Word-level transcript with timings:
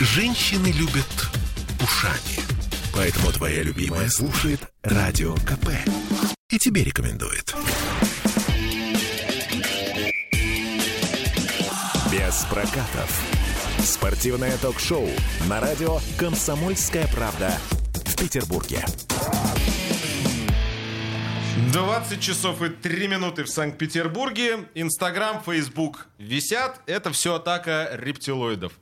Женщины 0.00 0.68
любят 0.68 1.28
ушами. 1.82 2.46
Поэтому 2.94 3.32
твоя 3.32 3.64
любимая 3.64 4.08
слушает 4.08 4.60
Радио 4.84 5.34
КП. 5.34 5.70
И 6.50 6.58
тебе 6.58 6.84
рекомендует. 6.84 7.52
Без 12.12 12.46
прокатов. 12.48 13.24
Спортивное 13.82 14.56
ток-шоу 14.58 15.08
на 15.48 15.60
радио 15.60 15.98
«Комсомольская 16.16 17.08
правда» 17.08 17.58
в 18.04 18.16
Петербурге. 18.16 18.84
20 21.72 22.20
часов 22.22 22.62
и 22.62 22.70
3 22.70 23.08
минуты 23.08 23.44
в 23.44 23.48
Санкт-Петербурге. 23.48 24.68
Инстаграм, 24.74 25.42
Фейсбук 25.42 26.06
висят. 26.16 26.80
Это 26.86 27.12
все 27.12 27.34
атака 27.34 27.90
рептилоидов. 27.92 28.72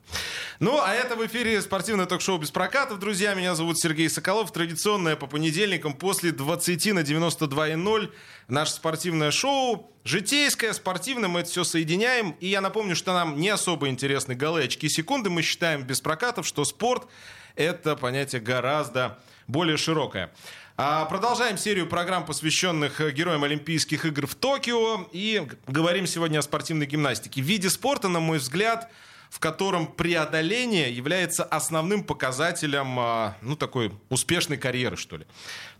Ну, 0.61 0.79
а 0.81 0.93
это 0.93 1.17
в 1.17 1.25
эфире 1.25 1.61
спортивное 1.61 2.05
ток-шоу 2.05 2.37
без 2.37 2.49
прокатов. 2.49 2.99
Друзья, 2.99 3.33
меня 3.33 3.55
зовут 3.55 3.77
Сергей 3.77 4.09
Соколов. 4.09 4.53
Традиционное 4.53 5.17
по 5.17 5.27
понедельникам 5.27 5.93
после 5.95 6.31
20 6.31 6.93
на 6.93 6.99
92,0 6.99 8.09
наше 8.47 8.71
спортивное 8.71 9.31
шоу. 9.31 9.91
Житейское, 10.05 10.71
спортивное, 10.71 11.27
мы 11.27 11.41
это 11.41 11.49
все 11.49 11.65
соединяем. 11.65 12.37
И 12.39 12.47
я 12.47 12.61
напомню, 12.61 12.95
что 12.95 13.11
нам 13.11 13.37
не 13.37 13.49
особо 13.49 13.89
интересны 13.89 14.33
голы, 14.33 14.63
очки, 14.63 14.87
секунды. 14.87 15.29
Мы 15.29 15.41
считаем 15.41 15.83
без 15.83 15.99
прокатов, 15.99 16.47
что 16.47 16.63
спорт— 16.63 17.09
это 17.55 17.97
понятие 17.97 18.39
гораздо 18.39 19.19
более 19.47 19.75
широкое. 19.75 20.31
А, 20.79 21.05
продолжаем 21.05 21.57
серию 21.57 21.87
программ, 21.87 22.23
посвященных 22.23 23.01
э, 23.01 23.09
героям 23.09 23.43
Олимпийских 23.43 24.05
игр 24.05 24.27
в 24.27 24.35
Токио. 24.35 25.07
И 25.11 25.47
говорим 25.65 26.05
сегодня 26.05 26.37
о 26.37 26.43
спортивной 26.43 26.85
гимнастике. 26.85 27.41
В 27.41 27.45
виде 27.45 27.71
спорта, 27.71 28.09
на 28.09 28.19
мой 28.19 28.37
взгляд, 28.37 28.87
в 29.31 29.39
котором 29.39 29.87
преодоление 29.87 30.95
является 30.95 31.43
основным 31.43 32.03
показателем, 32.03 32.99
а, 32.99 33.37
ну, 33.41 33.55
такой 33.55 33.91
успешной 34.09 34.57
карьеры, 34.57 34.97
что 34.97 35.17
ли. 35.17 35.25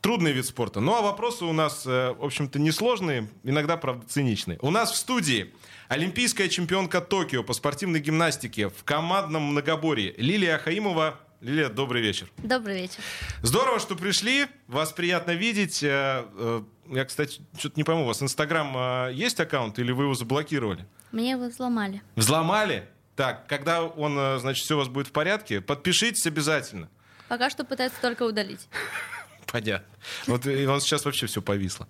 Трудный 0.01 0.31
вид 0.31 0.47
спорта. 0.47 0.79
Ну, 0.79 0.95
а 0.95 1.03
вопросы 1.03 1.45
у 1.45 1.53
нас, 1.53 1.83
э, 1.85 2.15
в 2.17 2.25
общем-то, 2.25 2.57
несложные, 2.57 3.29
иногда, 3.43 3.77
правда, 3.77 4.03
циничные. 4.07 4.57
У 4.63 4.71
нас 4.71 4.91
в 4.91 4.95
студии 4.95 5.53
олимпийская 5.89 6.49
чемпионка 6.49 7.01
Токио 7.01 7.43
по 7.43 7.53
спортивной 7.53 7.99
гимнастике 7.99 8.69
в 8.69 8.83
командном 8.83 9.43
многоборье 9.43 10.15
Лилия 10.17 10.55
Ахаимова. 10.55 11.19
Лилия, 11.39 11.69
добрый 11.69 12.01
вечер. 12.01 12.27
Добрый 12.37 12.81
вечер. 12.81 12.97
Здорово, 13.43 13.79
что 13.79 13.95
пришли. 13.95 14.47
Вас 14.67 14.91
приятно 14.91 15.31
видеть. 15.31 15.83
Э, 15.83 16.25
э, 16.33 16.63
я, 16.87 17.05
кстати, 17.05 17.41
что-то 17.57 17.75
не 17.77 17.83
пойму, 17.83 18.03
у 18.03 18.07
вас 18.07 18.23
Инстаграм 18.23 19.11
есть 19.11 19.39
аккаунт 19.39 19.77
или 19.77 19.91
вы 19.91 20.05
его 20.05 20.15
заблокировали? 20.15 20.87
Мне 21.11 21.31
его 21.31 21.47
взломали. 21.47 22.01
Взломали? 22.15 22.89
Так, 23.15 23.47
когда 23.47 23.83
он, 23.83 24.17
э, 24.17 24.39
значит, 24.39 24.65
все 24.65 24.75
у 24.75 24.77
вас 24.79 24.87
будет 24.87 25.07
в 25.07 25.11
порядке, 25.11 25.61
подпишитесь 25.61 26.25
обязательно. 26.25 26.89
Пока 27.27 27.51
что 27.51 27.63
пытается 27.63 28.01
только 28.01 28.23
удалить. 28.23 28.67
Понятно. 29.45 29.87
Вот 30.25 30.45
он 30.45 30.81
сейчас 30.81 31.05
вообще 31.05 31.27
все 31.27 31.43
повисло. 31.43 31.87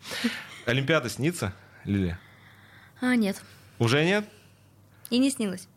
Олимпиада 0.65 1.09
снится, 1.09 1.53
Лилия? 1.85 2.19
А, 2.99 3.15
нет. 3.15 3.41
Уже 3.79 4.03
нет? 4.03 4.25
И 5.09 5.17
не 5.19 5.31
снилось. 5.31 5.69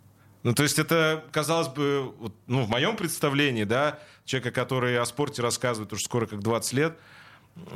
Ну, 0.43 0.55
то 0.55 0.63
есть 0.63 0.79
это, 0.79 1.25
казалось 1.33 1.69
бы, 1.69 2.15
ну, 2.47 2.65
в 2.65 2.71
моем 2.71 2.97
представлении, 2.97 3.65
да, 3.65 3.99
человека, 4.25 4.53
который 4.53 4.99
о 4.99 5.05
спорте 5.05 5.43
рассказывает 5.43 5.93
уже 5.93 6.03
скоро 6.03 6.27
как 6.27 6.41
20 6.41 6.73
лет, 6.73 6.99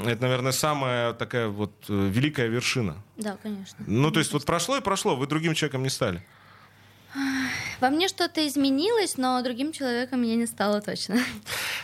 это, 0.05 0.23
наверное, 0.23 0.53
самая 0.53 1.13
такая 1.13 1.49
вот 1.49 1.73
э, 1.89 2.09
великая 2.11 2.47
вершина. 2.47 3.03
Да, 3.17 3.37
конечно. 3.43 3.85
Ну, 3.87 4.11
то 4.11 4.19
есть 4.21 4.33
вот 4.33 4.47
прошло 4.47 4.77
и 4.77 4.81
прошло, 4.81 5.17
вы 5.17 5.27
другим 5.27 5.55
человеком 5.55 5.83
не 5.83 5.91
стали. 5.91 6.25
Во 7.81 7.91
мне 7.91 8.09
что-то 8.09 8.47
изменилось, 8.47 9.17
но 9.17 9.41
другим 9.43 9.73
человеком 9.73 10.23
я 10.23 10.37
не 10.37 10.47
стала 10.47 10.81
точно. 10.81 11.19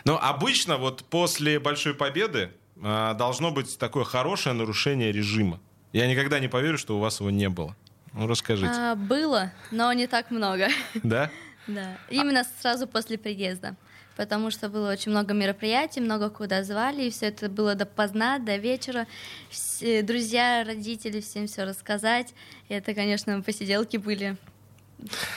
Но 0.05 0.19
обычно 0.21 0.77
вот 0.77 1.05
после 1.05 1.61
большой 1.61 1.95
победы 1.95 2.53
э, 2.77 3.15
должно 3.19 3.51
быть 3.51 3.79
такое 3.79 4.05
хорошее 4.05 4.55
нарушение 4.55 5.13
режима. 5.13 5.61
Я 5.93 6.07
никогда 6.07 6.39
не 6.41 6.49
поверю, 6.49 6.79
что 6.79 6.97
у 6.97 7.01
вас 7.01 7.21
его 7.21 7.31
не 7.31 7.49
было. 7.49 7.77
Ну, 8.13 8.27
расскажите. 8.27 8.73
А, 8.73 8.95
было, 8.95 9.53
но 9.71 9.93
не 9.93 10.07
так 10.07 10.31
много. 10.31 10.69
Да? 11.03 11.31
Да. 11.67 11.99
Именно 12.09 12.45
сразу 12.61 12.87
после 12.87 13.19
приезда. 13.19 13.77
Потому 14.17 14.51
что 14.51 14.69
было 14.69 14.91
очень 14.91 15.13
много 15.13 15.35
мероприятий, 15.35 16.01
много 16.01 16.29
куда 16.31 16.63
звали, 16.65 17.05
и 17.05 17.11
все 17.11 17.27
это 17.27 17.49
было 17.49 17.75
допоздна, 17.75 18.39
до 18.39 18.57
вечера. 18.57 19.07
Все, 19.49 20.03
друзья, 20.03 20.65
родители, 20.67 21.21
всем 21.21 21.47
все 21.47 21.65
рассказать. 21.65 22.35
И 22.69 22.75
это, 22.75 22.93
конечно, 22.93 23.41
посиделки 23.41 23.97
были 23.97 24.37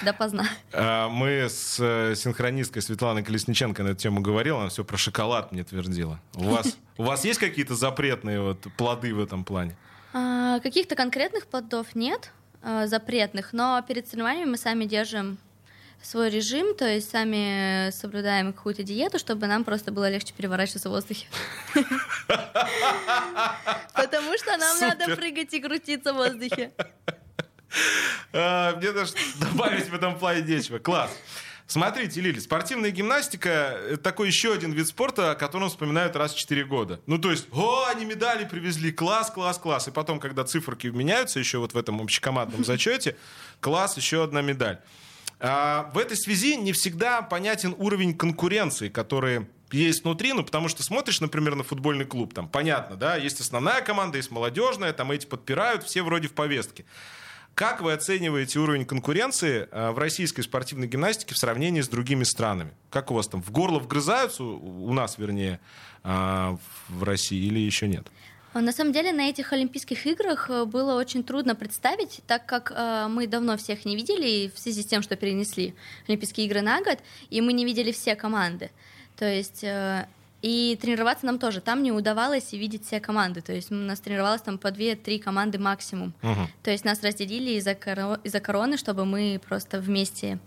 допоздна. 0.04 0.46
А, 0.74 1.08
мы 1.08 1.48
с 1.50 1.78
э, 1.80 2.16
синхронисткой 2.16 2.82
Светланой 2.82 3.24
Колесниченко 3.24 3.84
на 3.84 3.90
эту 3.90 4.00
тему 4.00 4.22
говорили, 4.22 4.54
она 4.54 4.70
все 4.70 4.84
про 4.84 4.98
шоколад 4.98 5.52
мне 5.52 5.64
твердила. 5.64 6.20
У 6.36 6.46
вас, 6.46 6.78
у 6.98 7.04
вас 7.04 7.24
есть 7.26 7.40
какие-то 7.40 7.76
запретные 7.76 8.42
вот 8.42 8.68
плоды 8.76 9.14
в 9.14 9.20
этом 9.20 9.44
плане? 9.44 9.76
А, 10.14 10.60
каких-то 10.60 10.96
конкретных 10.96 11.48
плодов 11.48 11.96
нет, 11.96 12.32
а, 12.64 12.88
запретных, 12.88 13.52
но 13.52 13.84
перед 13.86 14.08
соревнованиями 14.08 14.52
мы 14.52 14.58
сами 14.58 14.86
держим 14.86 15.38
свой 16.02 16.30
режим, 16.30 16.76
то 16.76 16.88
есть 16.88 17.10
сами 17.10 17.90
соблюдаем 17.92 18.54
какую-то 18.54 18.84
диету, 18.84 19.20
чтобы 19.20 19.48
нам 19.48 19.66
просто 19.66 19.92
было 19.92 20.10
легче 20.10 20.34
переворачиваться 20.34 20.88
в 20.90 20.94
воздухе. 20.94 21.28
Потому 23.94 24.38
что 24.38 24.58
нам 24.58 24.80
надо 24.80 25.16
прыгать 25.16 25.54
и 25.54 25.60
крутиться 25.60 26.14
в 26.14 26.18
воздухе. 26.18 26.72
А, 28.32 28.76
мне 28.78 28.92
даже 28.92 29.14
добавить 29.40 29.90
в 29.90 29.94
этом 29.96 30.18
плане 30.18 30.44
нечего. 30.44 30.80
Класс. 30.80 31.12
Смотрите, 31.68 32.20
Лили, 32.22 32.40
спортивная 32.40 32.92
гимнастика— 32.92 33.50
это 33.90 33.98
такой 33.98 34.28
еще 34.28 34.54
один 34.54 34.74
вид 34.74 34.88
спорта, 34.88 35.32
о 35.32 35.36
котором 35.36 35.70
вспоминают 35.70 36.16
раз 36.16 36.34
в 36.34 36.38
4 36.38 36.66
года. 36.66 37.00
Ну, 37.08 37.18
то 37.18 37.32
есть, 37.32 37.48
о, 37.52 37.86
они 37.90 38.06
медали 38.06 38.46
привезли, 38.46 38.92
класс, 38.92 39.32
класс, 39.32 39.58
класс. 39.58 39.88
И 39.88 39.92
потом, 39.92 40.20
когда 40.20 40.44
циферки 40.44 40.88
меняются 40.88 41.40
еще 41.40 41.60
вот 41.60 41.74
в 41.74 41.78
этом 41.78 42.02
общекомандном 42.02 42.64
зачете, 42.66 43.16
класс, 43.62 43.98
еще 43.98 44.24
одна 44.24 44.42
медаль. 44.42 44.80
А, 45.40 45.90
в 45.94 45.98
этой 45.98 46.18
связи 46.18 46.56
не 46.58 46.74
всегда 46.74 47.22
понятен 47.22 47.76
уровень 47.78 48.16
конкуренции, 48.16 48.90
который 48.90 49.48
есть 49.72 50.04
внутри, 50.04 50.34
ну, 50.34 50.44
потому 50.44 50.68
что 50.68 50.84
смотришь, 50.84 51.20
например, 51.20 51.56
на 51.56 51.64
футбольный 51.64 52.06
клуб, 52.06 52.34
там, 52.34 52.48
понятно, 52.48 52.96
да, 52.96 53.16
есть 53.16 53.40
основная 53.40 53.82
команда, 53.82 54.18
есть 54.18 54.32
молодежная, 54.32 54.94
там 54.94 55.12
эти 55.12 55.26
подпирают, 55.26 55.84
все 55.84 56.04
вроде 56.04 56.28
в 56.28 56.34
повестке. 56.34 56.86
Как 57.56 57.82
вы 57.82 57.94
оцениваете 57.94 58.60
уровень 58.60 58.84
конкуренции 58.86 59.68
э, 59.72 59.92
в 59.92 60.00
российской 60.00 60.42
спортивной 60.42 60.88
гимнастике 60.88 61.36
в 61.36 61.38
сравнении 61.38 61.82
с 61.82 61.88
другими 61.88 62.24
странами? 62.24 62.72
Как 62.90 63.12
у 63.12 63.14
вас 63.14 63.28
там 63.28 63.44
в 63.44 63.52
горло 63.52 63.80
вгрызаются, 63.80 64.44
у 64.44 64.92
нас, 64.92 65.20
вернее, 65.20 65.60
э, 66.04 66.58
в 66.90 67.04
России 67.04 67.46
или 67.46 67.60
еще 67.60 67.88
нет? 67.88 68.08
На 68.54 68.72
самом 68.72 68.92
деле 68.92 69.12
на 69.12 69.30
этих 69.30 69.52
Олимпийских 69.52 70.06
играх 70.06 70.50
э, 70.50 70.66
было 70.66 70.96
очень 70.96 71.24
трудно 71.24 71.56
представить, 71.56 72.22
так 72.28 72.46
как 72.46 72.72
э, 72.76 73.08
мы 73.10 73.28
давно 73.28 73.58
всех 73.58 73.86
не 73.86 73.96
видели 73.96 74.52
в 74.54 74.60
связи 74.60 74.84
с 74.84 74.86
тем, 74.86 75.02
что 75.02 75.16
перенесли 75.16 75.74
Олимпийские 76.08 76.46
игры 76.46 76.62
на 76.62 76.82
год, 76.82 77.00
и 77.30 77.42
мы 77.42 77.54
не 77.54 77.66
видели 77.66 77.92
все 77.92 78.16
команды. 78.16 78.72
То 79.16 79.26
есть 79.26 79.64
э, 79.64 80.08
и 80.44 80.78
тренироваться 80.80 81.26
нам 81.26 81.40
тоже. 81.40 81.62
Там 81.62 81.82
не 81.84 81.94
удавалось 81.94 82.52
видеть 82.52 82.86
все 82.86 83.00
команды. 83.00 83.42
То 83.42 83.54
есть 83.54 83.72
у 83.72 83.76
нас 83.76 84.02
тренировалось 84.02 84.42
там 84.42 84.58
по 84.58 84.68
2-3 84.68 85.20
команды 85.20 85.58
максимум. 85.58 86.14
Uh-huh. 86.22 86.48
То 86.62 86.70
есть 86.70 86.84
нас 86.84 87.02
разделили 87.02 87.52
из-за, 87.52 87.72
коро- 87.72 88.20
из-за 88.26 88.42
короны, 88.42 88.76
чтобы 88.76 89.06
мы 89.06 89.40
просто 89.48 89.80
вместе 89.80 90.40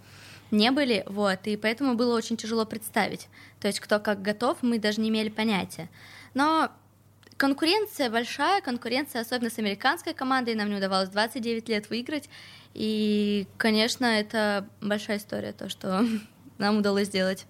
не 0.51 0.71
были. 0.71 1.03
Вот. 1.07 1.47
И 1.47 1.57
поэтому 1.57 1.95
было 1.95 2.15
очень 2.15 2.37
тяжело 2.37 2.67
представить. 2.67 3.29
То 3.59 3.69
есть 3.69 3.81
кто 3.81 3.99
как 3.99 4.21
готов, 4.21 4.59
мы 4.61 4.79
даже 4.79 5.01
не 5.01 5.09
имели 5.09 5.31
понятия. 5.31 5.89
Но 6.35 6.71
конкуренция 7.39 8.11
большая, 8.11 8.61
конкуренция 8.61 9.23
особенно 9.23 9.49
с 9.49 9.59
американской 9.59 10.13
командой. 10.13 10.55
Нам 10.55 10.69
не 10.69 10.77
удавалось 10.77 11.09
29 11.09 11.71
лет 11.71 11.89
выиграть. 11.89 12.29
И, 12.75 13.47
конечно, 13.57 14.05
это 14.05 14.69
большая 14.83 15.17
история, 15.17 15.55
то, 15.55 15.71
что 15.71 16.05
нам 16.59 16.81
удалось 16.81 17.07
сделать. 17.07 17.47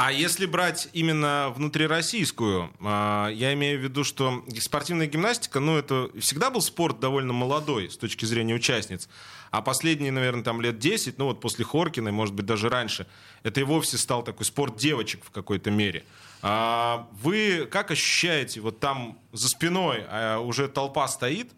А 0.00 0.12
если 0.12 0.46
брать 0.46 0.88
именно 0.92 1.52
внутрироссийскую, 1.56 2.70
а, 2.80 3.30
я 3.30 3.52
имею 3.54 3.80
в 3.80 3.82
виду, 3.82 4.04
что 4.04 4.44
спортивная 4.60 5.08
гимнастика, 5.08 5.58
ну, 5.58 5.76
это 5.76 6.08
всегда 6.20 6.50
был 6.50 6.60
спорт 6.60 7.00
довольно 7.00 7.32
молодой 7.32 7.90
с 7.90 7.96
точки 7.96 8.24
зрения 8.24 8.54
участниц. 8.54 9.08
А 9.50 9.60
последние, 9.60 10.12
наверное, 10.12 10.44
там 10.44 10.60
лет 10.60 10.78
10, 10.78 11.18
ну 11.18 11.24
вот 11.24 11.40
после 11.40 11.64
Хоркиной, 11.64 12.12
может 12.12 12.32
быть, 12.32 12.46
даже 12.46 12.68
раньше, 12.68 13.08
это 13.42 13.58
и 13.58 13.64
вовсе 13.64 13.98
стал 13.98 14.22
такой 14.22 14.46
спорт 14.46 14.76
девочек 14.76 15.24
в 15.24 15.32
какой-то 15.32 15.72
мере. 15.72 16.04
А 16.42 17.08
вы 17.20 17.66
как 17.68 17.90
ощущаете, 17.90 18.60
вот 18.60 18.78
там 18.78 19.18
за 19.32 19.48
спиной 19.48 20.04
а 20.08 20.38
уже 20.38 20.68
толпа 20.68 21.08
стоит? 21.08 21.50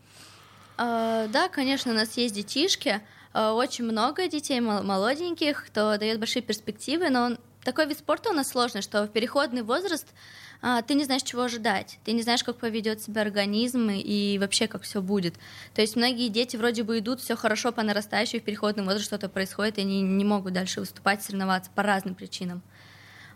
Да, 0.78 1.50
конечно, 1.52 1.93
у 1.93 1.94
нас 1.94 2.16
есть 2.16 2.34
детишки, 2.34 3.02
очень 3.34 3.84
много 3.84 4.28
детей 4.28 4.60
молоденьких, 4.60 5.66
кто 5.66 5.98
дает 5.98 6.19
большие 6.19 6.40
перспективы, 6.40 7.10
но 7.10 7.36
такой 7.64 7.86
вид 7.86 7.98
спорта 7.98 8.30
у 8.30 8.32
нас 8.32 8.48
сложный, 8.48 8.82
что 8.82 9.04
в 9.04 9.08
переходный 9.08 9.62
возраст 9.62 10.06
а, 10.62 10.82
ты 10.82 10.94
не 10.94 11.04
знаешь, 11.04 11.22
чего 11.22 11.42
ожидать, 11.42 11.98
ты 12.04 12.12
не 12.12 12.22
знаешь, 12.22 12.44
как 12.44 12.56
поведет 12.56 13.02
себя 13.02 13.22
организм 13.22 13.90
и 13.90 14.38
вообще 14.38 14.68
как 14.68 14.82
все 14.82 15.00
будет. 15.00 15.34
То 15.74 15.80
есть 15.80 15.96
многие 15.96 16.28
дети 16.28 16.56
вроде 16.56 16.82
бы 16.82 16.98
идут, 16.98 17.20
все 17.20 17.36
хорошо 17.36 17.72
по 17.72 17.82
нарастающей, 17.82 18.40
в 18.40 18.44
переходный 18.44 18.84
возраст 18.84 19.06
что-то 19.06 19.28
происходит, 19.28 19.78
и 19.78 19.82
они 19.82 20.02
не 20.02 20.24
могут 20.24 20.52
дальше 20.52 20.80
выступать, 20.80 21.22
соревноваться 21.22 21.70
по 21.74 21.82
разным 21.82 22.14
причинам. 22.14 22.62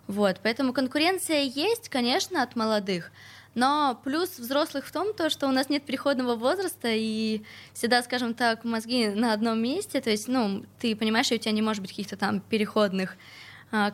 Вот, 0.07 0.41
поэтому 0.43 0.75
конкуренция 0.75 1.45
есть, 1.45 1.89
конечно, 1.89 2.43
от 2.43 2.57
молодых, 2.57 3.11
но 3.55 3.99
плюс 4.05 4.39
взрослых 4.39 4.85
в 4.85 4.93
том, 4.93 5.15
то, 5.15 5.31
что 5.31 5.49
у 5.49 5.51
нас 5.51 5.71
нет 5.71 5.87
переходного 5.87 6.35
возраста, 6.35 6.89
и 6.91 7.43
всегда, 7.73 8.03
скажем 8.03 8.35
так, 8.35 8.65
мозги 8.65 9.09
на 9.09 9.33
одном 9.33 9.63
месте, 9.63 10.03
то 10.03 10.11
есть, 10.11 10.29
ну, 10.29 10.67
ты 10.79 10.95
понимаешь, 10.95 11.27
что 11.27 11.37
у 11.37 11.39
тебя 11.39 11.53
не 11.53 11.63
может 11.63 11.81
быть 11.81 11.91
каких-то 11.91 12.19
там 12.19 12.41
переходных 12.41 13.17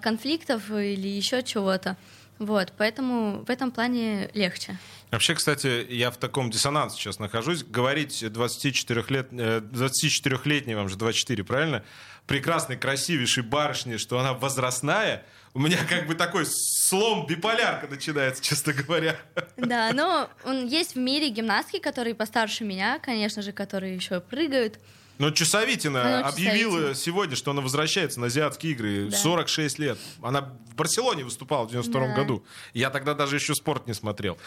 конфликтов 0.03 0.71
или 0.71 1.09
еще 1.09 1.43
чего-то. 1.43 1.97
Вот, 2.39 2.73
поэтому 2.79 3.45
в 3.45 3.51
этом 3.51 3.71
плане 3.71 4.31
легче. 4.33 4.79
Вообще, 5.11 5.35
кстати, 5.35 5.87
я 5.91 6.11
в 6.11 6.17
таком 6.17 6.51
диссонансе 6.51 6.97
сейчас 6.97 7.19
нахожусь. 7.19 7.65
Говорить 7.65 8.25
24 8.33 9.05
лет, 9.09 9.31
24-летней, 9.33 10.75
вам 10.75 10.89
же 10.89 10.97
24, 10.97 11.45
правильно? 11.45 11.85
Прекрасной, 12.27 12.77
красивейшей 12.77 13.43
барышне, 13.43 13.99
что 13.99 14.19
она 14.19 14.33
возрастная, 14.33 15.25
у 15.53 15.59
меня 15.59 15.79
как 15.89 16.07
бы 16.07 16.15
такой 16.15 16.45
слом 16.47 17.27
биполярка 17.27 17.89
начинается, 17.89 18.43
честно 18.43 18.73
говоря. 18.73 19.17
Да, 19.57 19.91
но 19.93 20.31
он 20.45 20.67
есть 20.67 20.95
в 20.95 20.99
мире 20.99 21.29
гимнастки, 21.31 21.79
которые 21.81 22.15
постарше 22.15 22.65
меня, 22.65 23.01
конечно 23.01 23.43
же, 23.43 23.53
которые 23.53 23.97
еще 23.97 24.21
прыгают. 24.21 24.79
Но 25.21 25.31
Чусовитина 25.31 26.27
объявила 26.27 26.79
Чусовитина. 26.79 26.95
сегодня, 26.95 27.37
что 27.37 27.51
она 27.51 27.61
возвращается 27.61 28.19
на 28.21 28.29
азиатские 28.29 28.73
игры. 28.73 29.09
Да. 29.11 29.17
46 29.19 29.79
лет. 29.79 29.99
Она 30.23 30.41
в 30.41 30.75
Барселоне 30.77 31.25
выступала 31.25 31.67
в 31.67 31.71
92 31.71 32.01
да. 32.01 32.15
году. 32.15 32.43
Я 32.73 32.89
тогда 32.89 33.13
даже 33.13 33.37
еще 33.37 33.55
спорт 33.55 33.87
не 33.87 33.93
смотрел. 33.93 34.39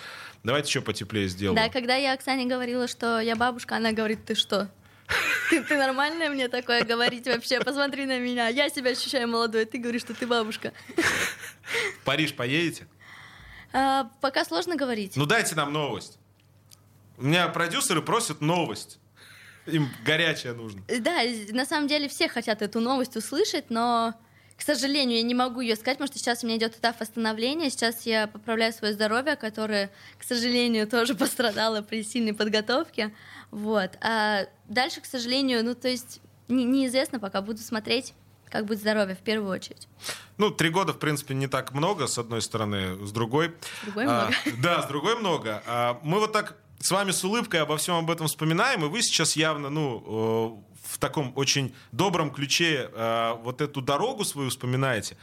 Давайте 0.44 0.70
еще 0.70 0.82
потеплее 0.82 1.28
сделаем. 1.28 1.56
Да, 1.56 1.70
когда 1.70 1.96
я 1.96 2.14
Оксане 2.14 2.46
говорила, 2.46 2.88
что 2.88 3.20
я 3.20 3.36
бабушка, 3.36 3.76
она 3.76 3.92
говорит, 3.92 4.26
ты 4.26 4.34
что? 4.34 4.68
Ты, 5.52 5.64
ты 5.64 5.78
нормальная 5.78 6.32
мне 6.32 6.48
такое 6.48 6.84
говорить 6.84 7.28
вообще? 7.28 7.60
Посмотри 7.60 8.08
на 8.08 8.18
меня. 8.18 8.48
Я 8.48 8.68
себя 8.70 8.92
ощущаю 8.92 9.28
молодой, 9.28 9.66
ты 9.66 9.78
говоришь, 9.78 10.02
что 10.02 10.16
ты 10.16 10.26
бабушка. 10.26 10.74
В 10.96 12.04
Париж 12.04 12.34
поедете? 12.34 12.88
А, 13.74 14.10
пока 14.22 14.44
сложно 14.44 14.76
говорить. 14.76 15.16
Ну 15.18 15.28
дайте 15.28 15.54
нам 15.54 15.72
новость. 15.72 16.18
У 17.20 17.26
меня 17.26 17.48
продюсеры 17.50 18.02
просят 18.02 18.42
новость. 18.42 18.98
Им 19.66 19.90
горячая 20.06 20.54
нужно. 20.54 20.84
Да, 21.00 21.22
на 21.50 21.66
самом 21.66 21.88
деле 21.88 22.08
все 22.08 22.28
хотят 22.28 22.62
эту 22.62 22.80
новость 22.80 23.16
услышать, 23.16 23.70
но, 23.70 24.14
к 24.58 24.62
сожалению, 24.62 25.18
я 25.18 25.24
не 25.24 25.36
могу 25.36 25.62
ее 25.62 25.76
сказать, 25.76 25.98
потому 25.98 26.08
что 26.08 26.20
сейчас 26.20 26.44
у 26.44 26.48
меня 26.48 26.58
идет 26.58 26.76
этап 26.76 27.00
восстановления. 27.00 27.70
Сейчас 27.70 28.06
я 28.06 28.28
поправляю 28.28 28.74
свое 28.74 28.94
здоровье, 28.94 29.36
которое, 29.36 29.90
к 30.18 30.24
сожалению, 30.24 30.88
тоже 30.90 31.16
пострадало 31.16 31.82
при 31.82 32.04
сильной 32.04 32.34
подготовке. 32.34 33.14
Вот. 33.52 33.92
А 34.02 34.48
дальше, 34.68 35.02
к 35.02 35.06
сожалению, 35.06 35.64
ну, 35.64 35.76
то 35.76 35.88
есть 35.88 36.20
не, 36.48 36.66
неизвестно 36.66 37.20
пока. 37.20 37.42
Буду 37.42 37.60
смотреть 37.60 38.14
как 38.54 38.68
будет 38.68 38.82
здоровье 38.82 39.16
в 39.16 39.22
первую 39.22 39.50
очередь. 39.50 39.88
Ну, 40.38 40.52
три 40.52 40.70
года, 40.70 40.94
в 40.94 41.00
принципе, 41.00 41.34
не 41.34 41.48
так 41.48 41.74
много, 41.74 42.06
с 42.06 42.20
одной 42.20 42.40
стороны, 42.40 43.04
с 43.04 43.12
другой. 43.12 43.56
С 43.82 43.86
другой 43.86 44.06
а, 44.06 44.28
много. 44.28 44.62
Да, 44.62 44.82
с 44.84 44.86
другой 44.86 45.16
много. 45.20 45.64
А, 45.66 46.00
мы 46.04 46.20
вот 46.20 46.34
так 46.34 46.56
с 46.84 46.92
вами 46.92 47.12
с 47.12 47.24
улыбкой 47.24 47.62
обо 47.62 47.78
всем 47.78 47.96
об 47.96 48.12
этом 48.12 48.28
вспоминаем, 48.28 48.84
и 48.84 48.90
вы 48.90 49.02
сейчас 49.02 49.38
явно, 49.38 49.70
ну, 49.70 50.62
э, 50.68 50.76
в 50.86 50.98
таком 50.98 51.32
очень 51.38 51.74
добром 51.94 52.30
ключе 52.30 52.90
э, 52.92 53.34
вот 53.42 53.62
эту 53.62 53.82
дорогу 53.82 54.26
свою 54.26 54.50
вспоминаете. 54.50 55.16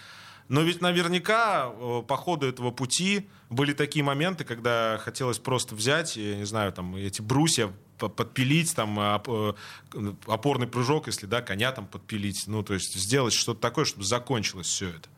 Но 0.49 0.63
ведь 0.63 0.81
наверняка 0.81 1.71
э, 1.71 2.03
по 2.09 2.17
ходу 2.17 2.49
этого 2.49 2.71
пути 2.71 3.29
были 3.51 3.75
такие 3.75 4.03
моменты, 4.03 4.45
когда 4.45 4.99
хотелось 5.03 5.39
просто 5.39 5.75
взять, 5.75 6.17
я 6.17 6.37
не 6.37 6.47
знаю, 6.47 6.73
там 6.73 6.97
эти 6.97 7.21
брусья 7.21 7.71
подпилить, 7.99 8.75
там 8.75 8.99
опорный 10.27 10.67
прыжок, 10.67 11.09
если 11.09 11.27
да, 11.27 11.43
коня 11.43 11.73
там 11.73 11.87
подпилить, 11.87 12.45
ну 12.47 12.63
то 12.63 12.73
есть 12.73 12.95
сделать 12.95 13.35
что-то 13.35 13.61
такое, 13.61 13.85
чтобы 13.85 14.05
закончилось 14.05 14.69
все 14.69 14.89
это. 14.89 15.11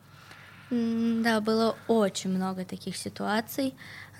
Да, 1.23 1.39
было 1.39 1.77
очень 1.87 2.31
много 2.31 2.65
таких 2.65 2.97
ситуаций. 2.97 3.75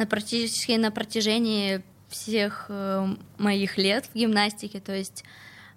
Практически 0.10 0.72
на 0.74 0.92
протяжении 0.92 1.84
всех 2.14 2.68
э, 2.70 3.08
моих 3.38 3.78
лет 3.78 4.06
в 4.06 4.16
гимнастике, 4.16 4.80
то 4.80 4.96
есть 4.96 5.24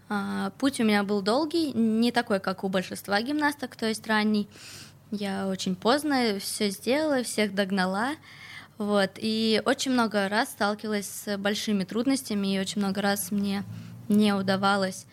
э, 0.09 0.51
путь 0.59 0.79
у 0.81 0.85
меня 0.85 1.03
был 1.03 1.23
долгий, 1.23 1.73
не 1.73 2.13
такой, 2.13 2.39
как 2.39 2.63
у 2.63 2.69
большинства 2.69 3.21
гимнасток, 3.21 3.75
то 3.75 3.87
есть 3.87 4.07
ранний. 4.07 4.49
Я 5.11 5.49
очень 5.49 5.77
поздно 5.77 6.39
все 6.41 6.71
сделала, 6.71 7.23
всех 7.23 7.55
догнала. 7.55 8.17
Вот. 8.77 9.13
И 9.17 9.63
очень 9.65 9.93
много 9.93 10.29
раз 10.29 10.51
сталкивалась 10.51 11.07
с 11.07 11.39
большими 11.39 11.85
трудностями, 11.85 12.55
и 12.55 12.61
очень 12.61 12.81
много 12.81 13.01
раз 13.01 13.31
мне 13.31 13.65
не 14.09 14.33
удавалось 14.35 15.07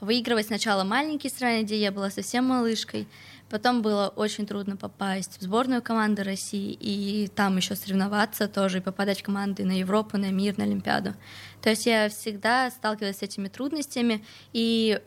выигрывать 0.00 0.46
сначала 0.46 0.84
маленькие 0.84 1.30
страны, 1.30 1.62
где 1.62 1.78
я 1.78 1.92
была 1.92 2.10
совсем 2.10 2.46
малышкой, 2.46 3.06
Потом 3.54 3.82
было 3.82 4.08
очень 4.08 4.48
трудно 4.48 4.76
попасть 4.76 5.38
в 5.38 5.42
сборную 5.42 5.80
команды 5.80 6.24
России 6.24 6.76
и 6.80 7.28
там 7.28 7.56
еще 7.56 7.76
соревноваться 7.76 8.48
тоже, 8.48 8.78
и 8.78 8.80
попадать 8.80 9.20
в 9.20 9.22
команды 9.22 9.64
на 9.64 9.78
Европу, 9.78 10.18
на 10.18 10.32
мир, 10.32 10.58
на 10.58 10.64
Олимпиаду. 10.64 11.14
То 11.62 11.70
есть 11.70 11.86
я 11.86 12.08
всегда 12.08 12.68
сталкивалась 12.72 13.18
с 13.18 13.22
этими 13.22 13.46
трудностями, 13.46 14.24
и 14.52 15.00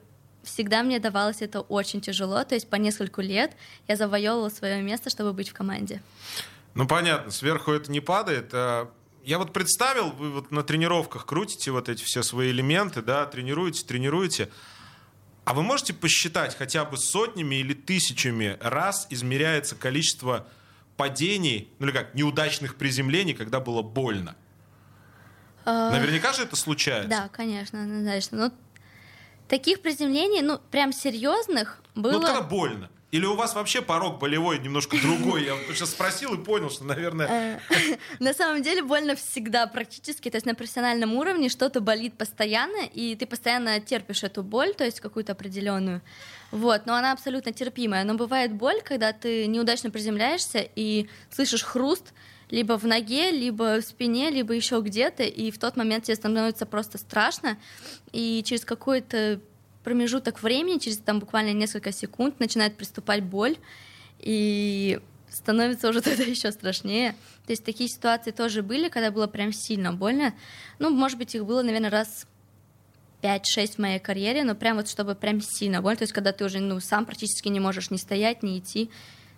всегда 0.44 0.82
мне 0.84 1.00
давалось 1.00 1.42
это 1.42 1.60
очень 1.60 2.00
тяжело. 2.00 2.42
То 2.46 2.56
есть 2.56 2.70
по 2.70 2.78
нескольку 2.78 3.20
лет 3.20 3.52
я 3.90 3.98
завоевывала 3.98 4.48
свое 4.48 4.82
место, 4.82 5.10
чтобы 5.10 5.34
быть 5.34 5.50
в 5.50 5.54
команде. 5.54 6.02
Ну 6.74 6.88
понятно, 6.88 7.32
сверху 7.32 7.74
это 7.74 7.92
не 7.92 8.00
падает. 8.00 8.52
А 8.54 8.90
я 9.26 9.40
вот 9.40 9.52
представил, 9.52 10.12
вы 10.12 10.32
вот 10.32 10.52
на 10.52 10.64
тренировках 10.64 11.26
крутите 11.26 11.72
вот 11.72 11.90
эти 11.90 12.02
все 12.02 12.24
свои 12.24 12.52
элементы, 12.52 13.02
да, 13.02 13.26
тренируете, 13.26 13.86
тренируете. 13.86 14.48
А 15.48 15.54
вы 15.54 15.64
можете 15.64 15.94
посчитать 15.94 16.58
хотя 16.58 16.84
бы 16.84 16.98
сотнями 16.98 17.56
или 17.56 17.74
тысячами 17.74 18.58
раз 18.60 19.08
измеряется 19.10 19.78
количество 19.78 20.46
падений, 20.98 21.72
ну 21.80 21.88
или 21.88 21.94
как, 21.94 22.14
неудачных 22.16 22.76
приземлений, 22.76 23.34
когда 23.34 23.62
было 23.62 23.82
больно? 23.82 24.36
А, 25.64 25.92
Наверняка 25.92 26.34
же 26.34 26.44
это 26.44 26.58
случается. 26.58 27.10
Да, 27.10 27.30
конечно, 27.30 27.82
однозначно. 27.82 28.38
Но 28.38 28.52
таких 29.48 29.82
приземлений, 29.82 30.42
ну, 30.42 30.60
прям 30.70 30.92
серьезных 30.92 31.82
было... 31.96 32.12
Ну, 32.12 32.22
когда 32.22 32.42
больно. 32.42 32.90
Или 33.18 33.26
у 33.26 33.34
вас 33.34 33.56
вообще 33.56 33.82
порог 33.82 34.20
болевой 34.20 34.60
немножко 34.60 34.96
другой? 35.02 35.46
Я 35.46 35.56
сейчас 35.74 35.90
спросил 35.90 36.36
и 36.36 36.38
понял, 36.38 36.70
что, 36.70 36.84
наверное... 36.84 37.60
Э, 37.68 37.98
на 38.20 38.32
самом 38.32 38.62
деле 38.62 38.84
больно 38.84 39.16
всегда 39.16 39.66
практически. 39.66 40.30
То 40.30 40.38
есть 40.38 40.46
на 40.46 40.54
профессиональном 40.54 41.16
уровне 41.16 41.50
что-то 41.50 41.82
болит 41.82 42.14
постоянно, 42.14 42.86
и 42.86 43.16
ты 43.16 43.26
постоянно 43.26 43.80
терпишь 43.80 44.24
эту 44.24 44.44
боль, 44.44 44.76
то 44.76 44.84
есть 44.84 45.00
какую-то 45.00 45.32
определенную. 45.32 46.04
Вот, 46.52 46.86
но 46.86 46.94
она 46.94 47.12
абсолютно 47.12 47.52
терпимая. 47.52 48.04
Но 48.04 48.14
бывает 48.14 48.54
боль, 48.54 48.84
когда 48.84 49.14
ты 49.14 49.48
неудачно 49.48 49.90
приземляешься 49.90 50.60
и 50.76 51.10
слышишь 51.32 51.64
хруст, 51.64 52.14
либо 52.52 52.78
в 52.78 52.86
ноге, 52.86 53.32
либо 53.32 53.82
в 53.82 53.84
спине, 53.84 54.30
либо 54.30 54.54
еще 54.54 54.80
где-то, 54.80 55.24
и 55.24 55.50
в 55.50 55.58
тот 55.58 55.76
момент 55.76 56.04
тебе 56.04 56.16
становится 56.16 56.68
просто 56.68 57.00
страшно, 57.00 57.58
и 58.12 58.44
через 58.46 58.64
какое-то 58.64 59.42
промежуток 59.88 60.44
времени, 60.44 60.80
через 60.80 60.98
там 60.98 61.20
буквально 61.20 61.54
несколько 61.54 61.94
секунд, 61.94 62.42
начинает 62.42 62.76
приступать 62.76 63.24
боль, 63.24 63.56
и 64.20 65.00
становится 65.30 65.88
уже 65.88 66.02
тогда 66.08 66.24
еще 66.24 66.52
страшнее. 66.52 67.14
То 67.46 67.54
есть 67.54 67.64
такие 67.64 67.90
ситуации 67.90 68.32
тоже 68.32 68.64
были, 68.64 68.90
когда 68.90 69.12
было 69.12 69.28
прям 69.28 69.54
сильно 69.54 69.94
больно. 69.94 70.34
Ну, 70.78 70.90
может 70.90 71.18
быть, 71.18 71.34
их 71.36 71.46
было, 71.46 71.62
наверное, 71.62 71.90
раз 71.90 72.28
5-6 73.22 73.76
в 73.76 73.78
моей 73.78 74.00
карьере, 74.00 74.44
но 74.44 74.56
прям 74.56 74.76
вот 74.76 74.90
чтобы 74.90 75.16
прям 75.16 75.40
сильно 75.40 75.82
больно, 75.82 76.00
то 76.00 76.04
есть 76.04 76.14
когда 76.14 76.34
ты 76.34 76.44
уже 76.44 76.60
ну, 76.60 76.82
сам 76.82 77.06
практически 77.06 77.48
не 77.48 77.62
можешь 77.62 77.90
ни 77.90 77.96
стоять, 77.96 78.44
ни 78.44 78.60
идти. 78.60 78.90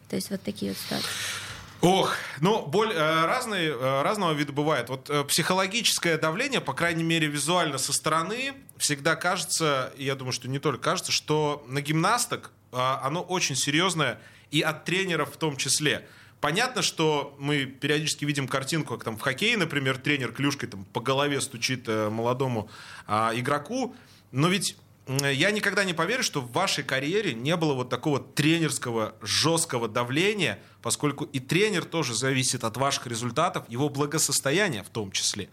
То 0.09 0.15
есть 0.15 0.31
вот 0.31 0.41
такие 0.41 0.71
вот 0.71 0.79
ситуации. 0.79 1.48
Ох, 1.81 2.13
ну, 2.41 2.65
боль 2.65 2.91
э, 2.91 3.25
разные, 3.25 3.69
э, 3.69 4.01
разного 4.01 4.33
вида 4.33 4.51
бывает. 4.51 4.89
Вот 4.89 5.09
э, 5.09 5.23
психологическое 5.23 6.17
давление, 6.17 6.59
по 6.59 6.73
крайней 6.73 7.03
мере, 7.03 7.27
визуально 7.27 7.77
со 7.77 7.93
стороны, 7.93 8.53
всегда 8.77 9.15
кажется, 9.15 9.93
и 9.95 10.03
я 10.03 10.15
думаю, 10.15 10.33
что 10.33 10.49
не 10.49 10.59
только 10.59 10.83
кажется, 10.83 11.13
что 11.13 11.63
на 11.67 11.79
гимнасток 11.79 12.51
э, 12.73 12.77
оно 12.77 13.21
очень 13.21 13.55
серьезное, 13.55 14.19
и 14.51 14.59
от 14.61 14.83
тренеров 14.83 15.33
в 15.33 15.37
том 15.37 15.55
числе. 15.55 16.05
Понятно, 16.41 16.81
что 16.81 17.33
мы 17.39 17.65
периодически 17.65 18.25
видим 18.25 18.49
картинку, 18.49 18.95
как 18.95 19.05
там 19.05 19.17
в 19.17 19.21
хоккее, 19.21 19.55
например, 19.55 19.99
тренер 19.99 20.33
клюшкой 20.33 20.67
там, 20.67 20.83
по 20.83 20.99
голове 20.99 21.39
стучит 21.39 21.87
молодому 21.87 22.69
э, 23.07 23.31
игроку, 23.35 23.95
но 24.33 24.49
ведь 24.49 24.75
я 25.09 25.51
никогда 25.51 25.83
не 25.83 25.93
поверю, 25.93 26.23
что 26.23 26.39
в 26.41 26.51
вашей 26.51 26.83
карьере 26.83 27.33
не 27.33 27.55
было 27.55 27.73
вот 27.73 27.89
такого 27.89 28.19
тренерского 28.19 29.15
жесткого 29.21 29.87
давления, 29.87 30.59
поскольку 30.81 31.25
и 31.25 31.39
тренер 31.39 31.85
тоже 31.85 32.13
зависит 32.13 32.63
от 32.63 32.77
ваших 32.77 33.07
результатов, 33.07 33.65
его 33.69 33.89
благосостояния 33.89 34.83
в 34.83 34.89
том 34.89 35.11
числе. 35.11 35.49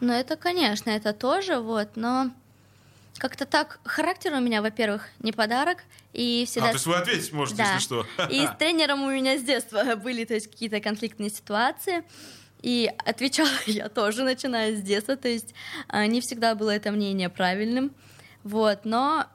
Ну, 0.00 0.12
это, 0.12 0.36
конечно, 0.36 0.90
это 0.90 1.12
тоже, 1.12 1.58
вот, 1.58 1.96
но 1.96 2.30
как-то 3.18 3.46
так, 3.46 3.80
характер 3.84 4.32
у 4.34 4.40
меня, 4.40 4.62
во-первых, 4.62 5.08
не 5.18 5.32
подарок, 5.32 5.78
и 6.12 6.44
всегда... 6.46 6.68
А, 6.68 6.70
то 6.70 6.76
есть 6.76 6.86
вы 6.86 6.94
ответить 6.94 7.32
можете, 7.32 7.58
Да. 7.58 7.74
если 7.74 7.80
что. 7.80 8.06
И 8.30 8.46
с 8.46 8.56
тренером 8.58 9.02
у 9.02 9.10
меня 9.10 9.36
с 9.36 9.42
детства 9.42 9.96
были, 9.96 10.24
то 10.24 10.34
есть, 10.34 10.48
какие-то 10.48 10.80
конфликтные 10.80 11.30
ситуации. 11.30 12.04
И 12.62 12.90
отвечала 13.04 13.50
я 13.66 13.88
тоже, 13.88 14.22
начиная 14.22 14.76
с 14.76 14.80
детства, 14.82 15.16
то 15.16 15.28
есть 15.28 15.52
а, 15.88 16.06
не 16.06 16.20
всегда 16.20 16.54
было 16.54 16.70
это 16.70 16.92
мнение 16.92 17.28
правильным. 17.28 17.92
Вот, 18.44 18.84
но 18.84 19.26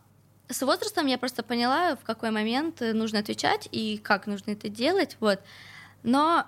с 0.50 0.62
возрастом 0.62 1.08
я 1.08 1.18
просто 1.18 1.44
поняла, 1.44 1.96
в 1.96 2.04
какой 2.04 2.32
момент 2.32 2.82
э, 2.82 2.94
нужно 2.94 3.20
отвечать 3.20 3.68
и 3.72 3.98
как 3.98 4.28
нужно 4.28 4.52
это 4.52 4.70
делать, 4.70 5.18
вот. 5.20 5.40
Но 6.04 6.46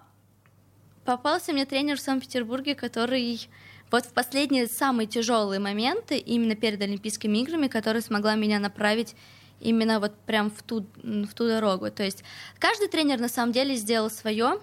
попался 1.06 1.54
мне 1.54 1.66
тренер 1.66 1.98
в 1.98 2.02
Санкт-Петербурге, 2.02 2.76
который 2.76 3.50
вот 3.92 4.06
в 4.06 4.14
последние 4.14 4.68
самые 4.68 5.08
тяжелые 5.08 5.60
моменты, 5.60 6.18
именно 6.18 6.56
перед 6.56 6.82
Олимпийскими 6.82 7.38
играми, 7.40 7.68
который 7.68 8.02
смогла 8.02 8.36
меня 8.36 8.60
направить 8.60 9.16
именно 9.60 10.00
вот 10.00 10.16
прям 10.26 10.52
в 10.52 10.64
ту, 10.64 10.86
в 11.04 11.34
ту 11.34 11.48
дорогу. 11.48 11.90
То 11.92 12.04
есть 12.04 12.24
каждый 12.60 12.88
тренер 12.88 13.20
на 13.20 13.30
самом 13.30 13.52
деле 13.52 13.76
сделал 13.76 14.10
свое, 14.10 14.60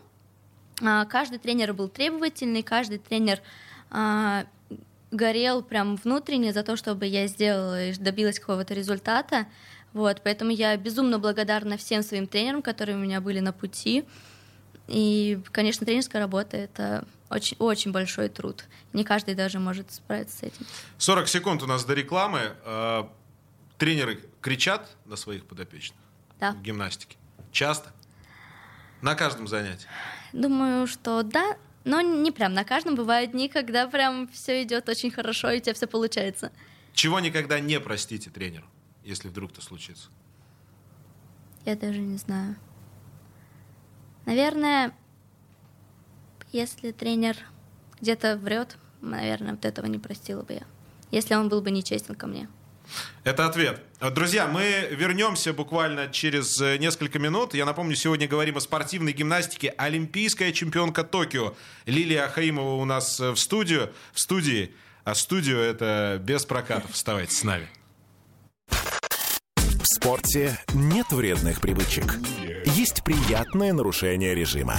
а, 0.83 1.05
каждый 1.07 1.39
тренер 1.39 1.73
был 1.73 1.89
требовательный, 1.89 2.63
каждый 2.63 2.99
тренер 2.99 3.41
а, 3.91 4.45
горел 5.13 5.63
прям 5.63 5.97
внутренне 5.97 6.53
за 6.53 6.63
то, 6.65 6.77
чтобы 6.77 7.07
я 7.07 7.27
сделала 7.29 7.87
и 7.91 7.95
добилась 7.95 8.41
какого-то 8.41 8.75
результата. 8.75 9.47
Вот, 9.93 10.23
поэтому 10.25 10.51
я 10.51 10.77
безумно 10.77 11.19
благодарна 11.19 11.77
всем 11.77 12.03
своим 12.03 12.27
тренерам, 12.27 12.63
которые 12.63 12.97
у 12.97 13.01
меня 13.01 13.21
были 13.21 13.41
на 13.41 13.53
пути. 13.53 14.05
И, 14.89 15.39
конечно, 15.53 15.87
тренерская 15.87 16.21
работа— 16.21 16.57
это 16.59 17.05
очень, 17.31 17.57
очень 17.61 17.93
большой 17.93 18.29
труд. 18.29 18.65
Не 18.93 19.05
каждый 19.05 19.35
даже 19.35 19.59
может 19.59 19.93
справиться 19.93 20.39
с 20.39 20.43
этим. 20.43 20.67
40 20.99 21.29
секунд 21.29 21.63
у 21.63 21.67
нас 21.67 21.85
до 21.85 21.95
рекламы. 21.95 22.53
Э, 22.65 23.05
Тренеры 23.79 24.21
кричат 24.41 24.97
на 25.07 25.17
своих 25.17 25.45
подопечных 25.45 25.99
Да. 26.39 26.53
в 26.53 26.63
гимнастике? 26.63 27.17
Часто? 27.51 27.91
На 29.01 29.15
каждом 29.17 29.49
занятии? 29.49 29.87
Думаю, 30.33 30.87
что 30.87 31.23
да, 31.25 31.57
но 31.85 32.01
не 32.01 32.31
прям 32.31 32.55
на 32.55 32.65
каждом. 32.65 32.95
Бывают 32.95 33.33
дни, 33.33 33.49
когда 33.49 33.87
прям 33.87 34.29
все 34.29 34.63
идет 34.63 34.89
очень 34.89 35.11
хорошо, 35.11 35.51
и 35.51 35.59
у 35.59 35.61
тебя 35.61 35.75
все 35.75 35.87
получается. 35.87 36.53
Чего 36.93 37.21
никогда 37.21 37.61
не 37.61 37.81
простите 37.81 38.31
тренеру, 38.31 38.67
если 39.03 39.29
вдруг 39.29 39.53
это 39.53 39.63
случится? 39.63 40.09
Я 41.65 41.77
даже 41.77 42.01
не 42.01 42.17
знаю. 42.17 42.57
Наверное, 44.27 44.95
если 46.53 46.93
тренер 46.93 47.37
где-то 48.01 48.37
врет, 48.37 48.77
наверное, 49.01 49.53
вот 49.53 49.65
этого 49.65 49.87
не 49.87 49.99
простила 49.99 50.43
бы 50.43 50.55
я. 50.55 50.67
Если 51.11 51.35
он 51.35 51.49
был 51.49 51.61
бы 51.61 51.71
нечестен 51.71 52.15
ко 52.15 52.27
мне. 52.27 52.49
Это 53.25 53.47
ответ. 53.47 53.81
Друзья, 54.01 54.49
мы 54.49 54.89
вернемся 54.91 55.53
буквально 55.53 56.09
через 56.09 56.61
э, 56.61 56.77
несколько 56.79 57.19
минут. 57.19 57.55
Я 57.55 57.65
напомню, 57.65 57.95
сегодня 57.95 58.27
говорим 58.27 58.57
о 58.57 58.61
спортивной 58.61 59.13
гимнастике. 59.13 59.75
Олимпийская 59.77 60.53
чемпионка 60.53 61.05
Токио 61.05 61.55
Лилия 61.87 62.25
Ахаимова 62.25 62.75
у 62.75 62.85
нас 62.85 63.21
э, 63.21 63.31
в 63.31 63.37
студию. 63.37 63.93
В 64.13 64.21
студии. 64.21 64.75
А 65.05 65.15
студию 65.15 65.59
это 65.59 66.21
без 66.23 66.45
прокатов. 66.45 66.93
Вставайте 66.93 67.35
с 67.35 67.45
нами. 67.45 67.69
В 68.69 69.85
спорте 69.85 70.59
нет 70.75 71.07
вредных 71.11 71.61
привычек. 71.61 72.19
Есть 72.65 73.03
приятное 73.05 73.73
нарушение 73.73 74.35
режима. 74.35 74.77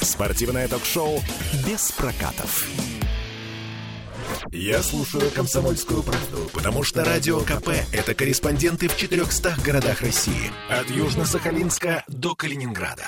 Спортивное 0.00 0.68
ток-шоу 0.68 1.22
без 1.66 1.92
прокатов. 1.92 2.68
Я 4.50 4.82
слушаю 4.82 5.30
«Комсомольскую 5.30 6.02
правду», 6.02 6.50
потому 6.52 6.82
что 6.82 7.04
«Радио 7.04 7.40
КП»— 7.40 7.68
это 7.92 8.14
корреспонденты 8.14 8.88
в 8.88 8.96
400 8.96 9.56
городах 9.64 10.02
России. 10.02 10.50
От 10.68 10.88
Южно-Сахалинска 10.90 12.02
до 12.08 12.34
Калининграда. 12.34 13.06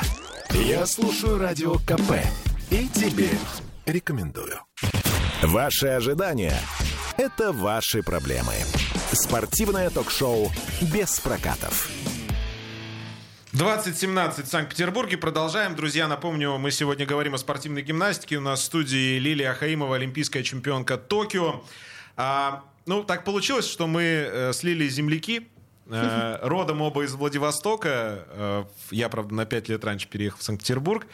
Я 0.51 0.87
слушаю 0.87 1.39
«Радио 1.39 1.75
КП» 1.79 2.25
и 2.71 2.89
тебе 2.89 3.31
рекомендую. 3.85 4.61
Ваши 5.43 5.89
ожидания— 5.89 6.59
это 7.17 7.53
ваши 7.53 8.03
проблемы. 8.03 8.55
Спортивное 9.13 9.91
ток-шоу 9.91 10.51
без 10.81 11.21
прокатов. 11.21 11.89
2017 13.57 14.47
в 14.47 14.51
Санкт-Петербурге. 14.51 15.17
Продолжаем. 15.17 15.75
Друзья, 15.77 16.09
напомню, 16.09 16.59
мы 16.59 16.71
сегодня 16.71 17.07
говорим 17.07 17.35
о 17.35 17.39
спортивной 17.39 17.81
гимнастике. 17.81 18.37
У 18.37 18.43
нас 18.43 18.61
в 18.61 18.65
студии 18.65 19.19
Лилия 19.19 19.53
Ахаимова, 19.53 19.97
олимпийская 19.97 20.43
чемпионка 20.43 20.99
Токио. 20.99 21.65
А, 22.19 22.65
ну, 22.85 23.03
так 23.03 23.25
получилось, 23.25 23.67
что 23.67 23.87
мы 23.87 24.03
э, 24.03 24.53
с 24.53 24.63
Лилией 24.63 24.91
земляки. 24.91 25.49
Э, 25.89 26.39
родом 26.43 26.83
оба 26.83 27.03
из 27.03 27.15
Владивостока. 27.15 28.27
Э, 28.29 28.65
я, 28.91 29.09
правда, 29.09 29.35
на 29.35 29.47
5 29.47 29.71
лет 29.71 29.83
раньше 29.87 30.07
переехал 30.07 30.39
в 30.39 30.43
Санкт-Петербург. 30.43 31.07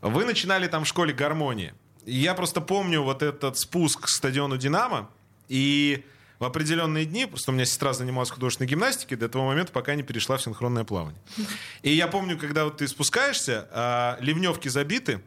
Вы 0.00 0.24
начинали 0.24 0.68
там 0.68 0.84
в 0.84 0.86
школе 0.86 1.12
гармонии. 1.12 1.74
Я 2.06 2.34
просто 2.34 2.60
помню 2.60 3.02
вот 3.02 3.24
этот 3.24 3.58
спуск 3.58 4.02
к 4.02 4.08
стадиону 4.08 4.58
«Динамо». 4.58 5.10
И 5.48 6.04
в 6.40 6.44
определенные 6.44 7.04
дни, 7.04 7.26
просто 7.26 7.50
у 7.50 7.54
меня 7.54 7.66
сестра 7.66 7.92
занималась 7.92 8.30
художественной 8.30 8.66
гимнастикой 8.66 9.18
до 9.18 9.28
того 9.28 9.46
момента, 9.46 9.72
пока 9.72 9.94
не 9.94 10.02
перешла 10.02 10.38
в 10.38 10.42
синхронное 10.42 10.84
плавание. 10.84 11.20
И 11.82 11.92
я 11.92 12.08
помню, 12.08 12.38
когда 12.38 12.64
вот 12.64 12.78
ты 12.78 12.88
спускаешься, 12.88 13.68
а, 13.70 14.18
ливневки 14.20 14.68
забиты 14.68 15.20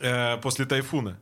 э, 0.00 0.36
после 0.36 0.66
тайфуна, 0.66 1.18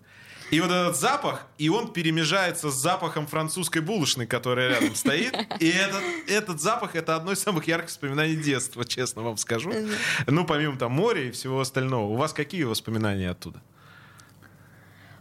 и 0.53 0.61
вот 0.61 0.71
этот 0.71 0.97
запах, 0.97 1.45
и 1.59 1.69
он 1.69 1.93
перемежается 1.93 2.71
с 2.71 2.75
запахом 2.75 3.27
французской 3.27 3.81
булочной, 3.83 4.29
которая 4.29 4.69
рядом 4.69 4.95
стоит. 4.95 5.35
И 5.59 5.69
этот, 5.69 6.03
этот 6.29 6.61
запах— 6.61 6.95
это 6.95 7.17
одно 7.17 7.33
из 7.33 7.41
самых 7.41 7.67
ярких 7.67 7.89
воспоминаний 7.89 8.37
детства, 8.37 8.85
честно 8.85 9.23
вам 9.23 9.39
скажу. 9.39 9.73
Ну, 10.29 10.45
помимо 10.45 10.79
там 10.79 10.93
моря 10.93 11.25
и 11.25 11.31
всего 11.33 11.61
остального. 11.61 12.13
У 12.13 12.15
вас 12.15 12.33
какие 12.33 12.63
воспоминания 12.63 13.29
оттуда? 13.29 13.61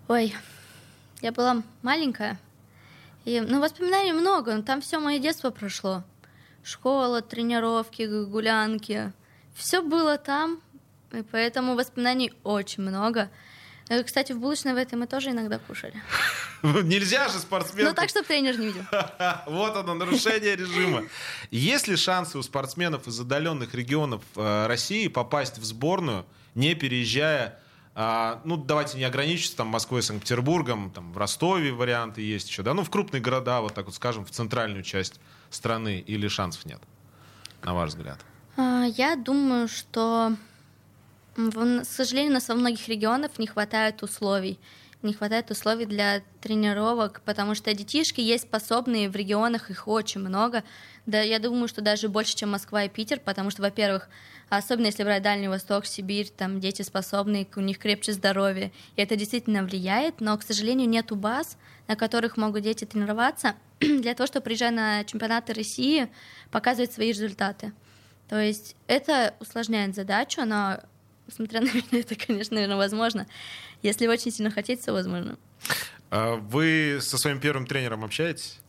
Ой, 0.08 0.36
я 1.22 1.32
была 1.32 1.63
маленькая. 1.82 2.38
И, 3.25 3.41
ну, 3.41 3.60
воспоминаний 3.60 4.13
много, 4.13 4.55
но 4.55 4.62
там 4.62 4.82
все 4.82 5.00
мое 5.00 5.20
детство 5.20 5.50
прошло. 5.50 6.03
Школа, 6.63 7.22
тренировки, 7.22 8.03
гулянки. 8.25 9.12
Все 9.55 9.82
было 9.82 10.17
там, 10.17 10.62
и 11.12 11.24
поэтому 11.24 11.75
воспоминаний 11.75 12.34
очень 12.44 12.84
много. 12.84 13.29
Э, 13.89 14.03
Кстати, 14.03 14.32
в 14.32 14.39
булочной 14.39 14.74
в 14.74 14.77
этой 14.77 14.96
мы 14.96 15.08
тоже 15.08 15.32
иногда 15.32 15.60
кушали. 15.60 15.96
Нельзя 16.63 17.29
же 17.29 17.39
спортсменку... 17.39 17.89
Ну, 17.89 17.96
так, 17.96 18.10
чтобы 18.10 18.25
тренер 18.25 18.60
не 18.60 18.67
видел. 18.67 18.84
Вот 19.48 19.75
оно, 19.75 19.94
нарушение 19.94 20.55
режима. 20.55 21.03
Есть 21.51 21.88
ли 21.88 21.96
шансы 21.96 22.38
у 22.38 22.44
спортсменов 22.44 23.08
из 23.08 23.20
отдаленных 23.20 23.74
регионов 23.74 24.22
э, 24.36 24.67
России 24.67 25.08
попасть 25.08 25.58
в 25.58 25.63
сборную, 25.65 26.25
не 26.55 26.74
переезжая, 26.75 27.60
а, 27.98 28.42
ну, 28.44 28.58
давайте 28.58 28.98
не 28.98 29.06
ограничиться 29.06 29.56
там 29.56 29.68
Москвой, 29.68 30.04
Санкт-Петербургом, 30.04 30.92
там 30.92 31.14
в 31.14 31.18
Ростове 31.18 31.72
варианты 31.72 32.22
есть 32.22 32.50
еще, 32.50 32.62
да, 32.62 32.74
ну, 32.74 32.84
в 32.84 32.90
крупные 32.90 33.22
города, 33.22 33.62
вот 33.62 33.74
так 33.74 33.86
вот 33.86 33.96
скажем, 33.96 34.25
в 34.25 34.32
центральную 34.32 34.84
часть 34.84 35.22
страны, 35.50 36.04
или 36.06 36.28
шансов 36.28 36.66
нет, 36.66 36.82
на 37.64 37.74
ваш 37.74 37.90
взгляд? 37.92 38.20
А, 38.58 38.84
Я 38.84 39.16
думаю, 39.16 39.70
что, 39.70 40.36
к 41.36 41.84
сожалению, 41.86 42.32
у 42.32 42.36
нас 42.36 42.50
во 42.50 42.56
многих 42.56 42.86
регионах 42.90 43.40
не 43.40 43.48
хватает 43.48 44.04
условий. 44.04 44.60
Не 45.02 45.14
хватает 45.14 45.52
условий 45.52 45.86
для 45.86 46.24
тренировок, 46.42 47.22
потому 47.25 47.54
что 47.54 47.72
детишки 47.74 48.22
есть 48.22 48.46
способные 48.46 49.08
в 49.10 49.16
регионах, 49.16 49.70
их 49.70 49.88
очень 49.88 50.20
много. 50.20 50.64
Да, 51.06 51.22
я 51.22 51.38
думаю, 51.38 51.68
что 51.68 51.82
даже 51.82 52.10
больше, 52.10 52.36
чем 52.36 52.52
Москва 52.52 52.84
и 52.86 52.90
Питер, 52.90 53.20
потому 53.20 53.52
что, 53.52 53.62
во-первых, 53.62 54.10
особенно 54.50 54.88
если 54.88 55.04
брать 55.04 55.24
Дальний 55.24 55.48
Восток, 55.48 55.86
Сибирь, 55.86 56.30
там 56.30 56.60
дети 56.60 56.82
способные, 56.82 57.48
у 57.56 57.62
них 57.62 57.80
крепче 57.80 58.14
здоровье, 58.14 58.72
и 58.96 59.02
это 59.02 59.16
действительно 59.16 59.64
влияет, 59.64 60.22
но, 60.22 60.38
к 60.38 60.44
сожалению, 60.44 60.88
нету 60.90 61.16
баз, 61.16 61.58
на 61.88 61.96
которых 61.96 62.38
могут 62.38 62.64
дети 62.64 62.86
тренироваться 62.86 63.56
для 63.80 64.14
того, 64.14 64.28
чтобы, 64.28 64.46
приезжая 64.46 64.72
на 64.72 65.04
чемпионаты 65.04 65.54
России, 65.54 66.10
показывать 66.52 66.94
свои 66.94 67.10
результаты. 67.10 67.74
То 68.30 68.40
есть 68.40 68.75
это 68.88 69.36
усложняет 69.40 69.96
задачу, 69.96 70.44
но, 70.46 70.80
смотря 71.28 71.62
на 71.62 71.72
меня, 71.72 71.84
это, 72.00 72.16
конечно, 72.16 72.56
наверное, 72.56 72.78
возможно. 72.78 73.28
Если 73.82 74.08
очень 74.08 74.32
сильно 74.32 74.52
хотеть, 74.52 74.82
все 74.82 74.92
возможно. 74.92 75.38
А 76.10 76.36
Вы 76.36 77.00
со 77.02 77.18
своим 77.18 77.40
первым 77.40 77.68
тренером 77.68 78.04
общаетесь? 78.04 78.60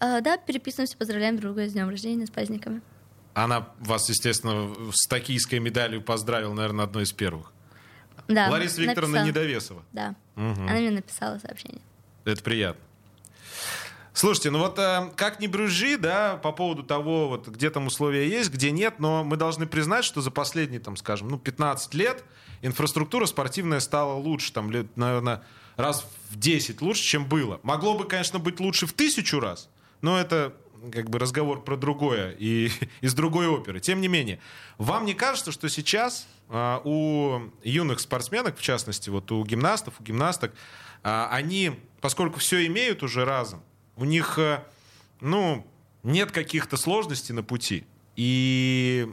А, 0.00 0.20
да, 0.20 0.36
переписываемся, 0.36 0.96
поздравляем 0.96 1.36
друг 1.36 1.54
друга 1.54 1.68
с 1.68 1.72
днем 1.72 1.88
рождения, 1.88 2.26
с 2.26 2.30
праздниками. 2.30 2.80
Она 3.44 3.68
вас, 3.78 4.08
естественно, 4.08 4.74
с 4.92 5.06
токийской 5.06 5.58
медалью 5.58 6.02
поздравила, 6.02 6.54
наверное, 6.54 6.84
одной 6.84 7.04
из 7.04 7.12
первых. 7.12 7.52
Да, 8.26 8.48
Лариса 8.50 8.80
Викторовна 8.82 9.20
написала. 9.24 9.26
Недовесова. 9.26 9.82
Да, 9.92 10.14
Мгм. 10.34 10.62
она 10.64 10.74
мне 10.74 10.90
написала 10.90 11.38
сообщение. 11.38 11.80
Это 12.24 12.42
приятно. 12.42 12.82
Слушайте, 14.12 14.50
ну 14.50 14.58
вот 14.58 14.76
э, 14.80 15.10
как 15.14 15.38
ни 15.38 15.46
брюжи, 15.46 15.96
да, 15.96 16.36
по 16.36 16.50
поводу 16.50 16.82
того, 16.82 17.28
вот 17.28 17.46
где 17.46 17.70
там 17.70 17.86
условия 17.86 18.28
есть, 18.28 18.50
где 18.52 18.72
нет, 18.72 18.98
но 18.98 19.22
мы 19.22 19.36
должны 19.36 19.66
признать, 19.66 20.04
что 20.04 20.20
за 20.20 20.32
последние, 20.32 20.80
там, 20.80 20.96
скажем, 20.96 21.28
ну, 21.28 21.38
15 21.38 21.94
лет 21.94 22.24
инфраструктура 22.60 23.26
спортивная 23.26 23.78
стала 23.78 24.14
лучше, 24.14 24.52
там, 24.52 24.72
лет, 24.72 24.96
наверное, 24.96 25.44
раз 25.76 26.04
в 26.30 26.36
10 26.36 26.82
лучше, 26.82 27.04
чем 27.04 27.26
было. 27.26 27.60
Могло 27.62 27.96
бы, 27.96 28.06
конечно, 28.06 28.40
быть 28.40 28.58
лучше 28.58 28.88
в 28.88 28.92
тысячу 28.92 29.38
раз, 29.38 29.68
но 30.02 30.18
это 30.18 30.52
как 30.92 31.10
бы 31.10 31.18
разговор 31.18 31.62
про 31.62 31.76
другое 31.76 32.34
и 32.38 32.70
из 33.00 33.14
другой 33.14 33.48
оперы. 33.48 33.80
Тем 33.80 34.00
не 34.00 34.08
менее, 34.08 34.40
вам 34.78 35.04
не 35.04 35.14
кажется, 35.14 35.52
что 35.52 35.68
сейчас 35.68 36.26
а, 36.48 36.80
у 36.84 37.50
юных 37.62 38.00
спортсменок, 38.00 38.56
в 38.56 38.62
частности, 38.62 39.10
вот 39.10 39.30
у 39.32 39.44
гимнастов, 39.44 39.94
у 40.00 40.02
гимнасток, 40.02 40.54
а, 41.02 41.28
они, 41.30 41.78
поскольку 42.00 42.38
все 42.38 42.66
имеют 42.66 43.02
уже 43.02 43.24
разом, 43.24 43.62
у 43.96 44.04
них, 44.04 44.38
а, 44.38 44.66
ну, 45.20 45.66
нет 46.02 46.32
каких-то 46.32 46.76
сложностей 46.76 47.34
на 47.34 47.42
пути, 47.42 47.84
и 48.18 49.08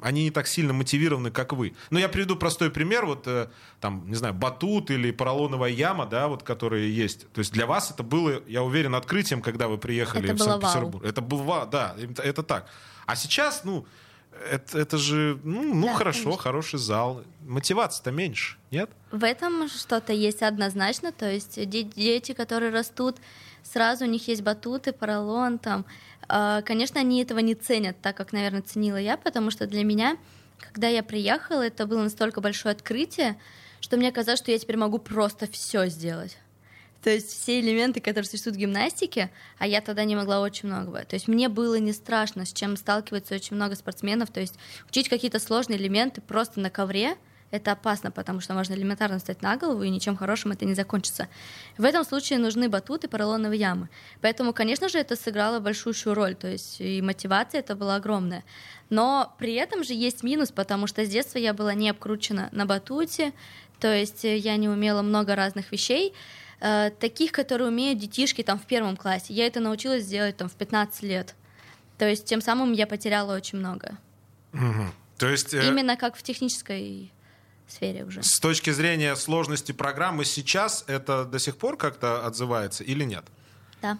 они 0.00 0.22
не 0.22 0.30
так 0.30 0.46
сильно 0.46 0.72
мотивированы, 0.72 1.32
как 1.32 1.52
вы. 1.54 1.74
Но 1.90 1.98
я 1.98 2.08
приведу 2.08 2.36
простой 2.36 2.70
пример, 2.70 3.04
вот 3.04 3.26
э, 3.26 3.48
там, 3.80 4.08
не 4.08 4.14
знаю, 4.14 4.32
батут 4.32 4.92
или 4.92 5.10
поролоновая 5.10 5.72
яма, 5.72 6.06
да, 6.06 6.28
вот 6.28 6.44
которые 6.44 6.94
есть. 6.94 7.28
То 7.32 7.40
есть 7.40 7.52
для 7.52 7.66
вас 7.66 7.90
это 7.90 8.04
было, 8.04 8.40
я 8.46 8.62
уверен, 8.62 8.94
открытием, 8.94 9.42
когда 9.42 9.66
вы 9.66 9.76
приехали 9.76 10.26
это 10.26 10.36
в 10.36 10.38
Санкт-Петербург. 10.38 11.04
Это 11.04 11.20
было, 11.20 11.66
да, 11.66 11.96
это, 12.00 12.22
это 12.22 12.42
так. 12.44 12.68
А 13.06 13.16
сейчас, 13.16 13.64
ну, 13.64 13.86
это, 14.48 14.78
это 14.78 14.98
же, 14.98 15.40
ну, 15.42 15.74
ну 15.74 15.88
да, 15.88 15.94
хорошо, 15.94 16.22
конечно. 16.22 16.42
хороший 16.42 16.78
зал. 16.78 17.24
Мотивация-то 17.40 18.12
меньше, 18.12 18.56
нет? 18.70 18.90
В 19.10 19.24
этом 19.24 19.68
что-то 19.68 20.12
есть 20.12 20.42
однозначно. 20.42 21.10
То 21.10 21.28
есть 21.28 21.58
дети, 21.68 22.34
которые 22.34 22.70
растут, 22.70 23.16
сразу 23.64 24.04
у 24.04 24.08
них 24.08 24.28
есть 24.28 24.42
батуты, 24.42 24.92
поролон, 24.92 25.58
там, 25.58 25.84
конечно, 26.28 27.00
они 27.00 27.22
этого 27.22 27.38
не 27.38 27.54
ценят 27.54 27.96
так, 28.00 28.16
как, 28.16 28.32
наверное, 28.32 28.62
ценила 28.62 28.96
я, 28.96 29.16
потому 29.16 29.50
что 29.50 29.66
для 29.66 29.84
меня, 29.84 30.16
когда 30.58 30.88
я 30.88 31.02
приехала, 31.02 31.62
это 31.62 31.86
было 31.86 32.02
настолько 32.02 32.40
большое 32.40 32.72
открытие, 32.72 33.36
что 33.80 33.96
мне 33.96 34.12
казалось, 34.12 34.40
что 34.40 34.50
я 34.50 34.58
теперь 34.58 34.76
могу 34.76 34.98
просто 34.98 35.46
все 35.46 35.86
сделать. 35.86 36.38
То 37.02 37.10
есть 37.10 37.28
все 37.28 37.60
элементы, 37.60 38.00
которые 38.00 38.24
существуют 38.24 38.56
в 38.56 38.60
гимнастике, 38.60 39.30
а 39.58 39.66
я 39.66 39.82
тогда 39.82 40.04
не 40.04 40.16
могла 40.16 40.40
очень 40.40 40.68
много. 40.68 41.04
То 41.04 41.14
есть 41.14 41.28
мне 41.28 41.50
было 41.50 41.78
не 41.78 41.92
страшно, 41.92 42.46
с 42.46 42.52
чем 42.52 42.78
сталкивается 42.78 43.34
очень 43.34 43.56
много 43.56 43.74
спортсменов. 43.74 44.30
То 44.30 44.40
есть 44.40 44.54
учить 44.88 45.10
какие-то 45.10 45.38
сложные 45.38 45.78
элементы 45.78 46.22
просто 46.22 46.60
на 46.60 46.70
ковре— 46.70 47.16
это 47.50 47.72
опасно, 47.72 48.10
потому 48.10 48.40
что 48.40 48.54
можно 48.54 48.74
элементарно 48.74 49.18
встать 49.18 49.42
на 49.42 49.56
голову, 49.56 49.82
и 49.82 49.90
ничем 49.90 50.16
хорошим 50.16 50.52
это 50.52 50.64
не 50.64 50.74
закончится. 50.74 51.28
В 51.78 51.84
этом 51.84 52.04
случае 52.04 52.38
нужны 52.38 52.68
батуты, 52.68 53.06
поролоновые 53.06 53.60
ямы. 53.60 53.88
Поэтому, 54.20 54.52
конечно 54.52 54.88
же, 54.88 54.98
это 54.98 55.14
сыграло 55.16 55.60
большущую 55.60 56.14
роль, 56.14 56.34
то 56.34 56.48
есть 56.48 56.80
и 56.80 57.00
мотивация 57.00 57.60
это 57.60 57.76
была 57.76 57.96
огромная. 57.96 58.44
Но 58.90 59.34
при 59.38 59.54
этом 59.54 59.84
же 59.84 59.94
есть 59.94 60.22
минус, 60.22 60.50
потому 60.50 60.86
что 60.86 61.04
с 61.04 61.08
детства 61.08 61.38
я 61.38 61.54
была 61.54 61.74
не 61.74 61.90
обкручена 61.90 62.48
на 62.52 62.66
батуте, 62.66 63.32
то 63.78 63.92
есть 63.92 64.24
я 64.24 64.56
не 64.56 64.68
умела 64.68 65.02
много 65.02 65.36
разных 65.36 65.70
вещей, 65.72 66.12
э, 66.60 66.90
таких, 66.98 67.32
которые 67.32 67.68
умеют 67.68 67.98
детишки 67.98 68.42
там 68.42 68.58
в 68.58 68.66
первом 68.66 68.96
классе. 68.96 69.32
Я 69.34 69.46
это 69.46 69.60
научилась 69.60 70.06
делать 70.06 70.36
там 70.36 70.48
в 70.48 70.54
15 70.54 71.02
лет. 71.02 71.34
То 71.98 72.08
есть 72.08 72.24
тем 72.24 72.40
самым 72.40 72.72
я 72.72 72.86
потеряла 72.86 73.36
очень 73.36 73.58
много. 73.58 73.96
Угу. 74.52 74.92
То 75.18 75.28
есть 75.28 75.54
э... 75.54 75.68
именно 75.68 75.96
как 75.96 76.16
в 76.16 76.22
технической 76.22 77.12
сфере 77.72 78.04
уже. 78.04 78.22
С 78.22 78.38
точки 78.40 78.70
зрения 78.70 79.16
сложности 79.16 79.72
программы 79.72 80.24
сейчас 80.24 80.84
это 80.86 81.24
до 81.24 81.38
сих 81.38 81.56
пор 81.56 81.76
как-то 81.76 82.26
отзывается 82.26 82.84
или 82.84 83.04
нет? 83.04 83.24
Да. 83.82 83.98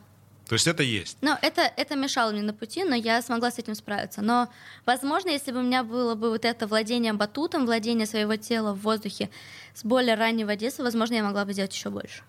То 0.48 0.54
есть 0.54 0.66
это 0.66 0.82
есть? 0.82 1.16
Ну, 1.22 1.36
это, 1.40 1.62
это 1.62 1.96
мешало 1.96 2.30
мне 2.32 2.42
на 2.42 2.52
пути, 2.52 2.84
но 2.84 2.94
я 2.94 3.22
смогла 3.22 3.50
с 3.50 3.58
этим 3.58 3.74
справиться. 3.74 4.20
Но, 4.20 4.50
возможно, 4.84 5.30
если 5.30 5.52
бы 5.52 5.60
у 5.60 5.62
меня 5.62 5.82
было 5.82 6.14
бы 6.14 6.28
вот 6.28 6.44
это 6.44 6.66
владение 6.66 7.14
батутом, 7.14 7.64
владение 7.64 8.06
своего 8.06 8.36
тела 8.36 8.74
в 8.74 8.80
воздухе 8.82 9.30
с 9.74 9.84
более 9.84 10.16
раннего 10.16 10.54
детства, 10.54 10.82
возможно, 10.82 11.14
я 11.14 11.24
могла 11.24 11.46
бы 11.46 11.54
сделать 11.54 11.74
еще 11.74 11.88
больше. 11.88 12.22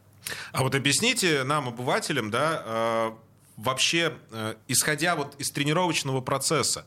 А 0.54 0.64
вот 0.64 0.74
объясните 0.76 1.44
нам, 1.44 1.68
обывателям, 1.68 2.32
да, 2.32 2.64
э, 2.66 3.12
вообще, 3.58 4.14
э, 4.32 4.56
исходя 4.68 5.16
вот 5.16 5.36
из 5.38 5.52
тренировочного 5.52 6.22
процесса, 6.22 6.86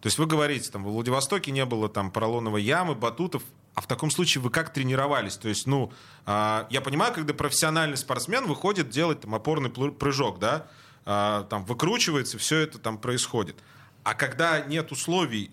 то 0.00 0.06
есть 0.08 0.18
вы 0.18 0.26
говорите, 0.26 0.70
там, 0.70 0.84
в 0.84 0.88
Владивостоке 0.88 1.50
не 1.50 1.64
было 1.64 1.88
там 1.88 2.10
поролоновой 2.10 2.62
ямы, 2.62 2.94
батутов, 2.94 3.42
а 3.74 3.80
в 3.80 3.86
таком 3.86 4.10
случае 4.10 4.42
вы 4.42 4.50
как 4.50 4.72
тренировались? 4.72 5.36
То 5.36 5.48
есть, 5.48 5.66
ну, 5.66 5.92
э, 6.26 6.64
я 6.70 6.80
понимаю, 6.80 7.12
когда 7.12 7.34
профессиональный 7.34 7.96
спортсмен 7.96 8.46
выходит 8.46 8.88
делать 8.88 9.20
там 9.20 9.34
опорный 9.34 9.70
прыжок, 9.70 10.38
да, 10.38 10.66
э, 11.04 11.44
там 11.50 11.64
выкручивается, 11.64 12.38
все 12.38 12.58
это 12.58 12.78
там 12.78 12.98
происходит. 12.98 13.56
А 14.04 14.14
когда 14.14 14.60
нет 14.60 14.92
условий, 14.92 15.50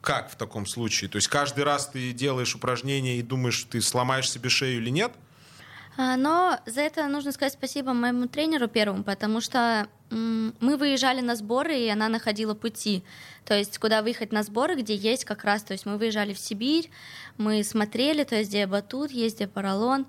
как 0.00 0.30
в 0.30 0.36
таком 0.36 0.66
случае? 0.66 1.10
То 1.10 1.16
есть 1.16 1.28
каждый 1.28 1.64
раз 1.64 1.88
ты 1.88 2.12
делаешь 2.12 2.54
упражнение 2.54 3.18
и 3.18 3.22
думаешь, 3.22 3.64
ты 3.64 3.80
сломаешь 3.80 4.30
себе 4.30 4.48
шею 4.48 4.80
или 4.80 4.90
нет? 4.90 5.12
А, 5.96 6.16
но 6.16 6.58
за 6.66 6.80
это 6.80 7.06
нужно 7.06 7.32
сказать 7.32 7.52
спасибо 7.52 7.92
моему 7.92 8.26
тренеру 8.26 8.68
первому, 8.68 9.04
потому 9.04 9.40
что 9.40 9.88
мы 10.10 10.76
выезжали 10.76 11.20
на 11.20 11.34
сборы, 11.34 11.76
и 11.76 11.88
она 11.88 12.08
находила 12.08 12.54
пути. 12.54 13.02
То 13.44 13.54
есть, 13.54 13.78
куда 13.78 14.02
выехать 14.02 14.32
на 14.32 14.42
сборы, 14.42 14.76
где 14.76 14.94
есть 14.94 15.24
как 15.24 15.44
раз, 15.44 15.62
то 15.62 15.72
есть 15.72 15.86
мы 15.86 15.96
выезжали 15.98 16.32
в 16.32 16.38
Сибирь, 16.38 16.90
мы 17.36 17.64
смотрели, 17.64 18.24
то 18.24 18.36
есть, 18.36 18.50
где 18.50 18.66
батут 18.66 19.10
есть, 19.10 19.36
где 19.36 19.48
поролон, 19.48 20.06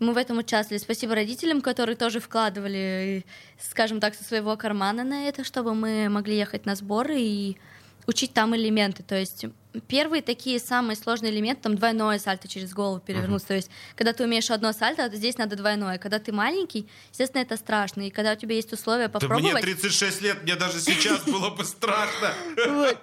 и 0.00 0.04
мы 0.04 0.12
в 0.12 0.16
этом 0.16 0.38
участвовали. 0.38 0.82
Спасибо 0.82 1.14
родителям, 1.14 1.60
которые 1.60 1.96
тоже 1.96 2.20
вкладывали, 2.20 3.24
скажем 3.60 4.00
так, 4.00 4.14
со 4.14 4.24
своего 4.24 4.56
кармана 4.56 5.04
на 5.04 5.28
это, 5.28 5.44
чтобы 5.44 5.74
мы 5.74 6.08
могли 6.08 6.36
ехать 6.36 6.66
на 6.66 6.74
сборы 6.74 7.20
и 7.20 7.56
учить 8.06 8.32
там 8.32 8.56
элементы. 8.56 9.02
То 9.02 9.16
есть 9.16 9.46
первые 9.88 10.22
такие 10.22 10.58
самые 10.58 10.96
сложные 10.96 11.32
элементы, 11.32 11.62
там 11.62 11.76
двойное 11.76 12.18
сальто 12.18 12.48
через 12.48 12.72
голову 12.72 13.00
перевернуться. 13.00 13.46
Uh-huh. 13.46 13.48
То 13.48 13.54
есть, 13.54 13.70
когда 13.96 14.12
ты 14.12 14.24
умеешь 14.24 14.50
одно 14.50 14.72
сальто, 14.72 15.08
то 15.08 15.16
здесь 15.16 15.38
надо 15.38 15.56
двойное. 15.56 15.98
Когда 15.98 16.18
ты 16.18 16.32
маленький, 16.32 16.88
естественно, 17.10 17.42
это 17.42 17.56
страшно. 17.56 18.02
И 18.02 18.10
когда 18.10 18.32
у 18.32 18.36
тебя 18.36 18.54
есть 18.54 18.72
условия 18.72 19.08
попробовать... 19.08 19.44
Да 19.44 19.58
мне 19.58 19.60
36 19.60 20.22
лет, 20.22 20.42
мне 20.42 20.56
даже 20.56 20.80
сейчас 20.80 21.24
было 21.24 21.50
бы 21.50 21.64
страшно. 21.64 22.32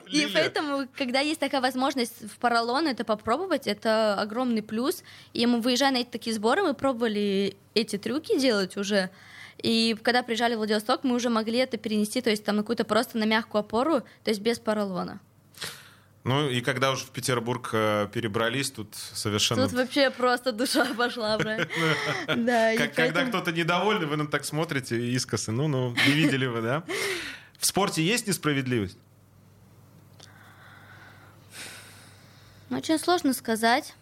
И 0.07 0.27
поэтому, 0.33 0.87
когда 0.97 1.19
есть 1.19 1.39
такая 1.39 1.61
возможность 1.61 2.29
в 2.29 2.37
поролон 2.37 2.87
это 2.87 3.03
попробовать, 3.03 3.67
это 3.67 4.15
огромный 4.19 4.63
плюс. 4.63 5.03
И 5.33 5.45
мы, 5.45 5.61
выезжая 5.61 5.91
на 5.91 5.97
эти 5.97 6.09
такие 6.09 6.35
сборы, 6.35 6.63
мы 6.63 6.73
пробовали 6.73 7.57
эти 7.73 7.97
трюки 7.97 8.39
делать 8.39 8.77
уже. 8.77 9.09
И 9.61 9.95
когда 10.01 10.23
приезжали 10.23 10.55
в 10.55 10.57
Владивосток, 10.57 11.03
мы 11.03 11.15
уже 11.15 11.29
могли 11.29 11.59
это 11.59 11.77
перенести, 11.77 12.21
то 12.21 12.29
есть 12.29 12.43
там 12.43 12.55
на 12.55 12.63
какую-то 12.63 12.83
просто 12.83 13.17
на 13.17 13.25
мягкую 13.25 13.59
опору, 13.59 14.01
то 14.23 14.29
есть 14.29 14.41
без 14.41 14.59
поролона. 14.59 15.19
Ну 16.23 16.47
и 16.49 16.61
когда 16.61 16.91
уже 16.91 17.05
в 17.05 17.09
Петербург 17.09 17.69
э, 17.73 18.07
перебрались, 18.13 18.69
тут 18.69 18.93
совершенно... 18.93 19.63
Тут 19.63 19.73
вообще 19.73 20.11
просто 20.11 20.51
душа 20.51 20.85
пошла. 20.93 21.37
Да, 22.27 22.77
Когда 22.95 23.25
кто-то 23.25 23.51
недовольный, 23.51 24.05
вы 24.05 24.17
нам 24.17 24.27
так 24.27 24.45
смотрите 24.45 24.99
искосы. 25.13 25.51
Ну, 25.51 25.67
ну, 25.67 25.95
не 26.07 26.13
видели 26.13 26.45
вы, 26.45 26.61
да? 26.61 26.83
В 27.57 27.65
спорте 27.65 28.03
есть 28.03 28.27
несправедливость? 28.27 28.97
Очень 32.69 32.99
сложно 32.99 33.33
сказать. 33.33 33.95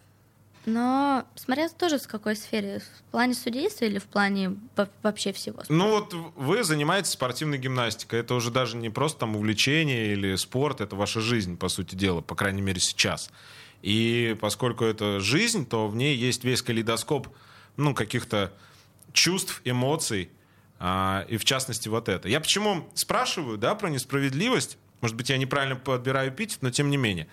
Но 0.66 1.24
смотря 1.36 1.68
тоже 1.70 1.98
в 1.98 2.06
какой 2.06 2.36
сфере, 2.36 2.80
в 2.80 3.10
плане 3.10 3.34
судейства 3.34 3.86
или 3.86 3.98
в 3.98 4.04
плане 4.04 4.56
вообще 5.02 5.32
всего. 5.32 5.62
Ну 5.68 5.90
вот 5.90 6.12
вы 6.36 6.64
занимаетесь 6.64 7.10
спортивной 7.10 7.58
гимнастикой, 7.58 8.20
это 8.20 8.34
уже 8.34 8.50
даже 8.50 8.76
не 8.76 8.90
просто 8.90 9.20
там 9.20 9.36
увлечение 9.36 10.12
или 10.12 10.36
спорт, 10.36 10.80
это 10.80 10.96
ваша 10.96 11.20
жизнь, 11.20 11.56
по 11.56 11.68
сути 11.68 11.94
дела, 11.94 12.20
по 12.20 12.34
крайней 12.34 12.62
мере 12.62 12.80
сейчас. 12.80 13.30
И 13.82 14.36
поскольку 14.40 14.84
это 14.84 15.20
жизнь, 15.20 15.66
то 15.66 15.88
в 15.88 15.96
ней 15.96 16.14
есть 16.14 16.44
весь 16.44 16.60
калейдоскоп 16.60 17.28
ну, 17.76 17.94
каких-то 17.94 18.52
чувств, 19.12 19.62
эмоций, 19.64 20.30
а, 20.78 21.24
и 21.28 21.36
в 21.36 21.44
частности 21.44 21.88
вот 21.88 22.08
это. 22.08 22.28
Я 22.28 22.40
почему 22.40 22.88
спрашиваю 22.94 23.58
да, 23.58 23.74
про 23.74 23.88
несправедливость, 23.88 24.78
может 25.00 25.16
быть, 25.16 25.30
я 25.30 25.38
неправильно 25.38 25.76
подбираю 25.76 26.30
эпитет, 26.30 26.58
но 26.60 26.70
тем 26.70 26.90
не 26.90 26.96
менее. 26.96 27.26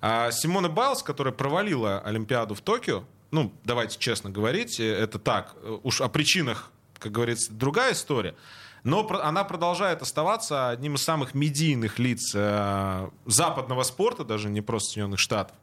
А 0.00 0.30
Симона 0.30 0.68
Байлс, 0.68 1.02
которая 1.02 1.34
провалила 1.34 2.00
Олимпиаду 2.00 2.54
в 2.54 2.60
Токио, 2.60 3.04
ну, 3.30 3.52
давайте 3.64 3.98
честно 3.98 4.30
говорить, 4.30 4.80
э, 4.80 4.84
это 4.84 5.18
так, 5.18 5.54
э, 5.62 5.78
уж 5.82 6.00
о 6.00 6.08
причинах, 6.08 6.70
как 6.98 7.12
говорится, 7.12 7.52
другая 7.52 7.92
история, 7.92 8.34
но 8.82 9.06
она 9.22 9.44
продолжает 9.44 10.02
оставаться 10.02 10.70
одним 10.70 10.94
из 10.94 11.02
самых 11.02 11.34
медийных 11.34 11.98
лиц 11.98 12.32
э, 12.34 13.08
западного 13.26 13.82
спорта, 13.82 14.24
даже 14.24 14.48
не 14.48 14.62
просто 14.62 14.92
Соединенных 14.92 15.20
Штатов, 15.20 15.56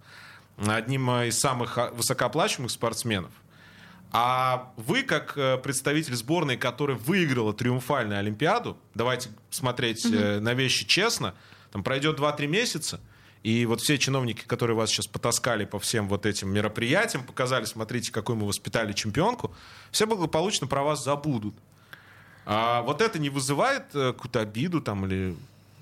одним 0.57 1.09
из 1.09 1.39
самых 1.39 1.77
а, 1.77 1.91
высокооплачиваемых 1.91 2.71
спортсменов. 2.71 3.31
А 4.11 4.71
вы, 4.77 5.03
как 5.03 5.33
представитель 5.61 6.15
сборной, 6.15 6.55
которая 6.55 6.95
выиграла 6.95 7.53
триумфальную 7.53 8.19
Олимпиаду, 8.19 8.77
давайте 8.93 9.29
смотреть 9.49 10.05
mm-hmm. 10.05 10.39
на 10.39 10.53
вещи 10.53 10.85
честно, 10.85 11.33
там 11.73 11.83
пройдет 11.83 12.17
2-3 12.17 12.47
месяца, 12.47 13.01
и 13.47 13.65
вот 13.65 13.79
все 13.79 13.97
чиновники, 13.97 14.43
которые 14.45 14.75
вас 14.75 14.89
сейчас 14.89 15.07
потаскали 15.07 15.63
по 15.63 15.79
всем 15.79 16.09
вот 16.09 16.25
этим 16.25 16.49
мероприятиям, 16.49 17.23
показали, 17.23 17.63
смотрите, 17.63 18.11
какой 18.11 18.35
мы 18.35 18.45
воспитали 18.45 18.91
чемпионку, 18.91 19.55
все 19.89 20.05
благополучно 20.05 20.67
про 20.67 20.83
вас 20.83 21.01
забудут. 21.01 21.55
А 22.45 22.81
вот 22.81 22.99
это 22.99 23.19
не 23.19 23.29
вызывает 23.29 23.83
э, 23.93 24.11
какую-то 24.11 24.41
обиду 24.41 24.81
там 24.81 25.05
или 25.05 25.33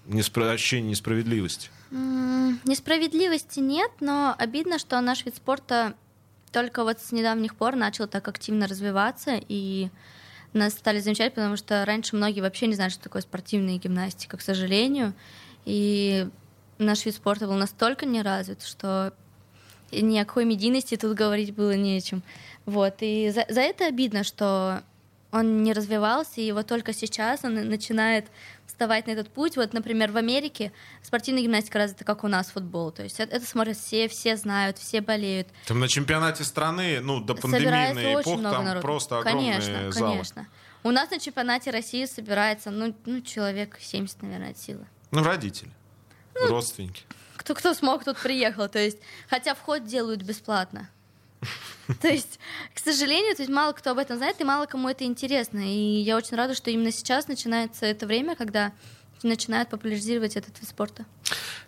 неспро... 0.05 0.51
ощущение 0.51 0.91
несправедливости? 0.91 1.71
Несправедливости 1.89 3.61
нет, 3.61 3.89
но 3.99 4.35
обидно, 4.37 4.77
что 4.77 5.01
наш 5.01 5.25
вид 5.25 5.35
спорта 5.35 5.95
только 6.51 6.83
вот 6.83 6.99
с 6.99 7.11
недавних 7.11 7.55
пор 7.55 7.75
начал 7.75 8.07
так 8.07 8.27
активно 8.27 8.67
развиваться, 8.67 9.39
и 9.49 9.89
нас 10.53 10.73
стали 10.73 10.99
замечать, 10.99 11.33
потому 11.33 11.57
что 11.57 11.83
раньше 11.83 12.15
многие 12.15 12.41
вообще 12.41 12.67
не 12.67 12.75
знали, 12.75 12.91
что 12.91 13.01
такое 13.01 13.23
спортивная 13.23 13.79
гимнастика, 13.79 14.37
к 14.37 14.41
сожалению. 14.41 15.15
И 15.65 16.29
наш 16.77 17.05
вид 17.05 17.15
спорта 17.15 17.47
был 17.47 17.55
настолько 17.55 18.05
не 18.05 18.21
развит, 18.21 18.63
что 18.63 19.13
ни 19.91 20.17
о 20.17 20.25
какой 20.25 20.45
медийности 20.45 20.95
тут 20.95 21.15
говорить 21.15 21.53
было 21.53 21.75
нечем. 21.75 22.23
Вот. 22.65 22.95
И 23.01 23.29
за, 23.29 23.45
за 23.49 23.61
это 23.61 23.87
обидно, 23.87 24.23
что 24.23 24.83
он 25.31 25.63
не 25.63 25.73
развивался, 25.73 26.39
и 26.39 26.51
вот 26.51 26.67
только 26.67 26.93
сейчас 26.93 27.43
он 27.43 27.55
начинает 27.55 28.27
вставать 28.65 29.05
на 29.07 29.11
этот 29.11 29.29
путь. 29.29 29.57
Вот, 29.57 29.73
например, 29.73 30.11
в 30.11 30.17
Америке 30.17 30.71
спортивная 31.01 31.43
гимнастика 31.43 31.77
развита, 31.77 32.05
как 32.05 32.23
у 32.23 32.27
нас 32.27 32.47
футбол. 32.47 32.91
То 32.91 33.03
есть 33.03 33.19
это, 33.19 33.35
это 33.35 33.45
смотрят 33.45 33.77
все, 33.77 34.07
все 34.07 34.37
знают, 34.37 34.77
все 34.77 35.01
болеют. 35.01 35.47
Там 35.67 35.79
на 35.79 35.87
чемпионате 35.89 36.43
страны, 36.45 37.01
ну, 37.01 37.19
до 37.19 37.35
пандемийной 37.35 38.13
эпохи, 38.13 38.41
там 38.41 38.65
народу. 38.65 38.81
просто 38.81 39.19
огромные 39.19 39.53
конечно, 39.53 39.91
залы. 39.91 40.11
Конечно, 40.11 40.47
У 40.83 40.91
нас 40.91 41.11
на 41.11 41.19
чемпионате 41.19 41.71
России 41.71 42.05
собирается, 42.05 42.71
ну, 42.71 42.95
ну 43.05 43.21
человек 43.21 43.77
70, 43.79 44.21
наверное, 44.21 44.51
от 44.51 44.57
силы. 44.57 44.85
Ну, 45.11 45.21
родители, 45.21 45.71
родственники. 46.41 47.03
Кто, 47.37 47.53
кто 47.53 47.73
смог, 47.73 48.03
тот 48.03 48.17
приехал. 48.17 48.67
То 48.67 48.79
есть, 48.79 48.97
хотя 49.29 49.53
вход 49.55 49.85
делают 49.85 50.21
бесплатно. 50.23 50.89
То 52.01 52.07
есть, 52.07 52.39
к 52.73 52.79
сожалению, 52.79 53.35
то 53.35 53.43
есть 53.43 53.53
мало 53.53 53.73
кто 53.73 53.91
об 53.91 53.99
этом 53.99 54.17
знает, 54.17 54.41
и 54.41 54.43
мало 54.43 54.65
кому 54.65 54.89
это 54.89 55.03
интересно. 55.03 55.59
И 55.59 56.01
я 56.01 56.17
очень 56.17 56.35
рада, 56.35 56.55
что 56.55 56.71
именно 56.71 56.91
сейчас 56.91 57.27
начинается 57.27 57.85
это 57.85 58.07
время, 58.07 58.35
когда 58.35 58.73
начинают 59.21 59.69
популяризировать 59.69 60.35
этот 60.35 60.59
вид 60.59 60.69
спорта. 60.69 61.05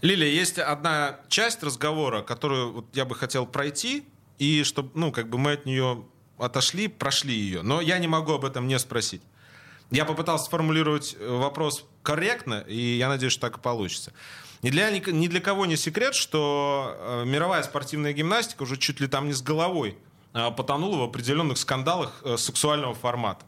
Лилия, 0.02 0.30
есть 0.30 0.58
одна 0.58 1.20
часть 1.28 1.64
разговора, 1.64 2.22
которую 2.22 2.74
вот 2.74 2.86
я 2.94 3.06
бы 3.06 3.16
хотел 3.16 3.46
пройти, 3.46 4.06
и 4.40 4.64
чтобы, 4.64 4.92
ну, 4.94 5.12
как 5.12 5.30
бы 5.30 5.38
мы 5.38 5.54
от 5.54 5.66
нее 5.66 6.06
отошли, 6.38 6.88
прошли 6.88 7.34
ее. 7.34 7.62
Но 7.62 7.82
я 7.82 7.98
не 7.98 8.08
могу 8.08 8.34
об 8.34 8.46
этом 8.46 8.68
не 8.68 8.78
спросить. 8.80 9.22
Я 9.90 10.06
попытался 10.06 10.46
сформулировать 10.46 11.16
э, 11.18 11.30
вопрос 11.30 11.86
корректно, 12.04 12.64
и 12.68 12.98
я 12.98 13.08
надеюсь, 13.08 13.34
что 13.34 13.42
так 13.42 13.58
и 13.58 13.62
получится. 13.62 14.14
Ни 14.64 14.70
для, 14.72 14.90
ни 14.90 15.28
для 15.28 15.40
кого 15.40 15.66
не 15.66 15.78
секрет, 15.78 16.16
что 16.16 16.96
э, 16.98 17.26
мировая 17.26 17.62
спортивная 17.64 18.14
гимнастика 18.14 18.64
уже 18.64 18.78
чуть 18.78 19.00
ли 19.00 19.08
там 19.08 19.28
не 19.28 19.34
с 19.34 19.42
головой 19.42 19.98
э, 20.34 20.52
потонула 20.52 20.98
в 20.98 21.04
определенных 21.04 21.58
скандалах 21.60 22.22
э, 22.24 22.38
сексуального 22.38 22.96
формата. 22.96 23.46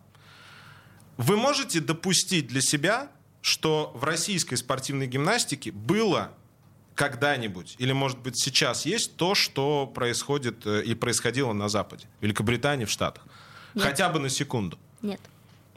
Вы 1.17 1.35
можете 1.35 1.79
допустить 1.79 2.47
для 2.47 2.61
себя, 2.61 3.09
что 3.41 3.91
в 3.95 4.03
российской 4.03 4.55
спортивной 4.55 5.07
гимнастике 5.07 5.71
было 5.71 6.31
когда-нибудь, 6.93 7.75
или, 7.79 7.91
может 7.91 8.19
быть, 8.19 8.39
сейчас 8.39 8.85
есть 8.85 9.15
то, 9.15 9.33
что 9.33 9.87
происходит 9.87 10.67
и 10.67 10.93
происходило 10.95 11.53
на 11.53 11.69
Западе, 11.69 12.07
в 12.19 12.23
Великобритании, 12.23 12.85
в 12.85 12.91
Штатах? 12.91 13.23
Нет. 13.73 13.83
Хотя 13.83 14.09
бы 14.09 14.19
на 14.19 14.29
секунду. 14.29 14.77
Нет. 15.01 15.21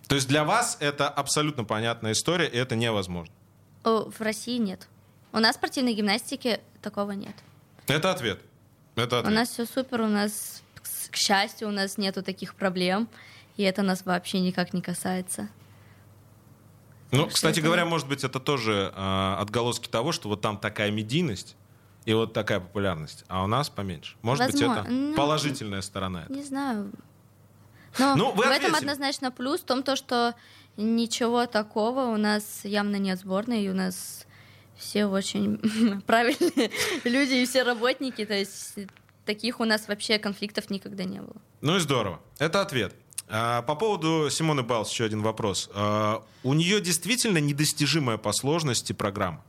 То 0.08 0.16
есть 0.16 0.28
для 0.28 0.44
вас 0.44 0.76
это 0.80 1.08
абсолютно 1.08 1.64
понятная 1.64 2.12
история, 2.12 2.48
и 2.48 2.56
это 2.56 2.74
невозможно? 2.74 3.32
В 3.84 4.14
России 4.18 4.58
нет. 4.58 4.88
У 5.32 5.38
нас 5.38 5.56
в 5.56 5.58
спортивной 5.58 5.94
гимнастике 5.94 6.60
такого 6.82 7.12
нет. 7.12 7.34
Это 7.86 8.10
ответ. 8.10 8.40
Это 8.96 9.20
ответ. 9.20 9.32
У 9.32 9.34
нас 9.34 9.48
все 9.48 9.64
супер, 9.64 10.02
у 10.02 10.08
нас, 10.08 10.62
к 11.10 11.16
счастью, 11.16 11.68
у 11.68 11.70
нас 11.70 11.96
нету 11.96 12.22
таких 12.22 12.54
проблем, 12.54 13.08
и 13.56 13.62
это 13.62 13.82
нас 13.82 14.04
вообще 14.04 14.40
никак 14.40 14.74
не 14.74 14.82
касается. 14.82 15.48
Ну, 17.10 17.24
так 17.24 17.34
кстати 17.34 17.58
это... 17.58 17.66
говоря, 17.66 17.84
может 17.84 18.08
быть, 18.08 18.24
это 18.24 18.40
тоже 18.40 18.92
э, 18.94 19.34
отголоски 19.38 19.88
того, 19.88 20.12
что 20.12 20.28
вот 20.28 20.40
там 20.40 20.58
такая 20.58 20.90
медийность 20.90 21.56
и 22.04 22.14
вот 22.14 22.32
такая 22.32 22.60
популярность, 22.60 23.24
а 23.28 23.44
у 23.44 23.46
нас 23.46 23.68
поменьше. 23.70 24.16
Может 24.22 24.46
Возможно. 24.46 24.68
быть, 24.68 24.78
это 24.84 24.90
ну, 24.90 25.14
положительная 25.14 25.82
сторона. 25.82 26.24
Не 26.28 26.42
знаю. 26.42 26.90
Но 27.98 28.16
ну, 28.16 28.32
в 28.32 28.40
этом 28.40 28.74
однозначно 28.74 29.30
плюс 29.30 29.60
в 29.60 29.64
том, 29.64 29.82
то, 29.82 29.96
что 29.96 30.34
ничего 30.76 31.46
такого 31.46 32.12
у 32.12 32.16
нас 32.16 32.64
явно 32.64 32.96
нет 32.96 33.18
сборной, 33.18 33.62
и 33.62 33.68
у 33.68 33.74
нас 33.74 34.26
все 34.76 35.06
очень 35.06 35.58
правильные 36.06 36.70
люди 37.04 37.34
и 37.34 37.46
все 37.46 37.62
работники, 37.62 38.24
то 38.24 38.34
есть 38.34 38.74
таких 39.24 39.60
у 39.60 39.64
нас 39.64 39.88
вообще 39.88 40.18
конфликтов 40.18 40.70
никогда 40.70 41.04
не 41.04 41.20
было. 41.20 41.36
Ну 41.60 41.76
и 41.76 41.80
здорово. 41.80 42.20
Это 42.38 42.60
ответ. 42.60 42.94
А, 43.28 43.62
по 43.62 43.74
поводу 43.74 44.28
Симоны 44.30 44.62
Балс 44.62 44.90
еще 44.90 45.04
один 45.04 45.22
вопрос. 45.22 45.70
А, 45.74 46.22
у 46.42 46.52
нее 46.54 46.80
действительно 46.80 47.38
недостижимая 47.38 48.18
по 48.18 48.32
сложности 48.32 48.92
программа? 48.92 49.42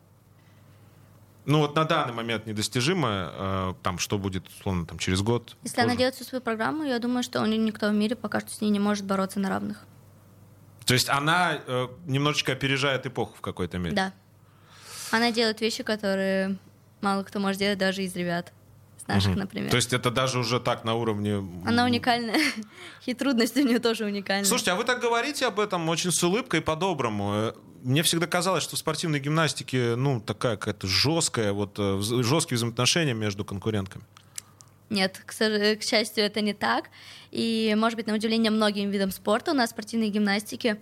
Ну 1.46 1.60
вот 1.60 1.76
на 1.76 1.84
данный 1.84 2.14
момент 2.14 2.46
недостижимая, 2.46 3.30
а, 3.32 3.76
там 3.84 4.00
что 4.00 4.18
будет, 4.18 4.48
условно, 4.48 4.86
там 4.86 5.00
через 5.00 5.22
год? 5.22 5.58
Если 5.64 5.76
позже. 5.76 5.88
она 5.88 5.96
делает 5.98 6.16
всю 6.16 6.24
свою 6.24 6.42
программу, 6.42 6.84
я 6.84 7.00
думаю, 7.00 7.24
что 7.24 7.46
никто 7.46 7.90
в 7.90 7.94
мире 7.94 8.16
пока 8.16 8.40
что 8.40 8.52
с 8.52 8.62
ней 8.62 8.70
не 8.70 8.80
может 8.80 9.06
бороться 9.06 9.40
на 9.40 9.50
равных. 9.50 9.86
То 10.86 10.94
есть 10.94 11.10
она 11.10 11.60
э, 11.66 11.88
немножечко 12.06 12.52
опережает 12.52 13.06
эпоху 13.06 13.36
в 13.38 13.42
какой-то 13.42 13.78
мере? 13.78 13.96
Да. 13.96 14.14
Она 15.14 15.32
делает 15.32 15.62
вещи, 15.62 15.84
которые 15.84 16.58
мало 17.02 17.22
кто 17.22 17.40
может 17.40 17.60
делать 17.60 17.78
даже 17.78 18.02
из 18.02 18.16
ребят. 18.16 18.52
Наших, 19.06 19.32
угу. 19.32 19.40
например. 19.42 19.70
То 19.70 19.76
есть 19.76 19.94
это 19.94 20.10
даже 20.10 20.40
уже 20.40 20.60
так 20.62 20.86
на 20.86 20.96
уровне... 20.96 21.46
Она 21.66 21.84
уникальная. 21.84 22.40
И 23.06 23.14
трудности 23.14 23.60
у 23.60 23.68
нее 23.68 23.80
тоже 23.80 24.06
уникальные. 24.06 24.46
Слушайте, 24.46 24.72
а 24.72 24.76
вы 24.76 24.86
так 24.86 25.02
говорите 25.02 25.46
об 25.46 25.60
этом 25.60 25.88
очень 25.90 26.12
с 26.12 26.24
улыбкой 26.24 26.62
по-доброму. 26.62 27.34
Э, 27.34 27.54
мне 27.84 28.02
всегда 28.02 28.26
казалось, 28.26 28.64
что 28.64 28.76
в 28.76 28.80
спортивной 28.80 29.20
гимнастике, 29.20 29.96
ну, 29.98 30.20
такая 30.22 30.56
какая-то 30.56 30.88
жесткая, 30.88 31.52
вот, 31.52 31.76
э, 31.78 32.00
жесткие 32.02 32.56
взаимоотношения 32.56 33.14
между 33.14 33.44
конкурентками. 33.46 34.06
Нет, 34.90 35.22
к, 35.24 35.34
к 35.34 35.84
счастью, 35.84 36.24
это 36.24 36.42
не 36.42 36.54
так. 36.54 36.86
И, 37.30 37.76
может 37.78 37.98
быть, 37.98 38.08
на 38.08 38.16
удивление 38.16 38.52
многим 38.52 38.90
видам 38.90 39.12
спорта 39.12 39.52
у 39.52 39.54
нас 39.54 39.70
в 39.70 39.74
спортивной 39.74 40.10
гимнастике 40.10 40.80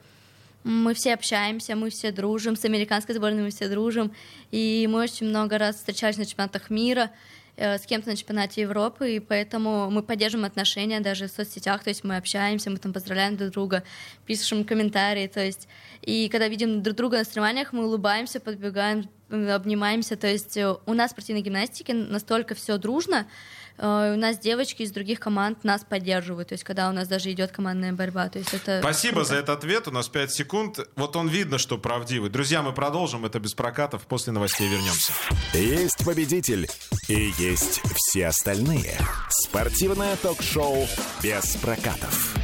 мы 0.63 0.93
все 0.93 1.13
общаемся, 1.13 1.75
мы 1.75 1.89
все 1.89 2.11
дружим, 2.11 2.55
с 2.55 2.65
американской 2.65 3.15
сборной 3.15 3.43
мы 3.43 3.49
все 3.49 3.67
дружим, 3.67 4.11
и 4.51 4.87
мы 4.89 5.01
очень 5.01 5.27
много 5.27 5.57
раз 5.57 5.77
встречались 5.77 6.17
на 6.17 6.25
чемпионатах 6.25 6.69
мира, 6.69 7.11
э, 7.57 7.77
с 7.77 7.85
кем-то 7.85 8.09
на 8.09 8.15
чемпионате 8.15 8.61
Европы, 8.61 9.15
и 9.15 9.19
поэтому 9.19 9.89
мы 9.89 10.03
поддерживаем 10.03 10.45
отношения 10.45 10.99
даже 10.99 11.27
в 11.27 11.31
соцсетях, 11.31 11.83
то 11.83 11.89
есть 11.89 12.03
мы 12.03 12.17
общаемся, 12.17 12.69
мы 12.69 12.77
там 12.77 12.93
поздравляем 12.93 13.37
друг 13.37 13.51
друга, 13.51 13.83
пишем 14.25 14.63
комментарии, 14.63 15.27
то 15.27 15.43
есть. 15.43 15.67
И 16.01 16.29
когда 16.29 16.47
видим 16.47 16.81
друг 16.81 16.95
друга 16.95 17.17
на 17.17 17.23
соревнованиях, 17.23 17.73
мы 17.73 17.85
улыбаемся, 17.85 18.39
подбегаем, 18.39 19.09
обнимаемся, 19.29 20.15
то 20.15 20.27
есть 20.27 20.57
э, 20.57 20.75
у 20.85 20.93
нас 20.93 21.09
в 21.09 21.13
спортивной 21.13 21.41
гимнастике 21.41 21.93
настолько 21.93 22.53
все 22.55 22.77
дружно, 22.77 23.27
Э, 23.77 24.13
у 24.13 24.19
нас 24.19 24.37
девочки 24.39 24.83
из 24.83 24.91
других 24.91 25.19
команд 25.19 25.63
нас 25.63 25.83
поддерживают, 25.83 26.49
то 26.49 26.53
есть 26.53 26.63
когда 26.63 26.89
у 26.89 26.93
нас 26.93 27.07
даже 27.07 27.31
идет 27.31 27.51
командная 27.51 27.93
борьба. 27.93 28.29
То 28.29 28.39
есть 28.39 28.53
это 28.53 28.79
Спасибо 28.81 29.15
круто. 29.15 29.29
за 29.29 29.35
этот 29.35 29.49
ответ, 29.49 29.87
у 29.87 29.91
нас 29.91 30.09
5 30.09 30.31
секунд. 30.31 30.79
Вот 30.95 31.15
он 31.15 31.27
видно, 31.27 31.57
что 31.57 31.77
правдивый. 31.77 32.29
Друзья, 32.29 32.61
мы 32.61 32.73
продолжим, 32.73 33.25
это 33.25 33.39
без 33.39 33.53
прокатов, 33.53 34.03
после 34.03 34.33
новостей 34.33 34.67
вернемся. 34.67 35.13
Есть 35.53 36.05
победитель 36.05 36.69
и 37.07 37.31
есть 37.37 37.81
все 37.95 38.27
остальные. 38.27 38.97
Спортивное 39.29 40.15
ток-шоу 40.17 40.87
без 41.23 41.55
прокатов. 41.57 42.35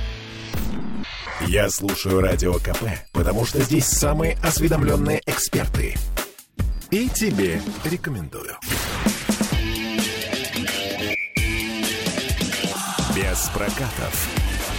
Я 1.45 1.69
слушаю 1.69 2.19
Радио 2.19 2.55
КП, 2.55 2.83
потому 3.13 3.45
что 3.45 3.61
здесь 3.61 3.85
самые 3.85 4.37
осведомленные 4.43 5.21
эксперты. 5.25 5.95
И 6.89 7.09
тебе 7.09 7.61
рекомендую. 7.85 8.57
Без 13.37 13.49
прокатов. 13.49 14.27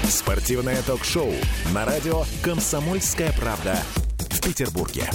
Спортивное 0.09 0.83
ток-шоу 0.83 1.33
на 1.73 1.85
радио 1.85 2.25
«Комсомольская 2.42 3.33
правда» 3.33 3.79
в 4.31 4.40
Петербурге. 4.40 5.09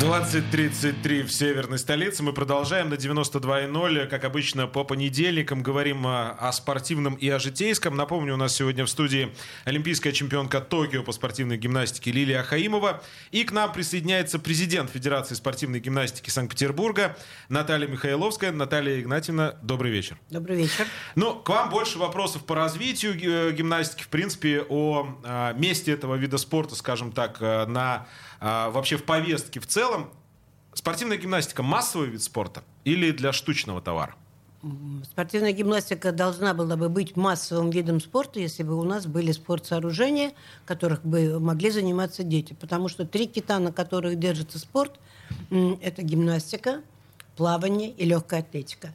20.33 0.00 1.24
в 1.24 1.30
северной 1.30 1.78
столице. 1.78 2.22
Мы 2.22 2.32
продолжаем 2.32 2.88
на 2.88 2.94
92.0. 2.94 4.06
Как 4.06 4.24
обычно, 4.24 4.66
по 4.66 4.82
понедельникам 4.82 5.62
говорим 5.62 6.06
о, 6.06 6.30
о 6.30 6.50
спортивном 6.52 7.16
и 7.16 7.28
о 7.28 7.38
житейском. 7.38 7.94
Напомню, 7.98 8.32
у 8.32 8.36
нас 8.38 8.56
сегодня 8.56 8.86
в 8.86 8.88
студии 8.88 9.30
олимпийская 9.66 10.14
чемпионка 10.14 10.62
Токио 10.62 11.02
по 11.02 11.12
спортивной 11.12 11.58
гимнастике 11.58 12.12
Лилия 12.12 12.42
Хаимова. 12.42 13.02
И 13.30 13.44
к 13.44 13.52
нам 13.52 13.74
присоединяется 13.74 14.38
президент 14.38 14.90
Федерации 14.90 15.34
спортивной 15.34 15.80
гимнастики 15.80 16.30
Санкт-Петербурга 16.30 17.14
Наталья 17.50 17.86
Михайловская. 17.86 18.52
Наталья 18.52 18.98
Игнатьевна, 18.98 19.56
добрый 19.60 19.92
вечер. 19.92 20.16
Добрый 20.30 20.56
вечер. 20.56 20.86
Ну, 21.14 21.34
к 21.34 21.48
вам 21.50 21.68
больше 21.68 21.98
вопросов 21.98 22.46
по 22.46 22.54
развитию 22.54 23.12
э, 23.22 23.52
гимнастики, 23.52 24.02
в 24.02 24.08
принципе, 24.08 24.64
о, 24.66 25.20
о 25.24 25.52
месте 25.52 25.92
этого 25.92 26.14
вида 26.14 26.38
спорта, 26.38 26.74
скажем 26.74 27.12
так, 27.12 27.36
э, 27.42 27.66
на 27.66 28.06
а, 28.40 28.70
вообще 28.70 28.96
в 28.96 29.04
повестке 29.04 29.60
в 29.60 29.66
целом, 29.66 30.10
спортивная 30.74 31.18
гимнастика 31.18 31.62
массовый 31.62 32.08
вид 32.08 32.22
спорта 32.22 32.64
или 32.84 33.10
для 33.12 33.32
штучного 33.32 33.80
товара? 33.80 34.14
Спортивная 35.04 35.52
гимнастика 35.52 36.12
должна 36.12 36.52
была 36.52 36.76
бы 36.76 36.90
быть 36.90 37.16
массовым 37.16 37.70
видом 37.70 37.98
спорта, 38.00 38.40
если 38.40 38.62
бы 38.62 38.78
у 38.78 38.84
нас 38.84 39.06
были 39.06 39.32
спортсооружения, 39.32 40.32
которых 40.66 41.02
бы 41.02 41.40
могли 41.40 41.70
заниматься 41.70 42.24
дети. 42.24 42.52
Потому 42.52 42.88
что 42.88 43.06
три 43.06 43.26
кита, 43.26 43.58
на 43.58 43.72
которых 43.72 44.18
держится 44.18 44.58
спорт, 44.58 45.00
это 45.50 46.02
гимнастика, 46.02 46.82
плавание 47.36 47.90
и 47.90 48.04
легкая 48.04 48.40
атлетика. 48.40 48.92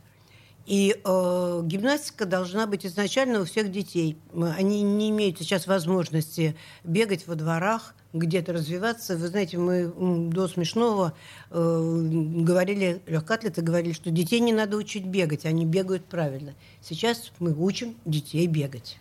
И 0.66 1.00
э, 1.04 1.62
гимнастика 1.64 2.26
должна 2.26 2.66
быть 2.66 2.86
изначально 2.86 3.42
у 3.42 3.46
всех 3.46 3.72
детей. 3.72 4.18
Они 4.34 4.82
не 4.82 5.12
имеют 5.12 5.38
сейчас 5.38 5.68
возможности 5.68 6.56
бегать 6.84 7.28
во 7.28 7.36
дворах, 7.36 7.94
где-то 8.16 8.54
развиваться. 8.54 9.18
Вы 9.18 9.28
знаете, 9.28 9.58
мы 9.58 9.92
до 10.32 10.48
смешного 10.48 11.14
э, 11.52 12.02
говорили, 12.40 13.02
легкоатлеты 13.06 13.62
говорили, 13.62 13.94
что 13.94 14.10
детей 14.10 14.40
не 14.40 14.54
надо 14.54 14.78
учить 14.78 15.06
бегать, 15.06 15.46
они 15.46 15.66
бегают 15.66 16.06
правильно. 16.06 16.56
Сейчас 16.82 17.32
мы 17.40 17.54
учим 17.54 17.96
детей 18.06 18.48
бегать. 18.48 18.98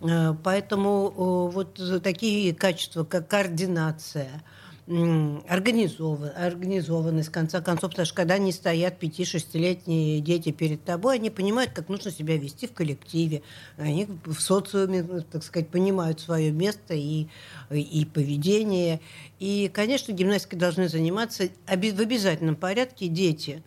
Э, 0.00 0.34
поэтому 0.42 1.12
э, 1.50 1.54
вот 1.54 2.02
такие 2.02 2.54
качества, 2.54 3.04
как 3.04 3.28
координация, 3.28 4.42
организован, 4.88 6.30
организованность, 6.34 7.28
в 7.28 7.32
конце 7.32 7.60
концов, 7.60 7.90
потому 7.90 8.06
что 8.06 8.14
когда 8.14 8.34
они 8.34 8.52
стоят 8.52 9.02
5-6-летние 9.02 10.20
дети 10.20 10.50
перед 10.50 10.82
тобой, 10.82 11.16
они 11.16 11.28
понимают, 11.28 11.72
как 11.72 11.90
нужно 11.90 12.10
себя 12.10 12.38
вести 12.38 12.66
в 12.66 12.72
коллективе, 12.72 13.42
они 13.76 14.08
в 14.24 14.40
социуме, 14.40 15.02
так 15.30 15.42
сказать, 15.42 15.68
понимают 15.68 16.20
свое 16.20 16.50
место 16.52 16.94
и, 16.94 17.26
и 17.70 18.08
поведение. 18.12 19.00
И, 19.38 19.70
конечно, 19.74 20.12
гимнастикой 20.12 20.58
должны 20.58 20.88
заниматься 20.88 21.50
в 21.66 21.70
обязательном 21.70 22.56
порядке 22.56 23.08
дети, 23.08 23.62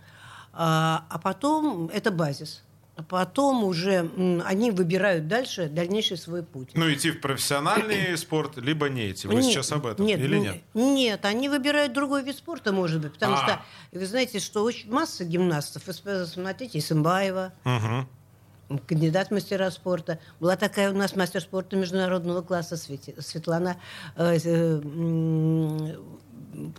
а, 0.54 1.06
а 1.10 1.20
потом 1.20 1.90
это 1.94 2.10
базис 2.10 2.64
а 3.02 3.04
потом 3.04 3.64
уже 3.64 4.10
они 4.46 4.70
выбирают 4.70 5.28
дальше 5.28 5.68
дальнейший 5.68 6.18
свой 6.18 6.44
путь. 6.44 6.70
Ну, 6.76 6.92
идти 6.94 7.10
в 7.10 7.20
профессиональный 7.20 8.16
спорт, 8.18 8.58
либо 8.58 8.90
не 8.90 9.12
идти. 9.12 9.28
Вы 9.28 9.36
нет, 9.36 9.46
сейчас 9.46 9.72
об 9.72 9.88
этом 9.88 10.06
нет, 10.06 10.20
или 10.20 10.38
нет? 10.38 10.62
Нет, 10.76 11.26
они 11.26 11.50
выбирают 11.50 11.94
другой 11.94 12.24
вид 12.24 12.38
спорта, 12.38 12.72
может 12.72 13.02
быть, 13.02 13.14
потому 13.14 13.36
А-а-а. 13.36 13.64
что 13.92 14.00
вы 14.00 14.06
знаете, 14.06 14.40
что 14.40 14.64
очень 14.64 14.92
масса 14.92 15.26
гимнастов. 15.26 15.84
Смотрите, 16.28 16.78
Исымбаева, 16.78 17.54
угу. 17.66 18.80
кандидат 18.86 19.30
в 19.30 19.32
мастера 19.32 19.72
спорта. 19.72 20.20
Была 20.40 20.56
такая 20.56 20.92
у 20.92 20.96
нас 20.96 21.16
мастер 21.16 21.42
спорта 21.42 21.76
международного 21.78 22.44
класса 22.44 22.78
Светлана 22.78 23.78
э, 24.16 24.38
э, 24.44 24.82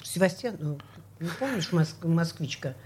Севастьян, 0.04 0.56
ну, 0.61 0.78
не 1.18 1.30
помнишь, 1.38 1.72
москвичка? 1.72 2.76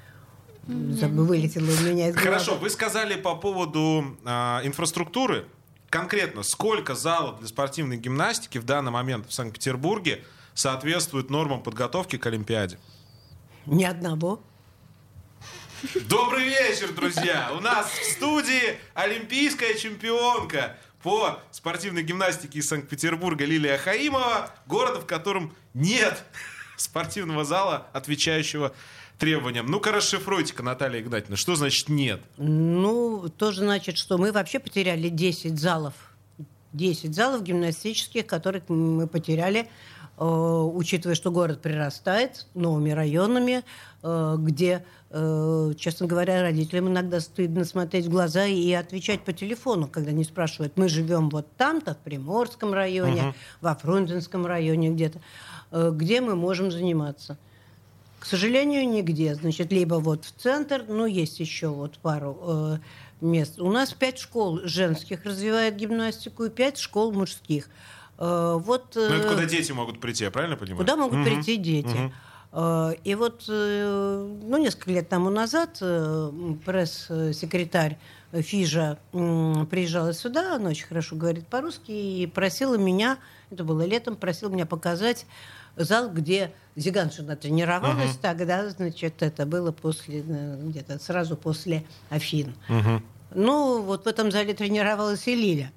Вылетело 0.66 1.64
у 1.64 1.82
меня 1.84 2.08
из 2.08 2.14
головы. 2.14 2.30
Хорошо, 2.30 2.56
вы 2.56 2.70
сказали 2.70 3.14
по 3.14 3.36
поводу 3.36 4.16
э, 4.24 4.30
инфраструктуры. 4.64 5.46
Конкретно, 5.90 6.42
сколько 6.42 6.94
залов 6.94 7.38
для 7.38 7.48
спортивной 7.48 7.96
гимнастики 7.96 8.58
в 8.58 8.64
данный 8.64 8.90
момент 8.90 9.28
в 9.28 9.32
Санкт-Петербурге 9.32 10.24
соответствует 10.54 11.30
нормам 11.30 11.62
подготовки 11.62 12.18
к 12.18 12.26
Олимпиаде? 12.26 12.78
Ни 13.66 13.84
одного. 13.84 14.42
Добрый 16.08 16.44
вечер, 16.44 16.92
друзья! 16.92 17.50
У 17.56 17.60
нас 17.60 17.90
в 17.90 18.04
студии 18.12 18.78
олимпийская 18.94 19.74
чемпионка 19.74 20.76
по 21.02 21.38
спортивной 21.52 22.02
гимнастике 22.02 22.58
из 22.58 22.68
Санкт-Петербурга 22.68 23.44
Лилия 23.44 23.78
Хаимова, 23.78 24.50
города, 24.66 25.00
в 25.00 25.06
котором 25.06 25.54
нет 25.74 26.24
спортивного 26.76 27.44
зала, 27.44 27.88
отвечающего 27.92 28.72
требованиям. 29.18 29.66
Ну-ка, 29.66 29.92
расшифруйте-ка, 29.92 30.62
Наталья 30.62 31.00
Игнатьевна, 31.00 31.36
что 31.36 31.56
значит 31.56 31.88
нет? 31.88 32.20
Ну, 32.36 33.28
тоже 33.28 33.62
значит, 33.62 33.96
что 33.96 34.18
мы 34.18 34.32
вообще 34.32 34.58
потеряли 34.58 35.08
10 35.08 35.58
залов. 35.58 35.94
10 36.72 37.14
залов 37.14 37.42
гимнастических, 37.42 38.26
которых 38.26 38.68
мы 38.68 39.06
потеряли, 39.06 39.68
учитывая, 40.24 41.14
что 41.14 41.30
город 41.30 41.60
прирастает 41.60 42.46
новыми 42.54 42.90
районами, 42.90 43.62
э, 44.02 44.36
где, 44.38 44.84
э, 45.10 45.72
честно 45.78 46.06
говоря, 46.06 46.42
родителям 46.42 46.88
иногда 46.88 47.20
стыдно 47.20 47.64
смотреть 47.64 48.06
в 48.06 48.10
глаза 48.10 48.46
и 48.46 48.72
отвечать 48.72 49.22
по 49.22 49.32
телефону, 49.32 49.88
когда 49.88 50.10
они 50.10 50.24
спрашивают, 50.24 50.76
мы 50.76 50.88
живем 50.88 51.28
вот 51.28 51.46
там-то, 51.56 51.94
в 51.94 51.98
Приморском 51.98 52.72
районе, 52.72 53.20
uh-huh. 53.20 53.34
во 53.60 53.74
Фрунзенском 53.74 54.46
районе 54.46 54.90
где-то, 54.90 55.20
э, 55.72 55.90
где 55.92 56.20
мы 56.20 56.34
можем 56.34 56.70
заниматься. 56.70 57.36
К 58.18 58.24
сожалению, 58.24 58.88
нигде. 58.88 59.34
Значит, 59.34 59.70
либо 59.70 59.96
вот 59.96 60.24
в 60.24 60.32
центр, 60.32 60.84
ну, 60.88 61.06
есть 61.06 61.38
еще 61.38 61.68
вот 61.68 61.98
пару 61.98 62.38
э, 62.40 62.78
мест. 63.20 63.60
У 63.60 63.70
нас 63.70 63.92
пять 63.92 64.18
школ 64.18 64.60
женских 64.64 65.24
развивает 65.24 65.76
гимнастику 65.76 66.44
и 66.44 66.50
пять 66.50 66.78
школ 66.78 67.12
мужских. 67.12 67.68
Э, 68.18 68.58
вот, 68.58 68.96
э, 68.96 69.08
ну, 69.08 69.14
это 69.16 69.28
куда 69.28 69.44
дети 69.44 69.72
могут 69.72 70.00
прийти, 70.00 70.24
я 70.24 70.30
правильно 70.30 70.56
понимаю? 70.56 70.78
Куда 70.78 70.96
могут 70.96 71.18
угу. 71.18 71.24
прийти 71.24 71.56
дети. 71.56 71.86
Угу. 71.86 72.12
И 73.04 73.14
вот 73.14 73.44
э, 73.48 74.36
ну, 74.42 74.56
несколько 74.56 74.90
лет 74.90 75.08
тому 75.08 75.28
назад 75.28 75.76
э, 75.82 76.30
пресс-секретарь 76.64 77.98
Фижа 78.32 78.98
приезжала 79.12 80.14
сюда, 80.14 80.56
она 80.56 80.70
очень 80.70 80.86
хорошо 80.86 81.16
говорит 81.16 81.46
по-русски, 81.48 81.90
и 81.90 82.26
просила 82.26 82.76
меня, 82.76 83.18
это 83.50 83.62
было 83.62 83.84
летом, 83.84 84.16
просила 84.16 84.48
меня 84.48 84.64
показать 84.64 85.26
зал, 85.76 86.08
где 86.10 86.52
Зиганшина 86.76 87.36
тренировалась 87.36 88.12
угу. 88.12 88.18
тогда, 88.22 88.68
значит, 88.70 89.22
это 89.22 89.46
было 89.46 89.72
после, 89.72 90.24
э, 90.26 90.58
где-то 90.62 90.98
сразу 90.98 91.36
после 91.36 91.84
Афин. 92.10 92.54
Угу. 92.68 93.02
Ну, 93.34 93.82
вот 93.82 94.04
в 94.04 94.08
этом 94.08 94.30
зале 94.30 94.54
тренировалась 94.54 95.26
и 95.28 95.34
Лиля. 95.34 95.72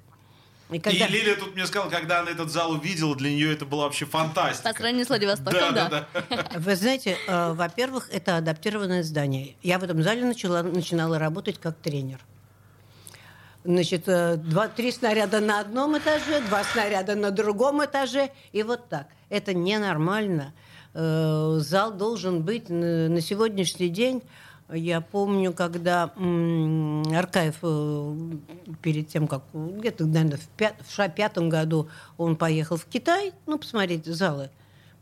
И, 0.72 0.78
когда... 0.78 1.06
и 1.06 1.10
Лиля 1.10 1.36
тут 1.36 1.54
мне 1.54 1.66
сказала, 1.66 1.90
когда 1.90 2.20
она 2.20 2.30
этот 2.30 2.50
зал 2.50 2.72
увидела, 2.72 3.16
для 3.16 3.30
нее 3.30 3.52
это 3.52 3.64
была 3.64 3.84
вообще 3.84 4.06
фантастика. 4.06 4.68
По 4.68 4.74
сравнению 4.74 5.06
с 5.06 5.08
Владивостоком, 5.08 5.74
да. 5.74 5.88
да. 5.88 6.08
да, 6.12 6.26
да. 6.36 6.58
Вы 6.58 6.76
знаете, 6.76 7.16
э, 7.26 7.52
во-первых, 7.52 8.08
это 8.12 8.36
адаптированное 8.36 9.02
здание. 9.02 9.56
Я 9.62 9.78
в 9.78 9.84
этом 9.84 10.02
зале 10.02 10.24
начала, 10.24 10.62
начинала 10.62 11.18
работать 11.18 11.58
как 11.58 11.76
тренер. 11.76 12.20
Значит, 13.64 14.04
э, 14.06 14.36
два, 14.36 14.68
три 14.68 14.92
снаряда 14.92 15.40
на 15.40 15.60
одном 15.60 15.98
этаже, 15.98 16.40
два 16.48 16.64
снаряда 16.64 17.14
на 17.14 17.30
другом 17.30 17.84
этаже, 17.84 18.30
и 18.52 18.62
вот 18.62 18.88
так. 18.88 19.08
Это 19.28 19.52
ненормально. 19.52 20.54
Э, 20.94 21.58
зал 21.58 21.92
должен 21.92 22.42
быть 22.42 22.68
на 22.68 23.20
сегодняшний 23.20 23.88
день. 23.88 24.22
Я 24.72 25.00
помню, 25.00 25.52
когда 25.52 26.04
Аркаев 26.04 27.56
э, 27.62 28.16
перед 28.82 29.08
тем, 29.08 29.26
как 29.26 29.42
где-то, 29.52 30.06
наверное, 30.06 30.38
в, 30.38 30.46
пят, 30.48 30.74
в 30.80 31.08
пятом 31.10 31.48
году 31.48 31.88
он 32.16 32.36
поехал 32.36 32.76
в 32.76 32.84
Китай, 32.84 33.32
ну, 33.46 33.58
посмотреть 33.58 34.06
залы, 34.06 34.50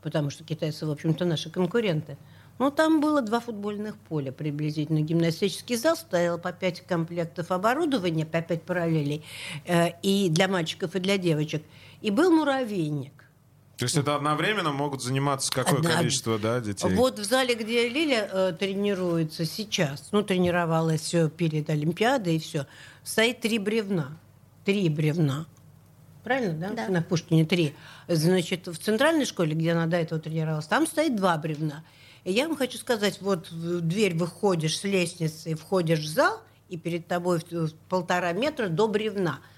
потому 0.01 0.31
что 0.31 0.43
китайцы, 0.43 0.85
в 0.87 0.91
общем-то, 0.91 1.25
наши 1.25 1.51
конкуренты. 1.51 2.17
Ну, 2.57 2.71
там 2.71 2.99
было 2.99 3.21
два 3.21 3.39
футбольных 3.39 3.95
поля 3.97 4.31
приблизительно. 4.31 5.01
Гимнастический 5.01 5.77
зал 5.77 5.95
стоял 5.95 6.37
по 6.37 6.51
пять 6.51 6.81
комплектов 6.81 7.51
оборудования, 7.51 8.25
по 8.25 8.41
пять 8.41 8.63
параллелей, 8.63 9.23
э, 9.65 9.91
и 10.01 10.29
для 10.29 10.47
мальчиков, 10.47 10.95
и 10.95 10.99
для 10.99 11.17
девочек. 11.17 11.63
И 12.01 12.11
был 12.11 12.31
муравейник. 12.31 13.28
То 13.79 13.85
есть 13.85 13.95
это 13.95 14.13
одновременно 14.13 14.73
могут 14.73 15.01
заниматься 15.01 15.49
какое 15.53 15.79
Одна... 15.79 15.95
количество 15.95 16.37
да, 16.37 16.59
детей? 16.59 16.93
Вот 16.95 17.17
в 17.17 17.23
зале, 17.23 17.55
где 17.55 17.87
Лиля 17.87 18.29
э, 18.29 18.53
тренируется 18.59 19.45
сейчас, 19.45 20.09
ну, 20.11 20.21
тренировалась 20.21 20.99
все 20.99 21.29
перед 21.29 21.69
Олимпиадой 21.69 22.35
и 22.35 22.39
все, 22.39 22.67
стоит 23.05 23.39
три 23.39 23.57
бревна. 23.57 24.17
Три 24.65 24.89
бревна. 24.89 25.45
Правильно, 26.25 26.55
да? 26.55 26.73
да? 26.73 26.89
На 26.89 27.01
Пушкине 27.01 27.45
три. 27.45 27.73
Значит, 28.09 28.67
в 28.67 28.77
центральной 28.77 29.23
школе, 29.23 29.55
где 29.55 29.71
она 29.71 29.85
до 29.85 29.95
этого 29.95 30.19
тренировалась, 30.19 30.67
там 30.67 30.85
стоит 30.85 31.15
два 31.15 31.37
бревна. 31.37 31.85
И 32.25 32.33
я 32.33 32.49
вам 32.49 32.57
хочу 32.57 32.77
сказать, 32.77 33.21
вот 33.21 33.49
в 33.49 33.79
дверь 33.79 34.13
выходишь 34.17 34.77
с 34.77 34.83
лестницы, 34.83 35.55
входишь 35.55 35.99
в 35.99 36.07
зал, 36.07 36.41
и 36.67 36.75
перед 36.75 37.07
тобой 37.07 37.39
полтора 37.87 38.33
метра 38.33 38.67
до 38.67 38.89
бревна– 38.89 39.39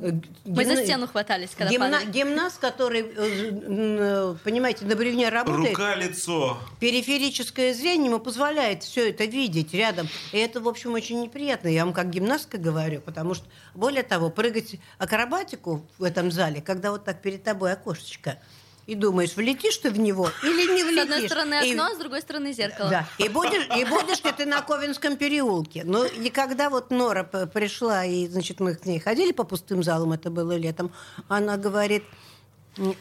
Э, 0.00 0.12
Мы 0.44 0.64
за 0.64 0.76
стену 0.76 1.06
хватались, 1.06 1.50
когда 1.56 1.70
Гимна... 1.70 1.90
падали. 1.90 2.10
Гимнаст, 2.10 2.58
который, 2.58 3.04
э, 3.16 4.34
понимаете, 4.44 4.84
на 4.84 4.96
бревне 4.96 5.28
работает. 5.28 5.70
Рука, 5.70 5.94
лицо. 5.96 6.58
Периферическое 6.80 7.74
зрение 7.74 8.06
ему 8.06 8.18
позволяет 8.18 8.82
все 8.82 9.10
это 9.10 9.24
видеть 9.24 9.74
рядом. 9.74 10.08
И 10.32 10.38
это, 10.38 10.60
в 10.60 10.68
общем, 10.68 10.94
очень 10.94 11.20
неприятно. 11.20 11.68
Я 11.68 11.84
вам 11.84 11.94
как 11.94 12.10
гимнастка 12.10 12.58
говорю, 12.58 13.00
потому 13.00 13.34
что, 13.34 13.46
более 13.74 14.02
того, 14.02 14.30
прыгать 14.30 14.76
акробатику 14.98 15.86
в 15.98 16.02
этом 16.04 16.30
зале, 16.30 16.60
когда 16.60 16.90
вот 16.90 17.04
так 17.04 17.20
перед 17.22 17.42
тобой 17.42 17.72
окошечко– 17.72 18.38
и 18.88 18.94
думаешь, 18.94 19.36
влетишь 19.36 19.76
ты 19.76 19.90
в 19.90 19.98
него 19.98 20.30
или 20.42 20.74
не 20.74 20.82
влетишь. 20.82 20.98
С 20.98 21.14
одной 21.14 21.26
стороны 21.28 21.54
окно, 21.54 21.92
и... 21.92 21.94
с 21.94 21.98
другой 21.98 22.22
стороны 22.22 22.52
зеркало. 22.54 22.88
Да, 22.88 23.08
и 23.18 23.28
будешь, 23.28 23.68
и 23.76 23.84
будешь 23.84 24.24
ли 24.24 24.32
ты 24.32 24.46
на 24.46 24.62
Ковенском 24.62 25.18
переулке. 25.18 25.84
Но 25.84 25.98
ну, 25.98 26.04
и 26.06 26.30
когда 26.30 26.70
вот 26.70 26.90
Нора 26.90 27.24
пришла, 27.24 28.06
и, 28.06 28.26
значит, 28.28 28.60
мы 28.60 28.74
к 28.74 28.86
ней 28.86 28.98
ходили 28.98 29.32
по 29.32 29.44
пустым 29.44 29.82
залам, 29.82 30.12
это 30.12 30.30
было 30.30 30.56
летом, 30.56 30.90
она 31.28 31.58
говорит, 31.58 32.02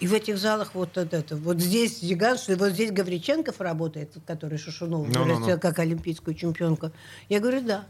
и 0.01 0.07
в 0.07 0.13
этих 0.13 0.37
залах 0.37 0.71
вот 0.73 0.97
это, 0.97 1.23
вот 1.37 1.59
здесь 1.61 2.01
Зиганш, 2.01 2.49
вот 2.49 2.71
здесь 2.71 2.91
Гавриченков 2.91 3.61
работает, 3.61 4.11
который 4.25 4.57
Шушунов 4.57 5.07
no, 5.07 5.25
no, 5.25 5.39
no. 5.39 5.57
как 5.57 5.79
олимпийскую 5.79 6.35
чемпионку. 6.35 6.91
Я 7.29 7.39
говорю, 7.39 7.61
да. 7.61 7.85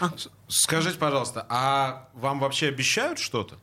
А. 0.00 0.10
Скажите, 0.48 0.98
пожалуйста, 0.98 1.46
а 1.48 2.10
вам 2.12 2.40
вообще 2.40 2.68
обещают 2.68 3.18
что-то? 3.18 3.56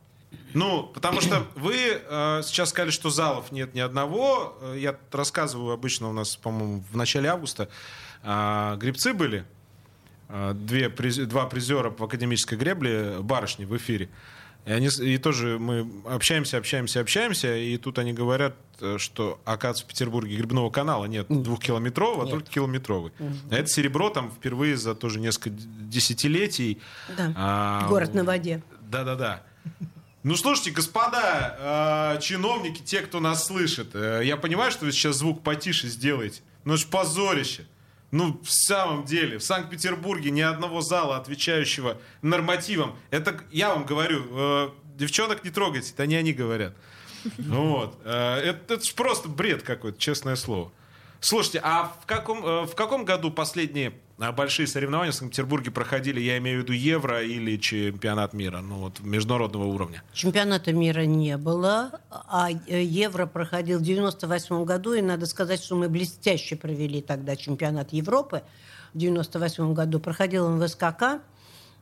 Ну, 0.56 0.84
потому 0.94 1.20
что 1.20 1.46
вы 1.54 1.74
э, 1.76 2.40
сейчас 2.42 2.70
сказали, 2.70 2.90
что 2.90 3.10
залов 3.10 3.52
нет 3.52 3.74
ни 3.74 3.80
одного. 3.80 4.56
Э, 4.62 4.76
я 4.78 4.96
рассказываю 5.12 5.72
обычно 5.74 6.08
у 6.08 6.12
нас, 6.12 6.36
по-моему, 6.36 6.82
в 6.90 6.96
начале 6.96 7.28
августа 7.28 7.68
э, 8.22 8.76
грибцы 8.78 9.12
были. 9.12 9.44
э, 10.28 10.52
две, 10.54 10.88
два 10.88 11.44
призера 11.46 11.90
по 11.90 12.06
академической 12.06 12.56
гребле, 12.56 13.18
барышни 13.20 13.66
в 13.66 13.76
эфире. 13.76 14.08
И, 14.64 14.72
они, 14.72 14.88
и 15.00 15.18
тоже 15.18 15.58
мы 15.58 15.88
общаемся, 16.06 16.56
общаемся, 16.56 17.00
общаемся, 17.00 17.54
и 17.54 17.76
тут 17.76 17.98
они 17.98 18.12
говорят, 18.14 18.54
э, 18.80 18.96
что, 18.98 19.38
оказывается, 19.44 19.84
в 19.84 19.88
Петербурге 19.88 20.36
грибного 20.36 20.70
канала 20.70 21.04
нет 21.04 21.26
двухкилометрового, 21.28 22.24
а 22.24 22.26
только 22.26 22.50
километровый. 22.50 23.12
Угу. 23.18 23.32
А 23.50 23.54
это 23.56 23.68
серебро 23.68 24.08
там 24.08 24.30
впервые 24.30 24.76
за 24.76 24.94
тоже 24.94 25.20
несколько 25.20 25.50
десятилетий. 25.50 26.80
Да. 27.16 27.32
А, 27.36 27.88
Город 27.88 28.14
на 28.14 28.24
воде. 28.24 28.62
Да-да-да. 28.80 29.42
Ну, 30.26 30.34
слушайте, 30.34 30.72
господа, 30.72 32.16
э, 32.16 32.20
чиновники, 32.20 32.82
те, 32.82 33.00
кто 33.02 33.20
нас 33.20 33.46
слышит, 33.46 33.94
э, 33.94 34.22
я 34.24 34.36
понимаю, 34.36 34.72
что 34.72 34.84
вы 34.84 34.90
сейчас 34.90 35.18
звук 35.18 35.44
потише 35.44 35.86
сделаете, 35.86 36.40
но 36.64 36.74
это 36.74 36.82
же 36.82 36.88
позорище. 36.88 37.64
Ну, 38.10 38.40
в 38.42 38.50
самом 38.50 39.04
деле, 39.04 39.38
в 39.38 39.44
Санкт-Петербурге 39.44 40.32
ни 40.32 40.40
одного 40.40 40.80
зала, 40.80 41.16
отвечающего 41.16 41.98
нормативам. 42.22 42.96
Это, 43.10 43.40
я 43.52 43.68
вам 43.68 43.86
говорю, 43.86 44.26
э, 44.28 44.70
девчонок 44.96 45.44
не 45.44 45.50
трогайте, 45.50 45.92
это 45.92 46.08
не 46.08 46.16
они 46.16 46.32
говорят. 46.32 46.74
Вот. 47.38 47.96
Э, 48.04 48.38
это, 48.38 48.74
это 48.74 48.84
же 48.84 48.94
просто 48.94 49.28
бред 49.28 49.62
какой-то, 49.62 49.96
честное 49.96 50.34
слово. 50.34 50.72
Слушайте, 51.20 51.60
а 51.62 51.96
в 52.02 52.04
каком, 52.04 52.44
э, 52.44 52.66
в 52.66 52.74
каком 52.74 53.04
году 53.04 53.30
последние 53.30 53.92
а 54.18 54.32
большие 54.32 54.66
соревнования 54.66 55.12
в 55.12 55.14
Санкт-Петербурге 55.14 55.70
проходили, 55.70 56.20
я 56.20 56.38
имею 56.38 56.60
в 56.60 56.62
виду 56.62 56.72
Евро 56.72 57.22
или 57.22 57.56
чемпионат 57.58 58.32
мира, 58.32 58.60
ну 58.60 58.76
вот 58.76 59.00
международного 59.00 59.64
уровня? 59.64 60.02
Чемпионата 60.12 60.72
мира 60.72 61.02
не 61.02 61.36
было, 61.36 62.00
а 62.10 62.48
э, 62.50 62.82
Евро 62.82 63.26
проходил 63.26 63.78
в 63.78 63.82
98 63.82 64.64
году, 64.64 64.94
и 64.94 65.02
надо 65.02 65.26
сказать, 65.26 65.62
что 65.62 65.76
мы 65.76 65.88
блестяще 65.88 66.56
провели 66.56 67.02
тогда 67.02 67.36
чемпионат 67.36 67.92
Европы 67.92 68.42
в 68.94 68.98
98 68.98 69.74
году. 69.74 70.00
Проходил 70.00 70.46
он 70.46 70.58
в 70.58 70.66
СКК. 70.66 71.20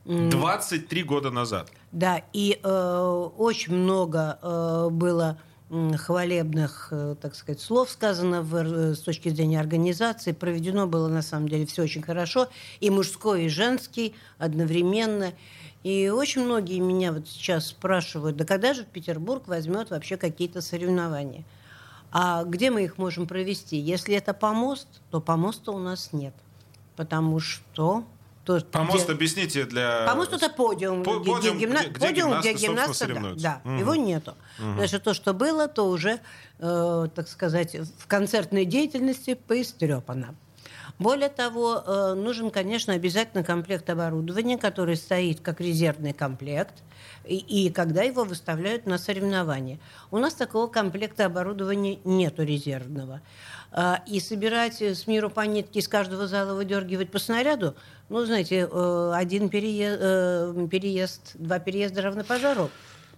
23 0.05 1.03
года 1.03 1.31
назад. 1.31 1.71
Да, 1.91 2.21
и 2.33 2.59
э, 2.61 3.29
очень 3.37 3.73
много 3.73 4.37
э, 4.41 4.89
было 4.91 5.39
хвалебных, 5.69 6.89
э, 6.91 7.15
так 7.19 7.35
сказать, 7.35 7.59
слов 7.59 7.89
сказано 7.89 8.41
в, 8.43 8.55
э, 8.55 8.95
с 8.95 8.99
точки 8.99 9.29
зрения 9.29 9.59
организации. 9.59 10.31
Проведено 10.31 10.85
было, 10.85 11.07
на 11.07 11.21
самом 11.21 11.49
деле, 11.49 11.65
все 11.65 11.83
очень 11.83 12.03
хорошо. 12.03 12.49
И 12.79 12.89
мужской, 12.89 13.45
и 13.45 13.49
женский 13.49 14.15
одновременно. 14.37 15.33
И 15.83 16.09
очень 16.09 16.45
многие 16.45 16.79
меня 16.79 17.11
вот 17.11 17.27
сейчас 17.27 17.67
спрашивают, 17.67 18.37
да 18.37 18.45
когда 18.45 18.73
же 18.73 18.85
Петербург 18.85 19.47
возьмет 19.47 19.89
вообще 19.89 20.17
какие-то 20.17 20.61
соревнования? 20.61 21.43
А 22.11 22.43
где 22.43 22.71
мы 22.71 22.83
их 22.83 22.97
можем 22.97 23.27
провести? 23.27 23.77
Если 23.77 24.15
это 24.15 24.33
помост, 24.33 24.87
то 25.11 25.19
помоста 25.19 25.71
у 25.71 25.79
нас 25.79 26.13
нет. 26.13 26.33
Потому 26.95 27.39
что 27.39 28.05
то, 28.45 28.61
Помост 28.61 29.05
где... 29.05 29.13
объясните 29.13 29.65
для... 29.65 30.05
Помост 30.05 30.31
это 30.33 30.49
подиум, 30.49 31.03
По, 31.03 31.19
где, 31.19 31.31
подиум, 31.31 31.57
гимна... 31.57 31.79
где, 31.79 31.89
где 31.89 32.07
подиум, 32.07 32.39
где 32.39 32.53
гимнасты, 32.53 33.07
да, 33.07 33.33
да 33.35 33.61
угу. 33.63 33.73
его 33.73 33.95
нету. 33.95 34.35
Угу. 34.59 34.73
Значит, 34.75 35.03
то, 35.03 35.13
что 35.13 35.33
было, 35.33 35.67
то 35.67 35.89
уже, 35.89 36.19
э, 36.59 37.07
так 37.13 37.27
сказать, 37.27 37.75
в 37.97 38.07
концертной 38.07 38.65
деятельности 38.65 39.33
поистрепано. 39.33 40.35
Более 40.99 41.29
того, 41.29 41.83
э, 41.85 42.13
нужен, 42.13 42.51
конечно, 42.51 42.93
обязательно 42.93 43.43
комплект 43.43 43.89
оборудования, 43.89 44.57
который 44.57 44.95
стоит 44.95 45.41
как 45.41 45.59
резервный 45.59 46.13
комплект, 46.13 46.75
и, 47.25 47.37
и 47.37 47.69
когда 47.69 48.03
его 48.03 48.23
выставляют 48.23 48.85
на 48.85 48.97
соревнования. 48.97 49.79
У 50.11 50.19
нас 50.19 50.35
такого 50.35 50.67
комплекта 50.67 51.25
оборудования 51.25 51.99
нету 52.05 52.43
резервного. 52.43 53.21
Э, 53.75 53.97
и 54.07 54.19
собирать 54.19 54.81
с 54.81 55.05
миру 55.05 55.29
по 55.29 55.41
нитке 55.41 55.79
из 55.79 55.87
каждого 55.87 56.27
зала 56.27 56.55
выдергивать 56.55 57.11
по 57.11 57.19
снаряду– 57.19 57.75
ну, 58.07 58.23
знаете, 58.23 58.69
э, 58.71 59.11
один 59.15 59.49
переезд, 59.49 59.99
э, 59.99 60.67
переезд 60.69 61.31
два 61.35 61.57
переезда 61.57 62.03
равно 62.03 62.23
пожару. 62.23 62.69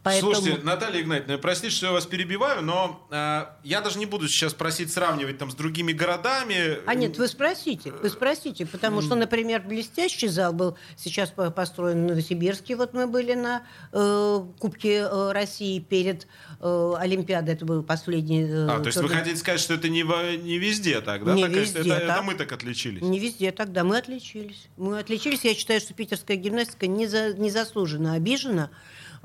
Поэтому... 0.07 0.35
Слушайте, 0.35 0.63
Наталья 0.63 1.01
Игнатьевна, 1.01 1.37
простите, 1.37 1.73
что 1.73 1.87
я 1.87 1.91
вас 1.91 2.05
перебиваю, 2.05 2.61
но 2.61 3.05
э, 3.11 3.45
я 3.63 3.81
даже 3.81 3.99
не 3.99 4.05
буду 4.05 4.27
сейчас 4.27 4.53
просить 4.53 4.91
сравнивать 4.91 5.37
там 5.37 5.51
с 5.51 5.55
другими 5.55 5.91
городами. 5.91 6.79
А 6.85 6.95
нет, 6.95 7.17
вы 7.17 7.27
спросите, 7.27 7.91
вы 7.91 8.09
спросите, 8.09 8.65
потому 8.65 9.01
что, 9.01 9.15
например, 9.15 9.61
блестящий 9.61 10.27
зал 10.27 10.53
был 10.53 10.77
сейчас 10.95 11.33
построен 11.55 12.05
в 12.05 12.09
Новосибирске, 12.09 12.75
вот 12.75 12.93
мы 12.93 13.07
были 13.07 13.33
на 13.33 13.63
э, 13.91 14.43
Кубке 14.59 15.07
э, 15.09 15.31
России 15.31 15.79
перед 15.79 16.27
э, 16.59 16.93
Олимпиадой, 16.97 17.55
это 17.55 17.65
был 17.65 17.83
последний... 17.83 18.43
Э, 18.43 18.67
а, 18.69 18.79
то 18.79 18.87
есть 18.87 18.97
вы 18.97 19.09
хотите 19.09 19.35
сказать, 19.37 19.59
что 19.59 19.73
это 19.73 19.89
не, 19.89 20.03
не 20.37 20.57
везде 20.57 21.01
так, 21.01 21.25
да? 21.25 21.33
Не 21.33 21.43
так, 21.43 21.51
везде 21.51 21.79
это, 21.79 21.89
так. 21.89 22.03
это 22.03 22.21
мы 22.21 22.35
так 22.35 22.51
отличились? 22.51 23.01
Не 23.01 23.19
везде 23.19 23.51
так, 23.51 23.71
да, 23.73 23.83
мы 23.83 23.97
отличились. 23.97 24.67
Мы 24.77 24.99
отличились, 24.99 25.43
я 25.43 25.53
считаю, 25.53 25.81
что 25.81 25.93
питерская 25.93 26.37
гимнастика 26.37 26.87
не 26.87 27.07
за, 27.07 27.33
незаслуженно 27.33 28.13
обижена, 28.13 28.69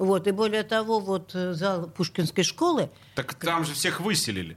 вот, 0.05 0.27
и 0.27 0.31
более 0.33 0.63
того, 0.63 1.01
вот 1.01 1.31
э, 1.35 1.53
зал 1.53 1.89
Пушкинской 1.89 2.45
школы... 2.45 2.91
Так 3.15 3.35
там 3.35 3.65
же 3.65 3.75
всех 3.75 4.01
выселили. 4.01 4.57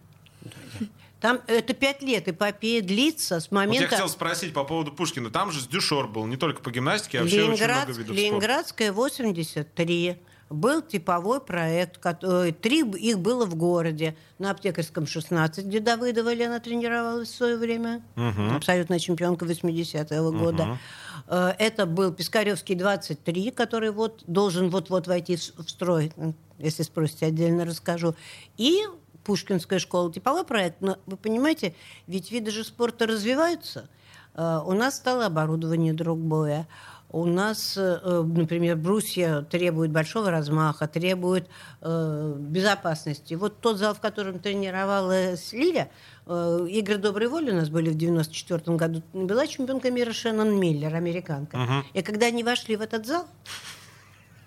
Там 1.22 1.42
это 1.48 1.74
пять 1.74 2.02
лет, 2.02 2.28
эпопея 2.28 2.82
длится 2.82 3.40
с 3.40 3.52
момента... 3.52 3.84
Вот 3.84 3.92
я 3.92 3.98
хотел 3.98 4.10
спросить 4.10 4.54
по 4.54 4.64
поводу 4.64 4.92
Пушкина. 4.92 5.30
Там 5.32 5.52
же 5.52 5.68
дюшор 5.68 6.08
был, 6.08 6.26
не 6.26 6.38
только 6.38 6.62
по 6.62 6.72
гимнастике, 6.72 7.20
а 7.20 7.22
вообще 7.22 7.38
Ленинград, 7.38 7.90
очень 7.90 7.94
много 7.94 8.00
видов 8.00 8.16
Ленинградская 8.16 8.92
83 8.92 10.18
был 10.50 10.82
типовой 10.82 11.42
проект, 11.42 11.98
который, 11.98 12.52
три 12.52 12.82
их 12.82 13.20
было 13.20 13.46
в 13.46 13.56
городе, 13.56 14.16
на 14.38 14.52
Аптекарском 14.52 15.08
16, 15.08 15.66
где 15.66 15.80
Давыдова 15.80 16.34
Лена 16.34 16.60
тренировалась 16.60 17.30
в 17.30 17.36
свое 17.36 17.58
время, 17.58 18.04
угу. 18.16 18.56
абсолютная 18.56 19.00
чемпионка 19.00 19.46
80-го 19.46 20.28
угу. 20.28 20.38
года. 20.38 20.78
Э, 21.28 21.54
это 21.58 21.86
был 21.86 22.14
Пискаревский 22.14 22.76
23, 22.76 23.52
который 23.52 23.92
вот 23.92 24.24
должен 24.28 24.70
вот-вот 24.70 25.08
войти 25.08 25.36
в 25.38 25.70
строй, 25.70 26.12
если 26.60 26.84
спросите, 26.84 27.26
отдельно 27.26 27.66
расскажу. 27.66 28.16
И 28.58 28.84
Пушкинская 29.24 29.80
школа, 29.80 30.14
типовой 30.14 30.46
проект. 30.46 30.82
Но 30.82 30.98
вы 31.08 31.18
понимаете, 31.18 31.74
ведь 32.08 32.32
виды 32.32 32.52
же 32.52 32.64
спорта 32.64 33.08
развиваются. 33.08 33.90
Э, 34.36 34.62
у 34.66 34.74
нас 34.74 34.96
стало 34.96 35.26
оборудование 35.26 35.94
другое. 35.94 36.68
У 37.10 37.26
нас, 37.26 37.76
э, 37.78 38.24
например, 38.24 38.76
брусья 38.76 39.42
требуют 39.42 39.92
большого 39.92 40.32
размаха, 40.32 40.88
требуют 40.88 41.48
э, 41.82 42.36
безопасности. 42.38 43.36
Вот 43.36 43.62
тот 43.62 43.78
зал, 43.78 43.94
в 43.94 44.00
котором 44.00 44.40
тренировалась 44.40 45.54
Лиля, 45.54 45.90
э, 46.26 46.68
игры 46.70 46.98
доброй 46.98 47.28
воли 47.28 47.52
у 47.52 47.56
нас 47.56 47.70
были 47.70 47.90
в 47.90 47.96
94 47.96 48.76
году, 48.76 49.02
была 49.14 49.48
чемпионка 49.48 49.92
мира 49.92 50.12
Шеннон 50.12 50.60
Миллер, 50.60 50.94
американка. 50.94 51.58
Uh-huh. 51.58 51.84
И 51.94 52.02
когда 52.02 52.28
они 52.28 52.44
вошли 52.44 52.76
в 52.76 52.82
этот 52.82 53.06
зал, 53.06 53.26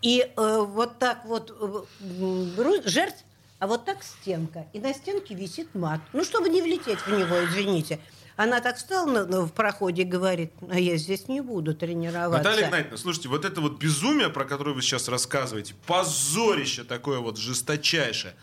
и 0.02 0.30
э, 0.36 0.66
вот 0.68 0.98
так 0.98 1.24
вот 1.24 1.56
э, 1.60 2.88
жертв, 2.88 3.24
а 3.58 3.66
вот 3.66 3.84
так 3.84 4.02
стенка. 4.02 4.66
И 4.72 4.78
на 4.78 4.94
стенке 4.94 5.34
висит 5.34 5.74
мат. 5.74 6.00
Ну, 6.12 6.24
чтобы 6.24 6.48
не 6.48 6.62
влететь 6.62 7.00
в 7.00 7.08
него, 7.08 7.44
извините. 7.44 7.98
Она 8.38 8.60
так 8.60 8.76
встала 8.76 9.24
в 9.24 9.52
проходе 9.52 10.02
и 10.02 10.04
говорит, 10.04 10.52
а 10.70 10.78
я 10.78 10.96
здесь 10.96 11.26
не 11.26 11.40
буду 11.40 11.74
тренироваться. 11.74 12.38
Наталья 12.38 12.68
Игнатьевна, 12.68 12.96
слушайте, 12.96 13.28
вот 13.28 13.44
это 13.44 13.60
вот 13.60 13.80
безумие, 13.80 14.28
про 14.28 14.44
которое 14.44 14.76
вы 14.76 14.80
сейчас 14.80 15.08
рассказываете, 15.08 15.74
позорище 15.88 16.84
такое 16.84 17.18
вот 17.18 17.36
жесточайшее. 17.36 18.34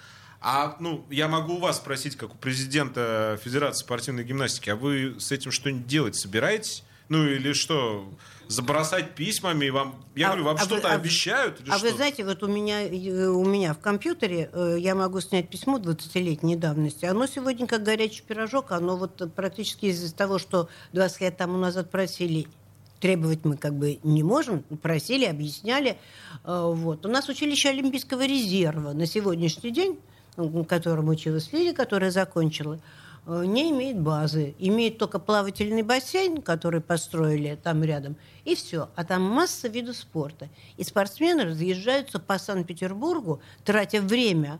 А, 0.42 0.76
ну, 0.82 1.06
я 1.10 1.30
могу 1.30 1.54
у 1.54 1.60
вас 1.60 1.78
спросить, 1.78 2.18
как 2.18 2.34
у 2.34 2.38
президента 2.38 3.40
Федерации 3.42 3.86
спортивной 3.86 4.26
гимнастики, 4.26 4.70
а 4.70 4.76
вы 4.76 5.16
с 5.18 5.32
этим 5.32 5.52
что-нибудь 5.52 5.88
делать 5.88 6.18
собираетесь? 6.18 6.84
Ну, 7.10 7.26
или 7.28 7.54
что, 7.54 8.10
забросать 8.48 9.16
письмами, 9.16 9.70
вам, 9.70 9.96
я 10.16 10.28
а, 10.28 10.30
говорю, 10.30 10.46
вам 10.46 10.56
а 10.56 10.60
что-то 10.60 10.90
а, 10.90 10.96
обещают? 10.96 11.62
Или 11.62 11.70
а 11.70 11.78
что? 11.78 11.88
вы 11.88 11.94
знаете, 11.94 12.26
вот 12.26 12.44
у 12.44 12.48
меня, 12.48 12.84
э, 12.84 13.28
у 13.28 13.46
меня 13.46 13.74
в 13.74 13.80
компьютере 13.80 14.50
э, 14.52 14.78
я 14.80 14.96
могу 14.96 15.20
снять 15.22 15.50
письмо 15.50 15.78
20-летней 15.78 16.56
давности. 16.56 17.06
Оно 17.06 17.28
сегодня 17.28 17.68
как 17.68 17.84
горячий 17.84 18.24
пирожок, 18.24 18.72
оно 18.72 18.98
вот 18.98 19.22
практически 19.36 19.88
из-за 19.88 20.14
того, 20.14 20.40
что 20.40 20.70
20 20.94 21.22
лет 21.22 21.38
тому 21.38 21.58
назад 21.58 21.92
просили 21.92 22.48
требовать 23.00 23.46
мы 23.46 23.58
как 23.58 23.76
бы 23.76 24.00
не 24.04 24.24
можем, 24.24 24.64
просили, 24.82 25.26
объясняли. 25.26 25.98
Э, 26.44 26.72
вот. 26.74 27.06
У 27.06 27.10
нас 27.10 27.30
училище 27.30 27.70
Олимпийского 27.70 28.26
резерва 28.26 28.94
на 28.94 29.06
сегодняшний 29.06 29.72
день, 29.72 30.00
в 30.38 30.64
котором 30.66 31.10
училась 31.10 31.52
Лилия, 31.54 31.74
которая 31.74 32.12
закончила, 32.12 32.80
не 33.28 33.72
имеет 33.72 34.00
базы. 34.00 34.56
Имеет 34.60 34.98
только 34.98 35.20
плавательный 35.20 35.82
бассейн, 35.82 36.42
который 36.42 36.82
построили 36.82 37.58
там 37.62 37.84
рядом, 37.84 38.16
и 38.44 38.56
все. 38.56 38.90
А 38.96 39.04
там 39.04 39.24
масса 39.24 39.68
видов 39.68 39.98
спорта. 39.98 40.48
И 40.78 40.84
спортсмены 40.84 41.46
разъезжаются 41.46 42.20
по 42.20 42.38
Санкт-Петербургу, 42.38 43.42
тратя 43.64 44.02
время 44.02 44.60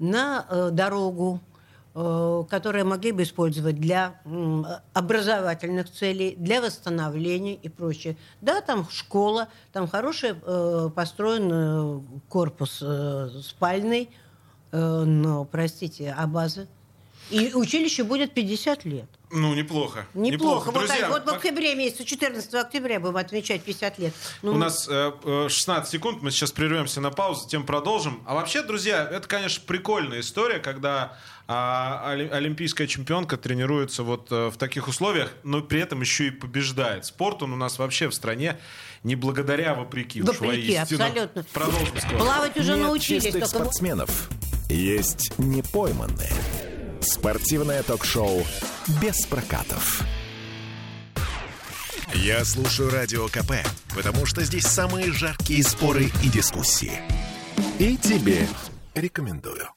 на 0.00 0.44
э, 0.48 0.70
дорогу, 0.72 1.40
э, 1.94 2.44
которые 2.50 2.82
могли 2.82 3.12
бы 3.12 3.22
использовать 3.22 3.76
для 3.76 4.20
э, 4.24 4.62
образовательных 4.92 5.90
целей, 5.90 6.34
для 6.36 6.60
восстановления 6.60 7.54
и 7.54 7.68
прочее. 7.68 8.16
Да, 8.40 8.60
там 8.60 8.88
школа, 8.90 9.48
там 9.72 9.86
хороший 9.86 10.34
э, 10.34 10.90
построен 10.92 11.50
э, 11.52 12.00
корпус 12.28 12.80
э, 12.82 13.28
спальный, 13.42 14.10
э, 14.72 15.04
но, 15.04 15.44
простите, 15.44 16.12
а 16.16 16.26
базы? 16.26 16.66
И 17.30 17.52
училище 17.54 18.02
будет 18.04 18.32
50 18.34 18.84
лет. 18.84 19.06
Ну, 19.32 19.54
неплохо. 19.54 20.06
Неплохо. 20.14 20.72
Вот, 20.72 20.74
Друзья, 20.74 21.08
вот 21.08 21.22
в 21.22 21.28
пок- 21.28 21.36
октябре 21.36 21.76
месяце, 21.76 22.04
14 22.04 22.52
октября 22.54 22.98
будем 22.98 23.16
отмечать 23.16 23.62
50 23.62 23.98
лет. 24.00 24.12
Ну, 24.42 24.52
У 24.54 24.58
нас 24.58 24.88
э, 24.90 25.12
э, 25.24 25.46
16 25.48 25.88
секунд, 25.92 26.20
мы 26.22 26.32
сейчас 26.32 26.50
прервемся 26.50 27.00
на 27.00 27.10
паузу, 27.12 27.42
затем 27.42 27.64
продолжим. 27.64 28.20
А 28.26 28.34
вообще, 28.34 28.62
друзья, 28.62 29.08
это, 29.08 29.28
конечно, 29.28 29.62
прикольная 29.64 30.18
история, 30.20 30.58
когда 30.58 31.16
а, 31.46 32.02
оли- 32.12 32.28
олимпийская 32.28 32.88
чемпионка 32.88 33.36
тренируется 33.36 34.02
вот 34.02 34.26
э, 34.32 34.48
в 34.48 34.56
таких 34.56 34.88
условиях, 34.88 35.32
но 35.44 35.60
при 35.62 35.80
этом 35.80 36.00
еще 36.00 36.26
и 36.26 36.30
побеждает. 36.30 37.04
Спорт 37.04 37.44
он 37.44 37.52
у 37.52 37.56
нас 37.56 37.78
вообще 37.78 38.08
в 38.08 38.14
стране 38.14 38.58
не 39.04 39.14
благодаря, 39.14 39.74
вопреки. 39.74 40.22
уж 40.22 40.28
Вопреки, 40.40 40.74
воистину. 40.76 41.04
абсолютно. 41.04 41.44
Продолжим 41.52 41.98
скоро. 42.00 42.18
Плавать 42.18 42.56
уже 42.56 42.72
Нет 42.74 42.82
научились. 42.82 43.22
чистых 43.24 43.42
только 43.42 43.58
вот- 43.58 43.62
спортсменов. 43.62 44.28
Есть 44.68 45.32
непойманные. 45.38 46.32
Спортивное 47.00 47.82
ток-шоу 47.82 48.44
«Без 49.00 49.24
прокатов». 49.26 50.02
Я 52.14 52.44
слушаю 52.44 52.90
Радио 52.90 53.28
КП, 53.28 53.52
потому 53.94 54.26
что 54.26 54.42
здесь 54.44 54.66
самые 54.66 55.12
жаркие 55.12 55.62
споры 55.62 56.10
и 56.22 56.28
дискуссии. 56.28 57.00
И 57.78 57.96
тебе 57.96 58.46
рекомендую. 58.94 59.68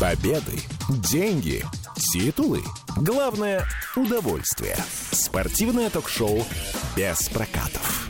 Победы, 0.00 0.58
деньги, 0.88 1.64
титулы. 1.96 2.62
Главное– 2.96 3.66
удовольствие. 3.96 4.76
Спортивное 5.12 5.90
ток-шоу 5.90 6.44
«Без 6.96 7.28
прокатов». 7.28 8.05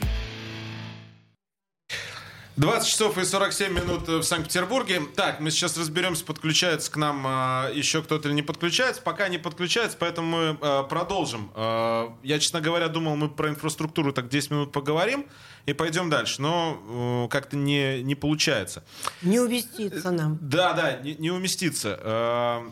20 2.57 2.89
часов 2.89 3.19
и 3.19 3.25
47 3.25 3.73
минут 3.73 4.09
в 4.09 4.23
Санкт-Петербурге. 4.23 5.03
Так, 5.15 5.41
мы 5.41 5.51
сейчас 5.51 5.77
разберемся, 5.77 6.25
подключается 6.25 6.91
к 6.91 6.97
нам 6.97 7.23
а, 7.27 7.71
еще 7.71 8.03
кто-то 8.03 8.29
или 8.29 8.35
не 8.35 8.43
подключается. 8.43 9.03
Пока 9.03 9.29
не 9.29 9.37
подключается, 9.37 9.99
поэтому 10.01 10.29
мы 10.29 10.59
а, 10.63 10.83
продолжим. 10.85 11.51
А, 11.55 12.15
я, 12.23 12.39
честно 12.39 12.63
говоря, 12.63 12.89
думал, 12.89 13.17
мы 13.17 13.29
про 13.29 13.51
инфраструктуру 13.51 14.11
так 14.15 14.31
10 14.31 14.51
минут 14.53 14.73
поговорим 14.73 15.27
и 15.67 15.75
пойдем 15.75 16.09
дальше. 16.09 16.41
Но 16.41 17.27
э, 17.27 17.29
как-то 17.31 17.57
не, 17.57 18.03
не 18.03 18.15
получается. 18.15 18.85
Не 19.21 19.39
уместится 19.41 20.11
нам. 20.11 20.39
Да, 20.41 20.73
да, 20.73 20.97
не, 20.97 21.15
не 21.17 21.31
уместится. 21.31 21.99
Э, 22.01 22.71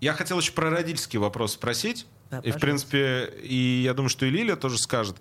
Я 0.00 0.12
хотел 0.12 0.38
еще 0.38 0.52
про 0.52 0.70
родительский 0.70 1.18
вопрос 1.18 1.54
спросить. 1.54 2.06
Да, 2.30 2.38
и, 2.38 2.40
в 2.40 2.54
пожалуйста. 2.54 2.60
принципе, 2.60 3.24
и 3.42 3.82
я 3.84 3.94
думаю, 3.94 4.08
что 4.08 4.26
и 4.26 4.30
Лилия 4.30 4.56
тоже 4.56 4.78
скажет. 4.78 5.16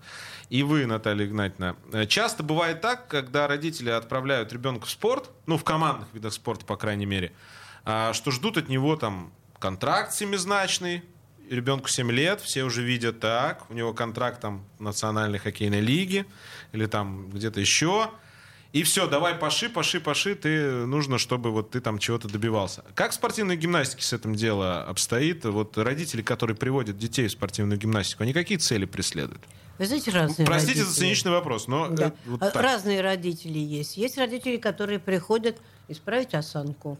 И 0.49 0.63
вы, 0.63 0.85
Наталья 0.85 1.25
Игнатьевна. 1.25 1.75
Часто 2.07 2.43
бывает 2.43 2.81
так, 2.81 3.07
когда 3.07 3.47
родители 3.47 3.89
отправляют 3.89 4.53
ребенка 4.53 4.85
в 4.85 4.89
спорт, 4.89 5.29
ну, 5.45 5.57
в 5.57 5.63
командных 5.63 6.07
видах 6.13 6.33
спорта, 6.33 6.65
по 6.65 6.77
крайней 6.77 7.05
мере, 7.05 7.31
а, 7.83 8.13
что 8.13 8.31
ждут 8.31 8.57
от 8.57 8.69
него 8.69 8.95
там 8.95 9.31
контракт 9.59 10.13
семизначный, 10.13 11.03
ребенку 11.49 11.87
7 11.87 12.11
лет, 12.11 12.41
все 12.41 12.63
уже 12.63 12.83
видят 12.83 13.19
так, 13.19 13.69
у 13.69 13.73
него 13.73 13.93
контракт 13.93 14.41
там 14.41 14.65
в 14.77 14.81
национальной 14.81 15.39
хоккейной 15.39 15.81
лиге 15.81 16.25
или 16.71 16.85
там 16.85 17.29
где-то 17.29 17.59
еще. 17.59 18.11
И 18.75 18.83
все, 18.83 19.07
давай 19.07 19.35
паши, 19.35 19.69
паши, 19.69 20.01
паши, 20.01 20.35
ты 20.35 20.85
нужно, 20.85 21.17
чтобы 21.17 21.49
вот 21.51 21.71
ты 21.71 21.79
там 21.79 21.97
чего-то 21.97 22.27
добивался. 22.27 22.83
Как 22.93 23.11
в 23.11 23.13
спортивной 23.13 23.55
гимнастике 23.55 24.03
с 24.03 24.11
этим 24.11 24.35
дело 24.35 24.83
обстоит? 24.83 25.45
Вот 25.45 25.77
родители, 25.77 26.21
которые 26.21 26.57
приводят 26.57 26.97
детей 26.97 27.25
в 27.29 27.31
спортивную 27.31 27.79
гимнастику, 27.79 28.23
они 28.23 28.33
какие 28.33 28.57
цели 28.57 28.83
преследуют? 28.83 29.41
Вы 29.77 29.85
знаете, 29.85 30.11
разные 30.11 30.45
Простите 30.45 30.73
родители. 30.79 30.89
за 30.93 30.99
циничный 30.99 31.31
вопрос, 31.31 31.67
но 31.69 31.87
Да. 31.87 32.07
э, 32.07 32.11
вот 32.25 32.43
А, 32.43 32.51
так. 32.51 32.61
Разные 32.61 32.99
родители 32.99 33.59
есть. 33.59 33.95
Есть 33.95 34.17
родители, 34.17 34.57
которые 34.57 34.99
приходят 34.99 35.57
исправить 35.87 36.33
осанку. 36.33 36.97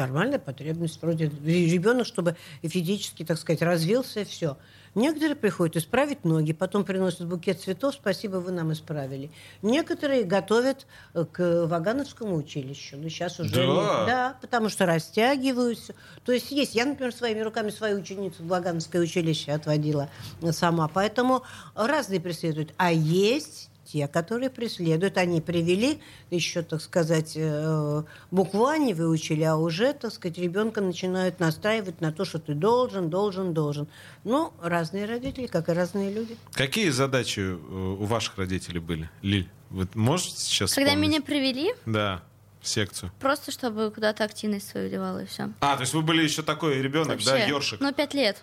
Нормальная 0.00 0.38
потребность. 0.38 1.02
Вроде 1.02 1.26
ребенок, 1.44 2.06
чтобы 2.06 2.34
физически, 2.62 3.22
так 3.22 3.36
сказать, 3.36 3.60
развился, 3.60 4.20
и 4.20 4.24
все. 4.24 4.56
Некоторые 4.94 5.36
приходят 5.36 5.76
исправить 5.76 6.24
ноги, 6.24 6.52
потом 6.52 6.84
приносят 6.84 7.28
букет 7.28 7.60
цветов, 7.60 7.94
спасибо, 7.94 8.36
вы 8.36 8.50
нам 8.50 8.72
исправили. 8.72 9.30
Некоторые 9.60 10.24
готовят 10.24 10.86
э, 11.14 11.24
к 11.30 11.66
Вагановскому 11.66 12.34
училищу. 12.34 12.96
Ну, 12.96 13.08
сейчас 13.10 13.38
уже... 13.38 13.54
Да? 13.54 13.66
нет. 13.66 14.06
Да, 14.06 14.38
потому 14.40 14.68
что 14.68 14.86
растягиваются. 14.86 15.94
То 16.24 16.32
есть 16.32 16.50
есть. 16.50 16.74
Я, 16.74 16.86
например, 16.86 17.14
своими 17.14 17.40
руками 17.40 17.70
свою 17.70 18.00
ученицу 18.00 18.42
в 18.42 18.48
Вагановское 18.48 19.02
училище 19.02 19.52
отводила 19.52 20.08
сама. 20.50 20.88
Поэтому 20.88 21.44
разные 21.74 22.20
преследуют. 22.20 22.72
А 22.76 22.90
есть 22.90 23.69
те, 23.90 24.06
которые 24.08 24.50
преследуют. 24.50 25.16
Они 25.18 25.40
привели, 25.40 26.00
еще, 26.30 26.62
так 26.62 26.80
сказать, 26.80 27.32
э, 27.34 28.02
букву 28.30 28.66
А 28.66 28.78
не 28.78 28.94
выучили, 28.94 29.42
а 29.42 29.56
уже, 29.56 29.92
так 29.92 30.12
сказать, 30.12 30.38
ребенка 30.38 30.80
начинают 30.80 31.40
настраивать 31.40 32.00
на 32.00 32.12
то, 32.12 32.24
что 32.24 32.38
ты 32.38 32.54
должен, 32.54 33.10
должен, 33.10 33.52
должен. 33.52 33.88
Ну, 34.24 34.52
разные 34.62 35.06
родители, 35.06 35.46
как 35.46 35.68
и 35.68 35.72
разные 35.72 36.12
люди. 36.12 36.36
Какие 36.52 36.90
задачи 36.90 37.40
э, 37.40 37.52
у 37.54 38.04
ваших 38.04 38.38
родителей 38.38 38.80
были? 38.80 39.10
Лиль, 39.22 39.48
вы 39.70 39.88
можете 39.94 40.36
сейчас 40.40 40.74
Когда 40.74 40.90
вспомнить? 40.90 41.10
меня 41.10 41.22
привели, 41.22 41.74
Да, 41.86 42.22
в 42.60 42.68
секцию. 42.68 43.10
просто 43.18 43.50
чтобы 43.50 43.90
куда-то 43.90 44.22
активность 44.24 44.68
свою 44.68 44.90
девала 44.90 45.22
и 45.22 45.26
все. 45.26 45.50
А, 45.60 45.76
то 45.76 45.82
есть 45.82 45.94
вы 45.94 46.02
были 46.02 46.22
еще 46.22 46.42
такой 46.42 46.80
ребенок, 46.80 47.22
да, 47.24 47.44
ёршик? 47.44 47.80
Ну, 47.80 47.92
пять 47.92 48.14
лет. 48.14 48.36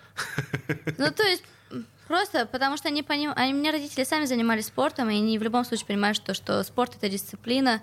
Ну, 0.98 1.12
то 1.12 1.24
есть, 1.24 1.44
просто 2.08 2.46
потому 2.46 2.78
что 2.78 2.88
они 2.88 3.04
понимают... 3.04 3.38
Они, 3.38 3.54
у 3.54 3.58
меня 3.58 3.72
родители 3.72 4.04
сами 4.04 4.26
занимались 4.26 4.68
спортом, 4.68 5.10
и 5.10 5.16
они 5.16 5.38
в 5.38 5.44
любом 5.44 5.66
случае 5.66 5.88
понимают, 5.88 6.18
что, 6.18 6.34
что 6.34 6.64
спорт— 6.64 6.96
это 6.98 7.10
дисциплина, 7.10 7.82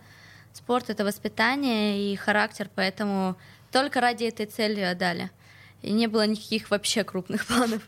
спорт— 0.53 0.87
это 0.91 1.05
воспитание 1.05 2.12
и 2.12 2.16
характер, 2.16 2.70
поэтому 2.75 3.37
только 3.70 4.01
ради 4.01 4.25
этой 4.25 4.47
цели 4.47 4.81
отдали. 4.81 5.31
И 5.83 5.93
не 5.93 6.07
было 6.07 6.27
никаких 6.27 6.70
вообще 6.70 7.05
крупных 7.05 7.47
планов. 7.47 7.83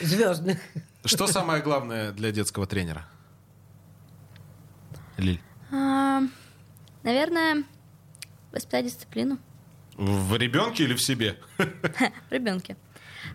Звездных. 0.00 0.58
Что 1.04 1.26
самое 1.26 1.62
главное 1.62 2.12
для 2.12 2.30
детского 2.30 2.66
тренера? 2.66 3.06
Лиль. 5.16 5.40
А, 5.72 6.22
Наверное, 7.02 7.64
воспитать 8.52 8.84
дисциплину 8.84 9.38
В 9.96 10.36
ребенке 10.36 10.84
или 10.84 10.94
в 10.94 11.02
себе? 11.02 11.38
в 11.58 12.32
ребенке. 12.32 12.76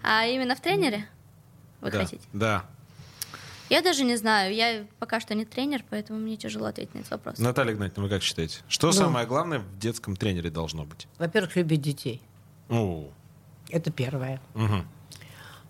А 0.03 0.25
именно 0.25 0.55
в 0.55 0.61
тренере 0.61 1.07
вы 1.85 1.91
да. 1.91 1.99
хотите? 1.99 2.23
Да. 2.33 2.65
Я 3.69 3.81
даже 3.81 4.03
не 4.03 4.15
знаю. 4.15 4.53
Я 4.53 4.85
пока 4.99 5.19
что 5.19 5.33
не 5.33 5.43
тренер, 5.45 5.83
поэтому 5.89 6.19
мне 6.19 6.37
тяжело 6.37 6.67
ответить 6.67 6.93
на 6.93 6.99
этот 6.99 7.11
вопрос. 7.11 7.39
Наталья 7.39 7.73
Игнатьевна, 7.73 8.03
вы 8.03 8.09
как 8.09 8.21
считаете? 8.21 8.59
Что 8.67 8.87
Ну. 8.87 8.93
самое 8.93 9.25
главное 9.25 9.59
в 9.59 9.79
детском 9.79 10.15
тренере 10.15 10.49
должно 10.51 10.83
быть? 10.85 11.07
Во-первых, 11.17 11.55
любить 11.55 11.81
детей. 11.81 12.21
О, 12.69 13.09
Это 13.69 13.91
первое. 13.91 14.39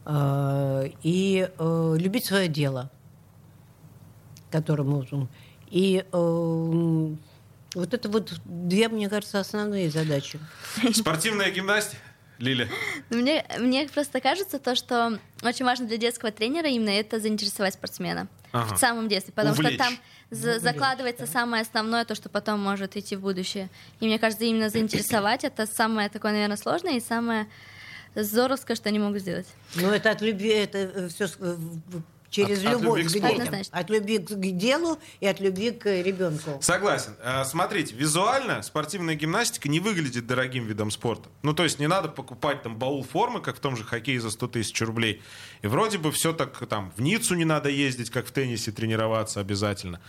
Э, 0.06 0.90
И 1.04 1.50
э, 1.58 1.96
любить 1.98 2.26
свое 2.26 2.48
дело, 2.48 2.92
которому... 4.52 5.06
он- 5.12 5.30
И 5.72 6.06
э, 6.12 7.16
вот 7.76 7.94
это 7.94 8.10
вот 8.10 8.40
две, 8.46 8.88
мне 8.90 9.10
кажется, 9.10 9.40
основные 9.40 9.90
задачи. 9.90 10.40
Спортивная 10.94 11.50
гимнастика? 11.52 12.02
Лиля. 12.40 12.68
Ну, 13.10 13.18
Мне, 13.22 13.46
мне 13.60 13.88
просто 13.88 14.20
кажется 14.22 14.60
то, 14.60 14.76
что 14.76 15.20
очень 15.44 15.66
важно 15.66 15.86
для 15.88 15.98
детского 15.98 16.32
тренера 16.32 16.68
именно 16.68 16.90
это 16.90 17.20
заинтересовать 17.20 17.74
спортсмена 17.76 18.28
Ага. 18.52 18.76
в 18.76 18.80
самом 18.80 19.08
детстве, 19.08 19.34
потому 19.34 19.54
Увлечь. 19.54 19.76
что 19.76 19.84
там 19.84 19.98
за- 20.32 20.60
закладывается 20.60 21.28
самое 21.28 21.62
основное, 21.62 22.06
то, 22.06 22.16
что 22.16 22.30
потом 22.30 22.60
может 22.60 22.96
идти 22.98 23.16
в 23.16 23.22
будущее. 23.22 23.70
И 24.00 24.06
мне 24.08 24.18
кажется, 24.20 24.46
именно 24.46 24.70
заинтересовать 24.70 25.44
это 25.44 25.66
самое 25.68 26.10
такое, 26.10 26.32
наверное, 26.32 26.58
сложное 26.58 26.94
и 26.94 27.00
самое 27.00 27.48
здоровское, 28.16 28.76
что 28.76 28.90
они 28.90 29.00
могут 29.00 29.22
сделать. 29.22 29.48
Но 29.76 29.94
это 29.94 30.10
от 30.12 30.22
любви, 30.22 30.50
это 30.50 31.10
все 31.10 31.28
через 32.36 32.60
От- 32.60 32.66
от 32.66 32.72
любовь 32.82 33.04
любви 33.04 33.20
к 33.20 33.24
к. 33.24 33.32
Однозначно. 33.32 33.80
От 33.80 33.90
любви 33.90 34.18
к 34.20 34.58
делу 34.58 35.00
и 35.20 35.28
от 35.28 35.40
любви 35.40 35.72
к 35.72 35.86
ребенку. 35.86 36.60
Согласен. 36.62 37.16
Э, 37.24 37.46
Смотрите, 37.46 37.96
визуально 37.96 38.62
спортивная 38.62 39.16
гимнастика 39.16 39.70
не 39.70 39.80
выглядит 39.80 40.28
дорогим 40.28 40.66
видом 40.66 40.92
спорта. 40.92 41.30
Ну, 41.44 41.54
то 41.54 41.64
есть 41.64 41.80
не 41.80 41.88
надо 41.88 42.10
покупать 42.10 42.62
там 42.64 42.78
баул 42.78 43.04
формы, 43.04 43.42
как 43.42 43.56
в 43.58 43.60
том 43.60 43.78
же 43.78 43.84
хоккее 43.84 44.20
за 44.20 44.30
100 44.32 44.48
тысяч 44.50 44.82
рублей. 44.82 45.22
И 45.62 45.68
вроде 45.68 45.98
бы 45.98 46.12
все 46.12 46.34
так 46.34 46.66
там 46.68 46.92
в 46.98 47.02
Ниццу 47.02 47.36
не 47.36 47.46
надо 47.46 47.70
ездить, 47.70 48.10
как 48.10 48.26
в 48.28 48.32
теннисе, 48.32 48.72
тренироваться 48.72 49.40
обязательно. 49.40 50.02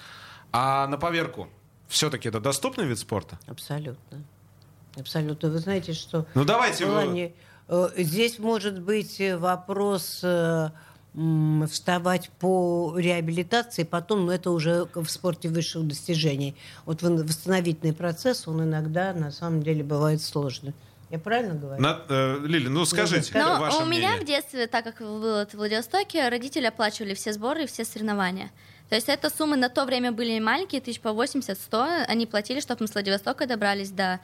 А 0.53 0.87
на 0.89 0.97
поверку, 0.99 1.49
все-таки 1.89 2.29
это 2.29 2.41
доступный 2.41 2.87
вид 2.87 2.99
спорта? 2.99 3.39
Абсолютно. 3.47 4.24
Абсолютно. 4.97 5.51
Вы 5.51 5.59
знаете, 5.59 5.93
что 5.93 6.27
Ну, 6.35 6.45
давайте 6.45 6.85
в 6.85 6.89
вы- 6.89 6.95
плане, 6.95 7.33
э, 7.68 7.89
здесь 7.99 8.39
может 8.39 8.81
быть 8.81 9.20
э, 9.20 9.37
вопрос 9.37 10.20
э, 10.22 10.70
вставать 11.71 12.29
по 12.39 12.95
реабилитации, 12.97 13.85
потом, 13.85 14.27
но 14.27 14.33
это 14.33 14.51
уже 14.51 14.87
в 14.95 15.09
спорте 15.09 15.49
высших 15.49 15.87
достижений. 15.87 16.55
Вот 16.85 17.03
восстановительный 17.03 17.95
процесс, 17.95 18.47
он 18.47 18.62
иногда 18.64 19.14
на 19.14 19.31
самом 19.31 19.62
деле 19.62 19.83
бывает 19.83 20.21
сложный. 20.21 20.75
Я 21.09 21.19
правильно 21.19 21.55
говорю? 21.55 21.81
На- 21.81 22.01
э, 22.09 22.39
Лили, 22.45 22.69
ну 22.69 22.85
скажите, 22.85 23.23
скажи. 23.23 23.47
Но 23.47 23.61
ваше 23.61 23.79
у 23.79 23.85
меня 23.87 24.09
мнение. 24.09 24.21
в 24.21 24.25
детстве, 24.27 24.67
так 24.67 24.85
как 24.85 24.99
было 24.99 25.47
в 25.47 25.55
Владивостоке, 25.55 26.29
родители 26.29 26.67
оплачивали 26.67 27.14
все 27.14 27.33
сборы 27.33 27.64
и 27.64 27.67
все 27.67 27.85
соревнования. 27.85 28.51
То 28.89 28.97
есть 28.97 29.09
это 29.09 29.31
суммы 29.31 29.57
на 29.57 29.69
то 29.69 29.85
время 29.85 30.12
были 30.12 30.39
маленькие, 30.41 30.81
тысяч 30.81 31.01
по 31.01 31.09
80-100, 31.09 32.05
они 32.09 32.27
платили, 32.27 32.61
чтобы 32.61 32.83
мы 32.83 32.89
с 32.89 32.95
Владивостока 32.95 33.47
добрались 33.47 33.91
до 33.91 34.21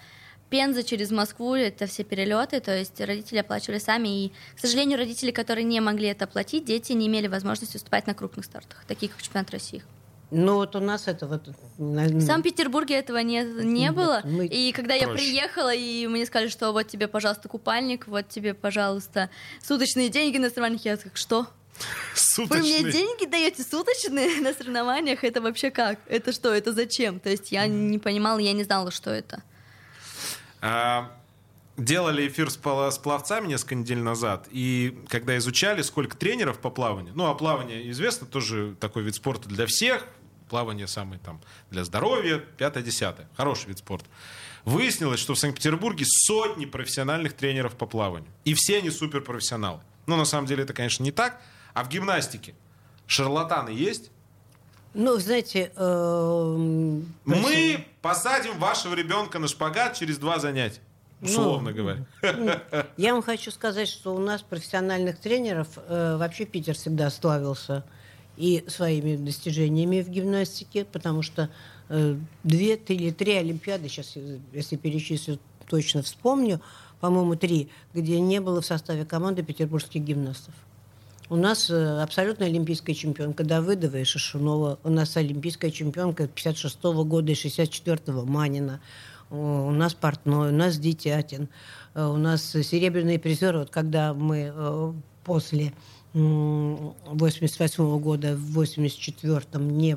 Пенза 0.52 0.82
через 0.82 1.10
Москву, 1.10 1.54
это 1.54 1.86
все 1.86 2.04
перелеты, 2.04 2.60
то 2.60 2.76
есть 2.76 3.00
родители 3.00 3.38
оплачивали 3.38 3.78
сами, 3.78 4.26
и, 4.26 4.32
к 4.54 4.58
сожалению, 4.58 4.98
родители, 4.98 5.30
которые 5.30 5.64
не 5.64 5.80
могли 5.80 6.08
это 6.08 6.26
оплатить, 6.26 6.66
дети 6.66 6.92
не 6.92 7.06
имели 7.06 7.26
возможности 7.26 7.72
выступать 7.72 8.06
на 8.06 8.12
крупных 8.12 8.44
стартах, 8.44 8.84
таких 8.86 9.12
как 9.12 9.22
чемпионат 9.22 9.50
России. 9.50 9.82
Ну 10.30 10.56
вот 10.56 10.76
у 10.76 10.80
нас 10.80 11.08
это 11.08 11.26
вот... 11.26 11.48
В 11.78 12.20
Санкт-Петербурге 12.20 12.96
этого 12.96 13.16
не, 13.18 13.44
не 13.64 13.92
было. 13.92 14.20
Мы 14.24 14.46
И 14.46 14.72
когда 14.72 14.92
я 14.92 15.06
проще. 15.08 15.24
приехала, 15.24 15.74
и 15.74 16.06
мне 16.06 16.26
сказали, 16.26 16.50
что 16.50 16.72
вот 16.72 16.86
тебе, 16.86 17.08
пожалуйста, 17.08 17.48
купальник, 17.48 18.06
вот 18.06 18.28
тебе, 18.28 18.52
пожалуйста, 18.52 19.30
суточные 19.62 20.10
деньги 20.10 20.36
на 20.36 20.50
соревнованиях, 20.50 20.84
я 20.84 20.96
как, 20.98 21.16
что? 21.16 21.46
Вы 22.36 22.58
мне 22.58 22.82
деньги 22.92 23.24
даете 23.24 23.62
суточные 23.62 24.40
на 24.42 24.52
соревнованиях? 24.52 25.24
Это 25.24 25.40
вообще 25.40 25.70
как? 25.70 25.98
Это 26.08 26.32
что? 26.32 26.52
Это 26.52 26.74
зачем? 26.74 27.20
То 27.20 27.30
есть 27.30 27.52
я 27.52 27.66
не 27.66 27.98
понимала, 27.98 28.38
я 28.38 28.52
не 28.52 28.64
знала, 28.64 28.90
что 28.90 29.10
это. 29.10 29.42
А, 30.62 31.12
Делали 31.78 32.28
эфир 32.28 32.50
с, 32.50 32.58
с 32.58 32.98
пловцами 32.98 33.46
несколько 33.46 33.74
недель 33.74 34.00
назад, 34.00 34.46
и 34.50 34.98
когда 35.08 35.38
изучали, 35.38 35.80
сколько 35.80 36.14
тренеров 36.16 36.58
по 36.58 36.68
плаванию, 36.68 37.14
ну, 37.16 37.26
а 37.30 37.34
плавание 37.34 37.90
известно, 37.90 38.26
тоже 38.26 38.76
такой 38.78 39.02
вид 39.02 39.14
спорта 39.14 39.48
для 39.48 39.64
всех, 39.66 40.06
плавание 40.50 40.86
самый 40.86 41.18
там 41.18 41.40
для 41.70 41.82
здоровья, 41.84 42.38
пятое-десятое, 42.58 43.26
хороший 43.38 43.68
вид 43.68 43.78
спорта. 43.78 44.06
Выяснилось, 44.66 45.18
что 45.18 45.32
в 45.32 45.38
Санкт-Петербурге 45.38 46.04
сотни 46.06 46.66
профессиональных 46.66 47.32
тренеров 47.32 47.74
по 47.74 47.86
плаванию, 47.86 48.30
и 48.44 48.52
все 48.52 48.78
они 48.78 48.90
суперпрофессионалы. 48.90 49.80
Ну, 50.06 50.16
на 50.16 50.26
самом 50.26 50.46
деле 50.46 50.64
это, 50.64 50.74
конечно, 50.74 51.02
не 51.02 51.10
так, 51.10 51.40
а 51.72 51.84
в 51.84 51.88
гимнастике 51.88 52.54
шарлатаны 53.06 53.70
есть? 53.70 54.10
Ну, 54.92 55.16
знаете... 55.16 55.72
эм, 55.74 57.14
Мы 57.24 57.86
посадим 58.02 58.58
вашего 58.58 58.94
ребенка 58.94 59.38
на 59.38 59.48
шпагат 59.48 59.96
через 59.96 60.18
два 60.18 60.38
занятия, 60.38 60.80
Ну, 61.20 61.28
условно 61.28 61.72
говоря. 61.72 62.04
Я 62.96 63.14
вам 63.14 63.22
хочу 63.22 63.50
сказать, 63.50 63.88
что 63.88 64.14
у 64.14 64.18
нас 64.18 64.42
профессиональных 64.42 65.18
тренеров 65.18 65.68
э, 65.76 66.16
вообще 66.18 66.44
Питер 66.44 66.74
всегда 66.74 67.08
славился 67.10 67.84
и 68.36 68.64
своими 68.66 69.16
достижениями 69.16 70.02
в 70.02 70.08
гимнастике, 70.08 70.84
потому 70.84 71.22
что 71.22 71.48
э, 71.88 72.16
две 72.42 72.74
или 72.74 73.10
три 73.12 73.34
Олимпиады, 73.34 73.88
сейчас, 73.88 74.16
если 74.52 74.76
перечислю, 74.76 75.38
точно 75.68 76.02
вспомню, 76.02 76.60
по-моему, 77.00 77.36
три, 77.36 77.70
где 77.94 78.20
не 78.20 78.40
было 78.40 78.60
в 78.60 78.66
составе 78.66 79.04
команды 79.04 79.42
петербургских 79.42 80.02
гимнастов. 80.02 80.54
У 81.28 81.36
нас 81.36 81.70
э, 81.70 82.02
абсолютно 82.02 82.46
олимпийская 82.46 82.94
чемпионка 82.94 83.44
Давыдова 83.44 83.96
и 83.96 84.04
Шишунова. 84.04 84.78
У 84.82 84.90
нас 84.90 85.16
олимпийская 85.16 85.70
чемпионка 85.70 86.26
56 86.26 86.82
года 86.82 87.32
и 87.32 87.34
64-го 87.34 88.24
Манина. 88.26 88.80
У 89.30 89.70
нас 89.70 89.94
Портной, 89.94 90.50
у 90.50 90.54
нас 90.54 90.76
Дитятин. 90.78 91.48
Э, 91.94 92.06
У 92.06 92.16
нас 92.16 92.42
серебряные 92.44 93.18
призеры. 93.18 93.60
Вот 93.60 93.70
когда 93.70 94.14
мы 94.14 94.52
э, 94.54 94.92
после 95.24 95.72
88 96.14 97.98
года, 98.00 98.36
в 98.36 98.60
84-м 98.60 99.78
не, 99.78 99.96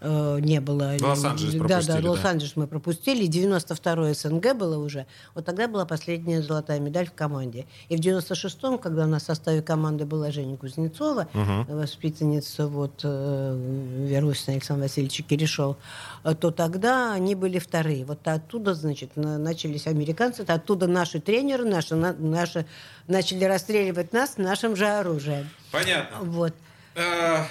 э, 0.00 0.38
не 0.40 0.60
было... 0.60 0.94
Лос-Анджелес 1.00 1.54
да, 1.54 1.58
пропустили, 1.58 1.96
да, 1.96 2.00
да. 2.02 2.10
Лос-Анджелес 2.10 2.56
мы 2.56 2.66
пропустили. 2.68 3.28
92-й 3.28 4.14
СНГ 4.14 4.56
было 4.56 4.78
уже. 4.78 5.06
Вот 5.34 5.44
тогда 5.44 5.66
была 5.66 5.84
последняя 5.84 6.42
золотая 6.42 6.78
медаль 6.78 7.06
в 7.08 7.12
команде. 7.12 7.66
И 7.88 7.96
в 7.96 8.00
96-м, 8.00 8.78
когда 8.78 9.04
у 9.04 9.08
нас 9.08 9.22
в 9.22 9.26
составе 9.26 9.60
команды 9.62 10.04
была 10.04 10.30
Женя 10.30 10.56
Кузнецова, 10.56 11.26
воспитанница 11.68 12.68
вот, 12.68 13.00
э, 13.02 14.06
Верусина 14.08 14.52
Александра 14.54 14.84
Васильевича 14.84 15.24
Киришова, 15.24 15.76
э, 16.22 16.34
то 16.36 16.52
тогда 16.52 17.12
они 17.12 17.34
были 17.34 17.58
вторые. 17.58 18.04
Вот 18.04 18.26
оттуда, 18.28 18.74
значит, 18.74 19.16
на- 19.16 19.38
начались 19.38 19.86
американцы, 19.88 20.42
оттуда 20.42 20.86
наши 20.86 21.20
тренеры, 21.20 21.64
наши, 21.64 21.96
на- 21.96 22.12
наши 22.12 22.64
начали 23.08 23.44
расстреливать 23.44 24.12
нас 24.12 24.36
нашим 24.36 24.76
же 24.76 24.86
оружием. 24.86 25.47
Понятно. 25.70 26.18
Вот. 26.20 26.54
Э, 26.94 27.44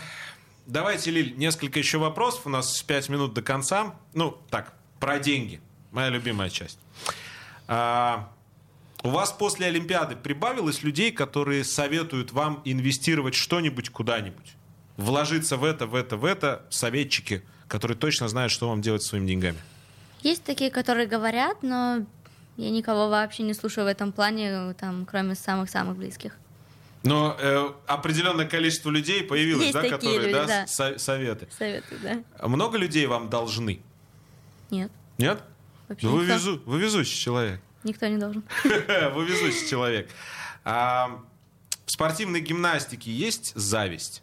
Давайте, 0.67 1.11
Лиль, 1.11 1.33
несколько 1.37 1.79
еще 1.79 1.97
вопросов. 1.97 2.45
У 2.45 2.49
нас 2.49 2.81
5 2.81 3.07
минут 3.07 3.33
до 3.33 3.41
конца. 3.41 3.95
Ну, 4.13 4.37
так, 4.49 4.73
про 4.99 5.17
деньги. 5.17 5.61
Моя 5.91 6.09
любимая 6.09 6.49
часть. 6.49 6.77
А, 7.69 8.29
У 9.03 9.09
вас 9.09 9.31
после 9.31 9.67
Олимпиады 9.67 10.17
прибавилось 10.17 10.83
людей, 10.83 11.11
которые 11.13 11.63
советуют 11.63 12.33
вам 12.33 12.61
инвестировать 12.65 13.33
что-нибудь 13.33 13.89
куда-нибудь? 13.91 14.55
Вложиться 14.97 15.55
в 15.55 15.63
это, 15.63 15.87
в 15.87 15.95
это, 15.95 16.17
в 16.17 16.25
это, 16.25 16.65
советчики, 16.69 17.43
которые 17.69 17.97
точно 17.97 18.27
знают, 18.27 18.51
что 18.51 18.67
вам 18.67 18.81
делать 18.81 19.03
со 19.03 19.09
своими 19.09 19.27
деньгами. 19.27 19.57
Есть 20.21 20.43
такие, 20.43 20.69
которые 20.69 21.07
говорят, 21.07 21.63
но 21.63 22.05
я 22.57 22.69
никого 22.71 23.07
вообще 23.07 23.43
не 23.43 23.53
слушаю 23.53 23.85
в 23.85 23.87
этом 23.87 24.11
плане, 24.11 24.73
там, 24.73 25.05
кроме 25.05 25.35
самых-самых 25.35 25.95
близких. 25.95 26.33
Но 27.03 27.35
э, 27.39 27.71
определенное 27.87 28.45
количество 28.47 28.89
людей 28.89 29.23
появилось, 29.23 29.65
Есть 29.65 29.73
да, 29.73 29.81
такие 29.81 29.95
которые 29.97 30.19
люди, 30.21 30.33
да, 30.33 30.45
да. 30.47 30.67
со- 30.67 30.97
советы. 30.97 31.47
Советую, 31.57 32.01
да? 32.01 32.47
Много 32.47 32.77
людей 32.77 33.05
вам 33.05 33.29
должны? 33.29 33.81
Нет, 34.69 34.91
Нет? 35.17 35.41
вообще 35.87 36.07
Ну, 36.07 36.13
вы, 36.17 36.23
никто. 36.23 36.35
везу- 36.35 36.61
вы 36.65 36.79
везучий 36.79 37.17
человек. 37.17 37.61
Никто 37.83 38.07
не 38.07 38.17
должен. 38.17 38.43
Вы 38.63 39.25
везучий 39.25 39.69
человек. 39.69 40.09
А, 40.65 41.21
в 41.85 41.91
спортивной 41.91 42.41
гимнастике 42.41 43.09
есть 43.11 43.53
зависть? 43.55 44.21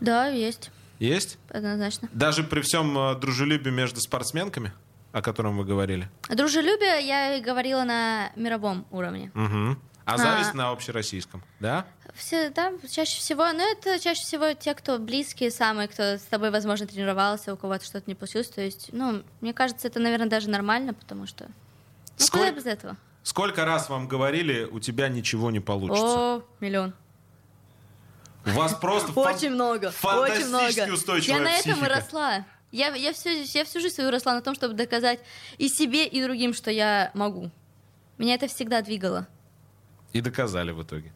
Да, 0.00 0.28
есть, 0.28 0.70
Есть? 1.00 1.38
однозначно. 1.48 2.08
Даже 2.12 2.44
при 2.44 2.60
всем 2.60 2.96
э, 2.96 3.14
дружелюбии 3.16 3.70
между 3.70 4.00
спортсменками, 4.00 4.72
о 5.10 5.22
котором 5.22 5.56
вы 5.58 5.64
говорили? 5.64 6.08
Дружелюбие 6.28 7.04
я 7.04 7.40
говорила 7.40 7.82
на 7.82 8.30
мировом 8.36 8.86
уровне. 8.92 9.32
А 10.04 10.18
зависть 10.18 10.54
на 10.54 10.70
общероссийском, 10.70 11.42
да? 11.60 11.86
Все, 12.14 12.50
да, 12.50 12.72
чаще 12.90 13.18
всего, 13.18 13.50
но 13.52 13.62
это 13.62 13.98
чаще 14.00 14.22
всего 14.22 14.52
те, 14.52 14.74
кто 14.74 14.98
близкие 14.98 15.50
самые, 15.50 15.88
кто 15.88 16.02
с 16.18 16.22
тобой, 16.22 16.50
возможно, 16.50 16.86
тренировался, 16.86 17.54
у 17.54 17.56
кого-то 17.56 17.84
что-то 17.84 18.04
не 18.06 18.14
получилось. 18.14 18.48
То 18.48 18.60
есть, 18.60 18.90
ну, 18.92 19.22
мне 19.40 19.54
кажется, 19.54 19.86
это, 19.86 20.00
наверное, 20.00 20.28
даже 20.28 20.50
нормально, 20.50 20.92
потому 20.92 21.26
что... 21.26 21.46
Ну, 22.18 22.26
Сколько- 22.26 22.46
куда 22.46 22.56
без 22.56 22.66
этого? 22.66 22.96
Сколько 23.22 23.64
раз 23.64 23.88
вам 23.88 24.08
говорили, 24.08 24.64
у 24.64 24.80
тебя 24.80 25.08
ничего 25.08 25.50
не 25.50 25.60
получится? 25.60 26.04
О, 26.04 26.42
миллион. 26.60 26.92
У 28.44 28.50
вас 28.50 28.74
просто 28.74 29.12
Очень 29.18 29.50
много, 29.50 29.92
очень 30.02 30.46
много. 30.48 30.92
устойчивая 30.92 31.38
Я 31.38 31.44
на 31.44 31.52
этом 31.52 31.84
и 31.84 31.88
росла. 31.88 32.44
Я, 32.72 32.94
я, 32.96 33.12
всю, 33.12 33.28
я 33.28 33.64
всю 33.64 33.80
жизнь 33.80 33.94
свою 33.94 34.10
росла 34.10 34.34
на 34.34 34.40
том, 34.40 34.54
чтобы 34.54 34.74
доказать 34.74 35.20
и 35.58 35.68
себе, 35.68 36.06
и 36.06 36.22
другим, 36.22 36.52
что 36.54 36.70
я 36.70 37.10
могу. 37.14 37.50
Меня 38.18 38.34
это 38.34 38.48
всегда 38.48 38.82
двигало. 38.82 39.28
И 40.12 40.20
доказали 40.20 40.72
в 40.72 40.82
итоге. 40.82 41.12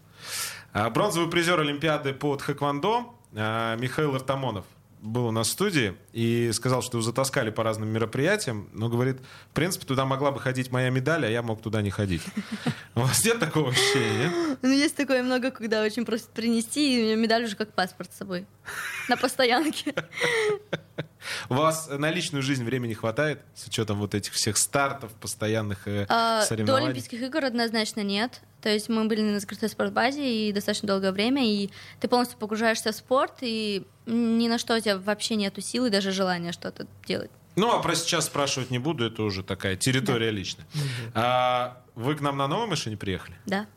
А, 0.73 0.91
Бронзовый 0.91 1.31
призер 1.31 1.61
Олимпиады 1.61 2.13
по 2.13 2.37
тхэквондо 2.37 3.15
а, 3.35 3.77
Михаил 3.77 4.15
Артамонов 4.15 4.65
был 5.07 5.27
у 5.27 5.31
нас 5.31 5.49
в 5.49 5.51
студии 5.53 5.95
и 6.13 6.51
сказал, 6.53 6.83
что 6.83 6.99
его 6.99 7.03
затаскали 7.03 7.51
по 7.51 7.63
разным 7.63 7.89
мероприятиям, 7.89 8.69
но 8.73 8.89
говорит, 8.89 9.19
в 9.51 9.55
принципе, 9.55 9.87
туда 9.87 10.05
могла 10.05 10.33
бы 10.33 10.41
ходить 10.41 10.71
моя 10.71 10.91
медаль, 10.91 11.27
а 11.27 11.29
я 11.29 11.43
мог 11.43 11.63
туда 11.63 11.83
не 11.83 11.91
ходить. 11.91 12.23
У 12.95 13.01
вас 13.01 13.25
нет 13.25 13.39
такого 13.39 13.71
ощущения? 13.71 14.57
Ну, 14.63 14.71
есть 14.71 14.97
такое 14.97 15.23
много, 15.23 15.51
когда 15.51 15.83
очень 15.83 16.05
просят 16.05 16.29
принести, 16.31 16.99
и 16.99 17.03
у 17.03 17.05
меня 17.07 17.17
медаль 17.17 17.45
уже 17.45 17.57
как 17.57 17.73
паспорт 17.73 18.13
с 18.13 18.17
собой. 18.17 18.47
На 19.09 19.17
постоянке. 19.17 19.95
У 21.49 21.55
вас 21.55 21.89
на 21.89 22.11
личную 22.11 22.43
жизнь 22.43 22.65
времени 22.65 22.95
хватает 22.95 23.41
с 23.55 23.67
учетом 23.67 23.99
вот 23.99 24.15
этих 24.15 24.33
всех 24.33 24.57
стартов, 24.57 25.13
постоянных 25.15 25.89
э, 25.89 26.07
А, 26.09 26.41
До 26.41 26.47
соревнований? 26.47 26.87
Олимпийских 26.87 27.21
игр 27.21 27.45
однозначно 27.45 28.03
нет. 28.03 28.43
То 28.67 28.71
есть 28.71 28.89
мы 28.89 29.05
были 29.05 29.21
на 29.21 29.39
закрытой 29.39 29.69
спортбазе 29.69 30.49
и 30.49 30.53
достаточно 30.53 30.89
долгое 30.89 31.13
время, 31.13 31.49
и 31.49 31.71
ты 32.01 32.09
полностью 32.09 32.37
погружаешься 32.37 32.91
в 32.91 32.97
спорт, 32.97 33.35
и 33.43 33.87
ни 34.07 34.49
на 34.49 34.59
что 34.59 34.75
у 34.75 34.81
тебя 34.81 34.99
вообще 34.99 35.37
нету 35.37 35.61
силы, 35.61 35.89
даже 35.89 36.11
желания 36.11 36.51
что-то 36.51 36.89
делать. 37.07 37.31
Ну, 37.55 37.71
а 37.71 37.81
про 37.81 37.95
сейчас 37.95 38.27
спрашивать 38.27 38.73
не 38.73 38.81
буду, 38.81 39.07
это 39.07 39.23
уже 39.23 39.45
такая 39.45 39.77
территория 39.77 40.33
личная. 40.33 40.67
А, 41.15 41.81
вы 41.95 42.17
к 42.17 42.21
нам 42.21 42.39
на 42.39 42.49
новой 42.49 42.67
машине 42.67 42.97
приехали? 42.97 43.37
Да, 43.47 43.69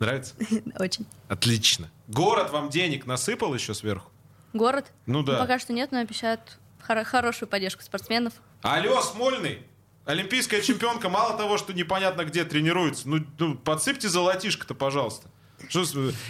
Нравится? 0.00 0.34
очень. 0.80 1.06
Отлично. 1.28 1.88
Город 2.08 2.50
вам 2.50 2.70
денег 2.70 3.06
насыпал 3.06 3.54
еще 3.54 3.72
сверху? 3.72 4.10
Город? 4.52 4.90
Ну 5.06 5.22
да. 5.22 5.38
Пока 5.38 5.60
что 5.60 5.72
нет, 5.72 5.92
но 5.92 6.00
обещают 6.00 6.58
хоро- 6.84 7.04
хорошую 7.04 7.48
поддержку 7.48 7.84
спортсменов. 7.84 8.32
Алло, 8.62 9.00
Смольный! 9.00 9.62
Олимпийская 10.04 10.60
чемпионка 10.60 11.08
мало 11.08 11.36
того, 11.36 11.56
что 11.58 11.72
непонятно 11.72 12.24
где 12.24 12.44
тренируется. 12.44 13.08
Ну, 13.08 13.24
ну, 13.38 13.54
подсыпьте 13.54 14.08
золотишко-то, 14.08 14.74
пожалуйста. 14.74 15.28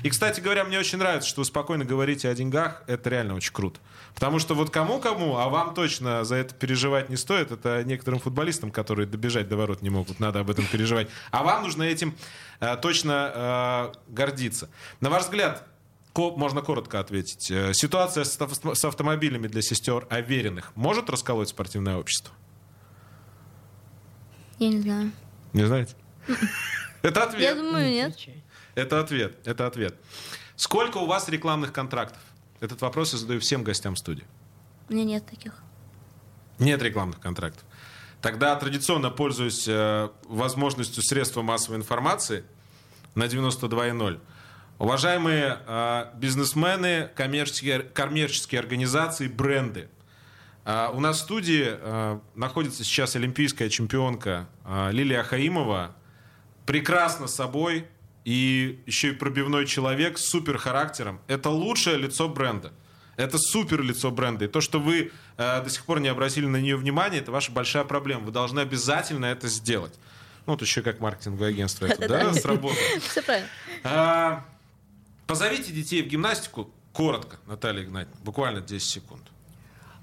И, 0.04 0.10
кстати 0.10 0.40
говоря, 0.40 0.64
мне 0.64 0.78
очень 0.78 0.98
нравится, 0.98 1.28
что 1.28 1.40
вы 1.40 1.44
спокойно 1.44 1.84
говорите 1.84 2.28
о 2.28 2.34
деньгах. 2.34 2.84
Это 2.86 3.10
реально 3.10 3.34
очень 3.34 3.52
круто. 3.52 3.80
Потому 4.14 4.38
что 4.38 4.54
вот 4.54 4.70
кому-кому, 4.70 5.38
а 5.38 5.48
вам 5.48 5.74
точно 5.74 6.22
за 6.22 6.36
это 6.36 6.54
переживать 6.54 7.08
не 7.08 7.16
стоит. 7.16 7.50
Это 7.50 7.82
некоторым 7.84 8.20
футболистам, 8.20 8.70
которые 8.70 9.06
добежать 9.08 9.48
до 9.48 9.56
ворот 9.56 9.82
не 9.82 9.90
могут, 9.90 10.20
надо 10.20 10.38
об 10.40 10.50
этом 10.50 10.66
переживать. 10.66 11.08
А 11.32 11.42
вам 11.42 11.64
нужно 11.64 11.82
этим 11.82 12.14
э, 12.60 12.76
точно 12.80 13.92
э, 14.06 14.12
гордиться. 14.12 14.70
На 15.00 15.10
ваш 15.10 15.24
взгляд, 15.24 15.66
ко- 16.12 16.36
можно 16.36 16.60
коротко 16.62 17.00
ответить. 17.00 17.50
Э, 17.50 17.72
Ситуация 17.74 18.22
с, 18.22 18.38
с 18.38 18.84
автомобилями 18.84 19.48
для 19.48 19.62
сестер 19.62 20.06
Авериных 20.10 20.70
может 20.76 21.10
расколоть 21.10 21.48
спортивное 21.48 21.96
общество? 21.96 22.32
Я 24.58 24.68
не 24.68 24.80
знаю. 24.80 25.12
Не 25.52 25.66
знаете? 25.66 25.94
Это 27.02 27.24
ответ. 27.24 27.42
Я 27.42 27.54
думаю, 27.54 27.90
нет. 27.90 28.16
Это 28.74 29.00
ответ. 29.00 29.36
Это 29.44 29.66
ответ. 29.66 29.94
Сколько 30.56 30.98
у 30.98 31.06
вас 31.06 31.28
рекламных 31.28 31.72
контрактов? 31.72 32.20
Этот 32.60 32.80
вопрос 32.80 33.12
я 33.12 33.18
задаю 33.18 33.40
всем 33.40 33.62
гостям 33.62 33.96
студии. 33.96 34.24
У 34.88 34.92
меня 34.92 35.04
нет 35.04 35.26
таких. 35.26 35.54
Нет 36.58 36.80
рекламных 36.82 37.20
контрактов. 37.20 37.64
Тогда 38.22 38.56
традиционно 38.56 39.10
пользуюсь 39.10 39.66
э, 39.68 40.08
возможностью 40.24 41.02
средства 41.02 41.42
массовой 41.42 41.76
информации 41.76 42.44
на 43.14 43.24
92.0. 43.24 44.20
Уважаемые 44.78 45.58
э, 45.66 46.06
бизнесмены, 46.16 47.10
коммерческие, 47.14 47.80
коммерческие 47.80 48.60
организации, 48.60 49.28
бренды. 49.28 49.88
Э, 50.64 50.90
у 50.92 51.00
нас 51.00 51.18
в 51.18 51.20
студии 51.20 51.66
э, 51.66 52.18
находится 52.34 52.84
сейчас 52.84 53.16
олимпийская 53.16 53.68
чемпионка 53.68 54.48
э, 54.64 54.90
Лилия 54.92 55.22
Хаимова. 55.22 55.94
Прекрасно 56.66 57.26
собой 57.26 57.86
и 58.24 58.82
еще 58.86 59.10
и 59.10 59.12
пробивной 59.12 59.66
человек 59.66 60.18
с 60.18 60.28
супер 60.28 60.58
характером. 60.58 61.20
Это 61.26 61.50
лучшее 61.50 61.98
лицо 61.98 62.28
бренда. 62.28 62.72
Это 63.16 63.38
супер 63.38 63.82
лицо 63.82 64.10
бренда. 64.10 64.46
И 64.46 64.48
то, 64.48 64.60
что 64.60 64.80
вы 64.80 65.12
э, 65.36 65.62
до 65.62 65.70
сих 65.70 65.84
пор 65.84 66.00
не 66.00 66.08
обратили 66.08 66.46
на 66.46 66.56
нее 66.56 66.76
внимания, 66.76 67.18
это 67.18 67.30
ваша 67.30 67.52
большая 67.52 67.84
проблема. 67.84 68.22
Вы 68.24 68.32
должны 68.32 68.60
обязательно 68.60 69.26
это 69.26 69.48
сделать. 69.48 69.94
Ну, 70.46 70.54
вот 70.54 70.62
еще 70.62 70.82
как 70.82 71.00
маркетинговое 71.00 71.50
агентство 71.50 71.86
это, 71.86 72.08
да, 72.08 72.32
сработало. 72.34 72.76
Все 73.00 73.22
правильно. 73.22 73.48
А, 73.82 74.44
позовите 75.26 75.72
детей 75.72 76.02
в 76.02 76.06
гимнастику 76.06 76.70
коротко, 76.92 77.38
Наталья 77.46 77.84
Игнатьевна, 77.84 78.20
буквально 78.22 78.60
10 78.60 78.86
секунд. 78.86 79.22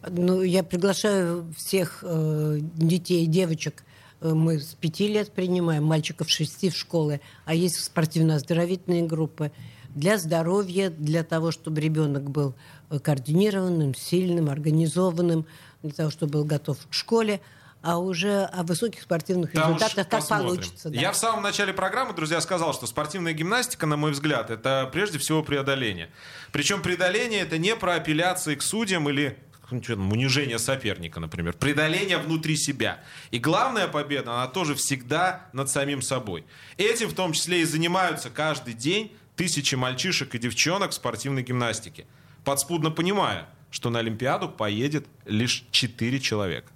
Ну, 0.08 0.42
я 0.42 0.64
приглашаю 0.64 1.54
всех 1.56 2.00
э, 2.02 2.58
детей, 2.60 3.26
девочек. 3.28 3.84
Э, 4.20 4.34
Мы 4.34 4.60
с 4.60 4.74
пяти 4.74 5.08
лет 5.08 5.32
принимаем, 5.32 5.84
мальчиков 5.84 6.30
шести 6.30 6.70
в 6.70 6.76
школы. 6.76 7.22
А 7.46 7.54
есть 7.54 7.84
спортивно-оздоровительные 7.84 9.04
группы 9.04 9.52
для 9.90 10.18
здоровья, 10.18 10.90
для 10.90 11.24
того, 11.24 11.52
чтобы 11.52 11.82
ребенок 11.82 12.30
был 12.30 12.56
э, 12.90 13.00
координированным, 13.00 13.94
сильным, 13.94 14.50
организованным, 14.50 15.46
для 15.84 15.92
того, 15.92 16.10
чтобы 16.10 16.32
был 16.34 16.46
готов 16.46 16.78
к 16.90 16.94
школе, 16.94 17.40
а 17.84 17.98
уже 17.98 18.44
о 18.44 18.64
высоких 18.64 19.02
спортивных 19.02 19.52
Там 19.52 19.74
результатах 19.76 20.08
как 20.08 20.20
посмотрим. 20.22 20.48
получится. 20.50 20.90
да. 20.90 21.00
Я 21.00 21.12
в 21.12 21.18
самом 21.18 21.44
начале 21.44 21.74
программы, 21.74 22.14
друзья, 22.14 22.40
сказал, 22.42 22.74
что 22.74 22.86
спортивная 22.88 23.34
гимнастика, 23.34 23.86
на 23.88 23.98
мой 23.98 24.12
взгляд, 24.12 24.50
это 24.52 24.90
прежде 24.92 25.18
всего 25.18 25.42
преодоление. 25.44 26.10
Причем 26.52 26.82
преодоление 26.82 27.42
это 27.42 27.58
не 27.58 27.76
про 27.76 27.96
апелляции 27.96 28.56
к 28.56 28.62
судьям 28.62 29.10
или 29.10 29.38
ну, 29.72 29.84
что 29.84 29.96
там, 29.96 30.12
унижение 30.12 30.60
соперника, 30.60 31.20
например. 31.20 31.54
Преодоление 31.54 32.18
внутри 32.18 32.56
себя. 32.56 33.02
И 33.32 33.40
главная 33.40 33.88
победа, 33.88 34.34
она 34.34 34.48
тоже 34.48 34.76
всегда 34.76 35.48
над 35.54 35.70
самим 35.70 36.02
собой. 36.02 36.46
Этим 36.78 37.08
в 37.08 37.14
том 37.14 37.34
числе 37.34 37.62
и 37.62 37.66
занимаются 37.66 38.30
каждый 38.30 38.74
день 38.74 39.12
тысячи 39.36 39.76
мальчишек 39.76 40.36
и 40.36 40.40
девчонок 40.40 40.92
в 40.92 40.94
спортивной 40.94 41.44
гимнастике. 41.44 42.06
Подспудно 42.44 42.92
понимая, 42.92 43.48
что 43.70 43.90
на 43.90 44.00
Олимпиаду 44.00 44.50
поедет 44.50 45.08
лишь 45.26 45.66
4 45.72 46.20
человека. 46.20 46.68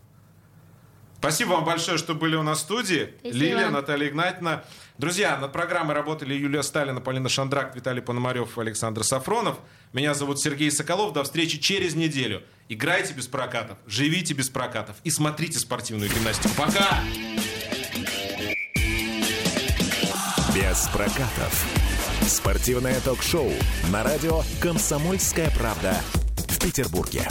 Спасибо 1.20 1.52
вам 1.52 1.66
большое, 1.66 1.98
что 1.98 2.14
были 2.14 2.36
у 2.36 2.44
нас 2.44 2.60
в 2.60 2.62
студии. 2.62 3.14
Спасибо. 3.20 3.38
Лилия, 3.38 3.70
Наталья 3.70 4.10
Игнатьевна. 4.10 4.64
Друзья, 4.98 5.38
над 5.38 5.52
программой 5.52 5.94
работали 5.94 6.34
Юлия 6.34 6.64
Сталина, 6.64 7.02
Полина 7.02 7.28
Шандрак, 7.28 7.76
Виталий 7.76 8.02
Пономарев, 8.02 8.58
Александр 8.58 9.04
Сафронов. 9.04 9.58
Меня 9.92 10.14
зовут 10.14 10.40
Сергей 10.40 10.72
Соколов. 10.72 11.12
До 11.12 11.24
встречи 11.26 11.58
через 11.58 11.96
неделю. 11.96 12.44
Играйте 12.70 13.14
без 13.14 13.28
прокатов, 13.28 13.78
живите 13.86 14.34
без 14.34 14.50
прокатов 14.50 14.96
и 15.04 15.10
смотрите 15.10 15.60
спортивную 15.60 16.10
гимнастику. 16.10 16.56
Пока! 16.56 17.02
Без 20.56 20.88
прокатов. 20.88 21.66
Спортивное 22.22 23.00
ток-шоу 23.02 23.52
на 23.92 24.04
радио 24.04 24.44
«Комсомольская 24.62 25.52
правда» 25.52 26.02
в 26.48 26.60
Петербурге. 26.60 27.28